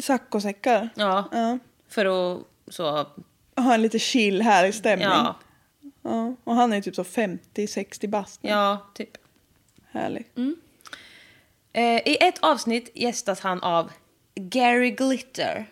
Saccosäckar. 0.03 0.89
Ja, 0.95 1.29
Ja. 1.31 1.59
för 1.89 2.05
att 2.05 2.43
så, 2.67 3.07
Ha 3.55 3.73
en 3.73 3.81
lite 3.81 3.99
chill 3.99 4.41
här 4.41 4.65
i 4.65 4.73
stämning. 4.73 5.07
ja, 5.07 5.35
Ja, 6.09 6.35
Och 6.43 6.55
han 6.55 6.73
är 6.73 6.81
typ 6.81 6.95
så 6.95 7.03
50-60 7.03 8.07
bast. 8.07 8.43
nu. 8.43 8.49
ja, 8.49 8.87
typ. 8.93 9.09
Härlig. 9.91 10.27
Eh, 11.73 11.83
I 12.07 12.17
ett 12.21 12.39
avsnitt 12.39 12.91
gästas 12.95 13.39
han 13.39 13.61
av 13.63 13.91
Gary 14.35 14.91
Glitter. 14.91 15.65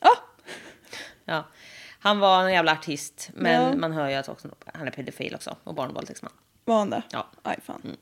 Ah! 0.00 0.16
Ja. 1.24 1.44
Han 1.98 2.18
var 2.18 2.42
en 2.44 2.52
jävla 2.52 2.72
artist, 2.72 3.30
men 3.34 3.62
Ja. 3.70 3.76
man 3.76 3.92
hör 3.92 4.08
ju 4.08 4.14
att 4.14 4.28
också, 4.28 4.48
han 4.74 4.86
är 4.86 4.90
pedofil 4.90 5.34
också 5.34 5.56
och 5.64 5.74
barnvåldtäktsman. 5.74 6.32
Var 6.64 6.78
han 6.78 6.90
det? 6.90 7.02
Ja. 7.10 7.26
Aj 7.42 7.58
fan. 7.64 7.96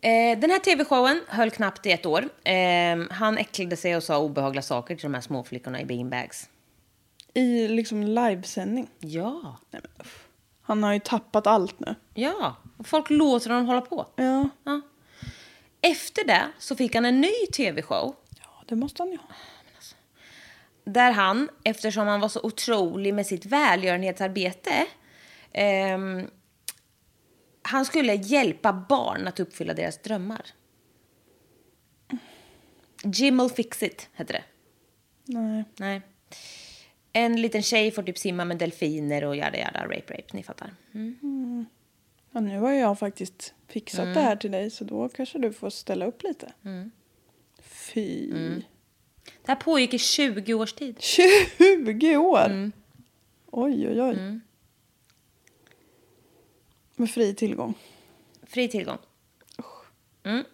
Eh, 0.00 0.38
den 0.38 0.50
här 0.50 0.58
tv-showen 0.58 1.20
höll 1.28 1.50
knappt 1.50 1.86
i 1.86 1.90
ett 1.90 2.06
år. 2.06 2.28
Eh, 2.44 2.98
han 3.10 3.38
äcklade 3.38 3.76
sig 3.76 3.96
och 3.96 4.02
sa 4.02 4.18
obehagliga 4.18 4.62
saker 4.62 4.94
till 4.96 5.02
de 5.02 5.14
här 5.14 5.20
småflickorna 5.20 5.80
i 5.80 5.84
beanbags. 5.84 6.48
I 7.34 7.68
liksom 7.68 8.02
livesändning. 8.02 8.90
Ja. 8.98 9.56
Nej, 9.70 9.82
men, 9.82 10.06
uff. 10.06 10.28
Han 10.62 10.82
har 10.82 10.92
ju 10.92 10.98
tappat 11.00 11.46
allt 11.46 11.80
nu. 11.80 11.94
Ja, 12.14 12.56
och 12.76 12.86
folk 12.86 13.10
låter 13.10 13.50
honom 13.50 13.66
hålla 13.66 13.80
på. 13.80 14.06
Ja. 14.16 14.48
Ja. 14.64 14.80
Efter 15.80 16.24
det 16.26 16.42
så 16.58 16.76
fick 16.76 16.94
han 16.94 17.04
en 17.04 17.20
ny 17.20 17.46
tv-show 17.56 18.14
Ja, 18.38 18.64
det 18.68 18.76
måste 18.76 19.02
han 19.02 19.10
ju 19.12 19.16
ha. 19.16 19.24
där 20.84 21.12
han, 21.12 21.48
eftersom 21.64 22.06
han 22.06 22.20
var 22.20 22.28
så 22.28 22.40
otrolig 22.42 23.14
med 23.14 23.26
sitt 23.26 23.46
välgörenhetsarbete, 23.46 24.86
ehm, 25.52 26.30
han 27.62 27.84
skulle 27.84 28.14
hjälpa 28.14 28.72
barn 28.72 29.26
att 29.28 29.40
uppfylla 29.40 29.74
deras 29.74 29.98
drömmar. 29.98 30.46
Jim'll 33.02 33.48
fix 33.54 33.82
it, 33.82 34.08
hette 34.12 34.32
det. 34.32 34.44
Nej. 35.24 35.64
Nej. 35.76 36.02
En 37.12 37.40
liten 37.40 37.62
tjej 37.62 37.90
får 37.90 38.02
typ 38.02 38.18
simma 38.18 38.44
med 38.44 38.58
delfiner 38.58 39.24
och 39.24 39.36
jada 39.36 39.58
jada, 39.58 39.84
rape 39.84 40.14
rape, 40.14 40.26
ni 40.32 40.42
fattar. 40.42 40.74
Mm. 40.94 41.66
Ja, 42.30 42.40
nu 42.40 42.58
har 42.58 42.72
jag 42.72 42.98
faktiskt 42.98 43.54
fixat 43.68 44.14
det 44.14 44.20
här 44.20 44.36
till 44.36 44.50
dig 44.50 44.70
så 44.70 44.84
då 44.84 45.08
kanske 45.08 45.38
du 45.38 45.52
får 45.52 45.70
ställa 45.70 46.06
upp 46.06 46.22
lite. 46.22 46.52
Fy. 47.62 48.30
Det 49.24 49.48
här 49.48 49.56
pågick 49.56 49.94
i 49.94 49.98
20 49.98 50.54
års 50.54 50.72
tid. 50.72 51.00
20 51.00 52.16
år! 52.16 52.70
Oj, 53.50 53.88
oj, 53.88 54.02
oj. 54.02 54.40
Med 56.96 57.10
fri 57.10 57.34
tillgång. 57.34 57.74
Fri 58.42 58.68
tillgång. 58.68 58.98
Mm. 60.22 60.44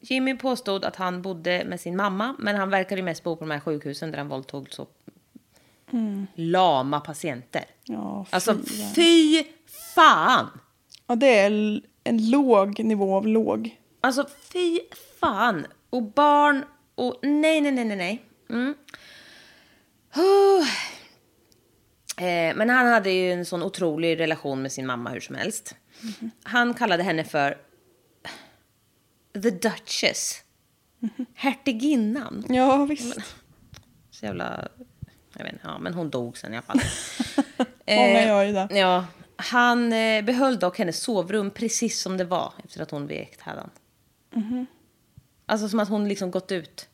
Jimmy 0.00 0.36
påstod 0.36 0.84
att 0.84 0.96
han 0.96 1.22
bodde 1.22 1.64
med 1.64 1.80
sin 1.80 1.96
mamma, 1.96 2.36
men 2.38 2.56
han 2.56 2.70
verkade 2.70 3.02
mest 3.02 3.22
bo 3.22 3.36
på 3.36 3.44
de 3.44 3.50
här 3.50 3.60
sjukhusen 3.60 4.10
där 4.10 4.18
han 4.18 4.28
våldtog 4.28 4.72
så 5.90 6.26
lama 6.34 7.00
patienter. 7.00 7.64
Ja, 7.84 8.26
fy. 8.30 8.34
Alltså, 8.34 8.58
fy 8.94 9.44
fan! 9.94 10.50
ja, 11.06 11.16
det 11.16 11.38
är 11.38 11.80
en 12.04 12.30
låg 12.30 12.84
nivå 12.84 13.16
av 13.16 13.26
låg. 13.26 13.78
Alltså, 14.00 14.26
fy 14.52 14.80
fan! 15.20 15.66
Och 15.90 16.02
barn 16.02 16.64
och 16.94 17.18
nej, 17.22 17.60
nej, 17.60 17.72
nej, 17.72 17.84
nej, 17.84 17.96
nej. 17.96 18.24
Mm. 18.50 18.74
Eh, 22.20 22.56
men 22.56 22.70
han 22.70 22.86
hade 22.86 23.10
ju 23.10 23.32
en 23.32 23.44
sån 23.44 23.62
otrolig 23.62 24.20
relation 24.20 24.62
med 24.62 24.72
sin 24.72 24.86
mamma 24.86 25.10
hur 25.10 25.20
som 25.20 25.34
helst. 25.36 25.74
Han 26.42 26.74
kallade 26.74 27.02
henne 27.02 27.24
för 27.24 27.58
The 29.42 29.50
Duchess. 29.50 30.42
Hertiginnan. 31.34 32.44
Ja, 32.48 32.84
visst. 32.84 33.18
Så 34.10 34.26
jävla... 34.26 34.68
Jag 35.38 35.44
vet 35.44 35.52
inte, 35.52 35.66
ja, 35.66 35.78
men 35.78 35.94
hon 35.94 36.10
dog 36.10 36.38
sen 36.38 36.54
i 36.54 36.56
alla 36.56 36.62
fall. 36.62 36.80
Många 37.86 38.24
gör 38.26 38.42
ju 38.44 38.52
det. 38.52 38.68
Ja, 38.70 39.06
han 39.36 39.92
eh, 39.92 40.24
behöll 40.24 40.58
dock 40.58 40.78
hennes 40.78 41.00
sovrum 41.00 41.50
precis 41.50 42.00
som 42.00 42.16
det 42.16 42.24
var 42.24 42.52
efter 42.64 42.82
att 42.82 42.90
hon 42.90 43.06
vekt 43.06 43.40
hädan. 43.40 43.70
Alltså 45.46 45.68
som 45.68 45.80
att 45.80 45.88
hon 45.88 46.08
liksom 46.08 46.30
gått 46.30 46.52
ut 46.52 46.88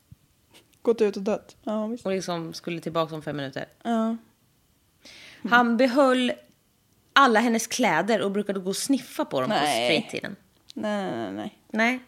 Gått 0.83 1.01
ut 1.01 1.17
och 1.17 1.23
dött. 1.23 1.57
Ja, 1.63 1.87
visst. 1.87 2.07
och 2.07 2.13
liksom 2.13 2.53
skulle 2.53 2.81
tillbaka 2.81 3.15
om 3.15 3.23
fem 3.23 3.37
minuter. 3.37 3.67
Ja. 3.83 4.17
Han 5.51 5.77
behöll 5.77 6.33
alla 7.13 7.41
hennes 7.41 7.67
kläder 7.67 8.23
och 8.23 8.31
brukade 8.31 8.61
gå 8.61 8.69
och 8.69 8.77
sniffa 8.77 9.25
på 9.25 9.41
dem 9.41 9.51
Nej. 9.51 9.61
på 9.61 9.67
straight-tiden. 9.67 10.37
Nej, 10.75 11.11
nej, 11.11 11.33
nej. 11.33 11.59
Nej. 11.73 12.01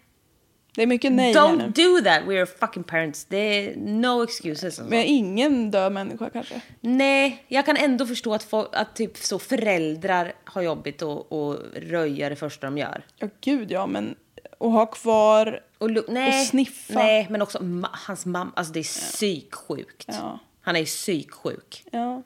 Det 0.77 0.83
är 0.83 0.87
mycket 0.87 1.13
nej 1.13 1.35
här. 1.35 1.41
Don't 1.41 1.67
do 1.73 2.05
that, 2.05 2.23
we 2.29 2.39
are 2.39 2.47
fucking 2.47 2.85
parents. 2.85 3.25
Det 3.25 3.37
är 3.37 3.77
no 3.77 4.23
excuses. 4.25 4.65
alltså. 4.65 4.85
Men 4.85 5.03
ingen 5.05 5.71
död 5.71 5.93
människa 5.93 6.31
kanske. 6.31 6.61
Nej, 6.81 7.45
jag 7.49 7.67
kan 7.67 7.77
ändå 7.77 8.07
förstå 8.07 8.35
att, 8.35 8.43
få, 8.43 8.69
att 8.73 8.97
typ 8.97 9.17
så 9.17 9.39
föräldrar 9.39 10.33
har 10.45 10.63
jobbigt 10.63 11.03
och, 11.03 11.33
och 11.33 11.57
röja 11.77 12.29
det 12.29 12.37
första 12.37 12.67
de 12.67 12.79
gör. 12.79 13.05
Ja, 13.17 13.29
gud 13.41 13.71
ja, 13.71 13.87
men 13.87 14.15
att 14.61 14.73
ha 14.73 14.87
kvar... 14.87 15.61
Och, 15.79 15.91
nej, 16.09 16.41
Och 16.41 16.47
sniffa. 16.47 16.95
Nej, 16.95 17.27
men 17.31 17.43
också 17.43 17.59
ma- 17.59 17.89
hans 17.93 18.27
mamma. 18.27 18.53
Alltså 18.57 18.73
det 18.73 18.81
är 18.81 18.85
psyksjukt. 18.85 20.05
Ja. 20.09 20.39
Han 20.61 20.77
är 20.77 20.85
psyksjuk. 20.85 21.85
Ja. 21.91 22.23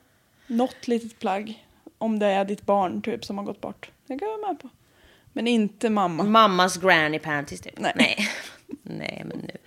Något 0.47 0.87
litet 0.87 1.19
plagg. 1.19 1.65
Om 1.97 2.19
det 2.19 2.25
är 2.25 2.45
ditt 2.45 2.65
barn 2.65 3.01
typ 3.01 3.25
som 3.25 3.37
har 3.37 3.45
gått 3.45 3.61
bort. 3.61 3.91
Det 4.07 4.19
kan 4.19 4.27
jag 4.27 4.37
vara 4.37 4.47
med 4.47 4.59
på. 4.59 4.69
Men 5.33 5.47
inte 5.47 5.89
mamma. 5.89 6.23
Mammas 6.23 6.77
granny 6.77 7.19
panties 7.19 7.61
typ. 7.61 7.79
Nej. 7.79 7.93
Nej, 7.97 8.27
nej 8.83 9.23
men 9.25 9.37
nu. 9.39 9.57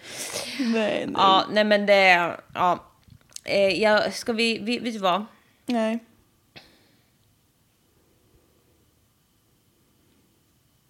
Nej, 0.58 1.06
nej. 1.06 1.14
Ja, 1.14 1.44
nej 1.52 1.64
men 1.64 1.86
det... 1.86 2.36
Ja. 2.54 2.84
Eh, 3.44 4.10
ska 4.10 4.32
vi, 4.32 4.58
vi... 4.58 4.78
Vet 4.78 4.92
du 4.94 4.98
vad? 4.98 5.24
nej. 5.66 5.98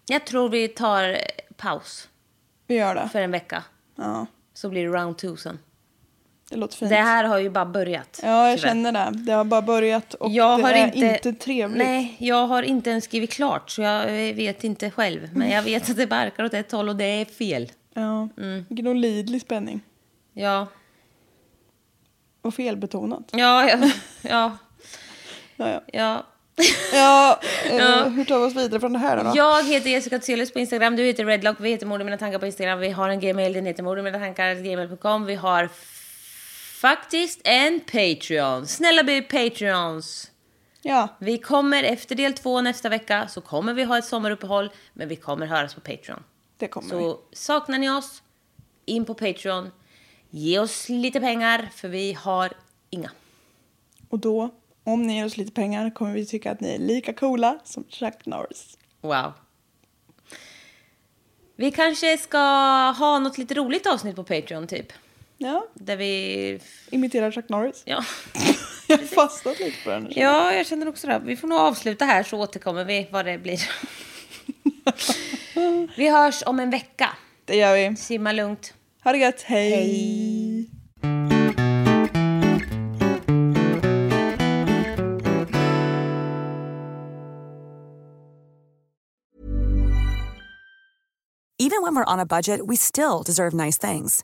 Jag 0.07 0.25
tror 0.25 0.49
vi 0.49 0.67
tar 0.67 1.17
paus 1.57 2.09
Vi 2.67 2.75
gör 2.75 2.95
det. 2.95 3.09
för 3.11 3.21
en 3.21 3.31
vecka. 3.31 3.63
Ja, 3.95 4.25
Så 4.53 4.69
blir 4.69 4.83
det 4.87 4.97
round 4.97 5.17
two 5.17 5.35
sen. 5.35 5.59
det 6.49 6.55
låter 6.55 6.77
fint. 6.77 6.89
Det 6.89 6.95
här 6.95 7.23
har 7.23 7.39
ju 7.39 7.49
bara 7.49 7.65
börjat. 7.65 8.19
Ja, 8.23 8.49
jag 8.49 8.57
tyvärr. 8.57 8.69
känner 8.69 8.91
det. 8.91 9.11
Det 9.17 9.31
har 9.31 9.43
bara 9.43 9.61
börjat 9.61 10.13
och 10.13 10.31
jag 10.31 10.59
det 10.59 10.63
har 10.63 10.71
är 10.71 10.85
inte, 10.85 10.97
inte, 11.27 11.33
trevligt. 11.33 11.77
Nej, 11.77 12.15
jag 12.19 12.47
har 12.47 12.63
inte 12.63 12.89
ens 12.89 13.03
skrivit 13.03 13.31
klart 13.33 13.69
så 13.69 13.81
jag 13.81 14.07
vet 14.33 14.63
inte 14.63 14.91
själv. 14.91 15.29
Men 15.33 15.49
jag 15.49 15.61
vet 15.61 15.89
att 15.89 15.97
det 15.97 16.07
barkar 16.07 16.43
åt 16.43 16.53
ett 16.53 16.71
håll 16.71 16.89
och 16.89 16.95
det 16.95 17.05
är 17.21 17.25
fel. 17.25 17.71
Ja. 17.93 18.29
Mm. 18.37 18.65
Vilken 18.69 18.87
olidlig 18.87 19.41
spänning. 19.41 19.81
Ja, 20.33 20.67
Och 22.41 22.53
felbetonat. 22.53 23.29
ja, 23.31 23.69
ja, 23.69 23.77
ja. 24.21 24.57
Ja, 25.57 25.67
ja. 25.69 25.81
ja. 25.93 26.23
ja, 26.93 27.39
eh, 27.69 27.75
Ja. 27.77 28.03
hur 28.03 28.25
tar 28.25 28.39
vi 28.39 28.45
oss 28.45 28.55
vidare 28.55 28.79
från 28.79 28.93
det 28.93 28.99
här 28.99 29.23
då? 29.23 29.31
Jag 29.35 29.63
heter 29.63 29.89
Jessica 29.89 30.19
Tselius 30.19 30.53
på 30.53 30.59
Instagram, 30.59 30.95
du 30.95 31.03
heter 31.03 31.25
Redlock, 31.25 31.57
vi 31.59 31.69
heter 31.69 31.85
Mord 31.85 32.05
mina 32.05 32.17
tankar 32.17 32.39
på 32.39 32.45
Instagram, 32.45 32.79
vi 32.79 32.89
har 32.89 33.09
en 33.09 33.19
gmail, 33.19 33.53
den 33.53 33.65
heter 33.65 33.83
mord 33.83 34.03
mina 34.03 34.19
tankar, 34.19 34.55
gmail.com, 34.55 35.25
vi 35.25 35.35
har 35.35 35.69
faktiskt 36.85 37.41
en 37.43 37.79
Patreon. 37.79 38.67
Snälla 38.67 39.03
bli 39.03 39.21
Patreons. 39.21 40.31
Ja, 40.81 41.07
Vi 41.19 41.37
kommer 41.37 41.83
efter 41.83 42.15
del 42.15 42.33
två 42.33 42.61
nästa 42.61 42.89
vecka 42.89 43.27
så 43.27 43.41
kommer 43.41 43.73
vi 43.73 43.83
ha 43.83 43.97
ett 43.97 44.05
sommaruppehåll, 44.05 44.69
men 44.93 45.07
vi 45.07 45.15
kommer 45.15 45.45
höras 45.45 45.73
på 45.73 45.81
Patreon. 45.81 46.23
det 46.57 46.67
kommer 46.67 46.87
vi. 46.87 47.03
Så 47.03 47.19
saknar 47.31 47.77
ni 47.77 47.89
oss, 47.89 48.23
in 48.85 49.05
på 49.05 49.13
Patreon, 49.13 49.71
ge 50.29 50.59
oss 50.59 50.89
lite 50.89 51.19
pengar 51.19 51.69
för 51.73 51.87
vi 51.87 52.13
har 52.13 52.53
inga. 52.89 53.11
Och 54.09 54.19
då, 54.19 54.49
om 54.83 55.07
ni 55.07 55.15
ger 55.17 55.25
oss 55.25 55.37
lite 55.37 55.51
pengar 55.51 55.89
kommer 55.89 56.13
vi 56.13 56.25
tycka 56.25 56.51
att 56.51 56.59
ni 56.59 56.69
är 56.69 56.79
lika 56.79 57.13
coola 57.13 57.59
som 57.63 57.83
Chuck 57.89 58.25
Norris. 58.25 58.77
Wow. 59.01 59.33
Vi 61.55 61.71
kanske 61.71 62.17
ska 62.17 62.39
ha 62.97 63.19
något 63.19 63.37
lite 63.37 63.53
roligt 63.53 63.87
avsnitt 63.87 64.15
på 64.15 64.23
Patreon 64.23 64.67
typ. 64.67 64.93
Ja, 65.37 65.67
Där 65.73 65.97
vi... 65.97 66.59
imiterar 66.89 67.31
Chuck 67.31 67.49
Norris. 67.49 67.83
Ja, 67.85 68.03
Jag 68.87 68.97
har 68.97 69.05
fastnat 69.05 69.59
lite 69.59 69.83
på 69.83 69.89
den. 69.89 70.07
ja 70.15 70.53
jag 70.53 70.65
känner 70.67 70.87
också 70.87 71.07
det. 71.07 71.21
Vi 71.25 71.35
får 71.35 71.47
nog 71.47 71.59
avsluta 71.59 72.05
här 72.05 72.23
så 72.23 72.37
återkommer 72.39 72.85
vi 72.85 73.07
vad 73.11 73.25
det 73.25 73.37
blir. 73.37 73.59
Vi 75.97 76.09
hörs 76.09 76.43
om 76.45 76.59
en 76.59 76.69
vecka. 76.69 77.09
Det 77.45 77.55
gör 77.55 77.89
vi. 77.89 77.95
Simma 77.95 78.31
lugnt. 78.31 78.73
Ha 79.03 79.11
det 79.11 79.17
gött, 79.17 79.41
hej! 79.41 79.71
Hej. 79.71 80.69
Even 91.57 91.81
when 91.81 91.95
we're 91.95 92.05
on 92.13 92.19
a 92.19 92.25
budget, 92.25 92.65
we 92.67 92.75
still 92.75 93.23
deserve 93.23 93.53
nice 93.53 93.77
things. 93.77 94.23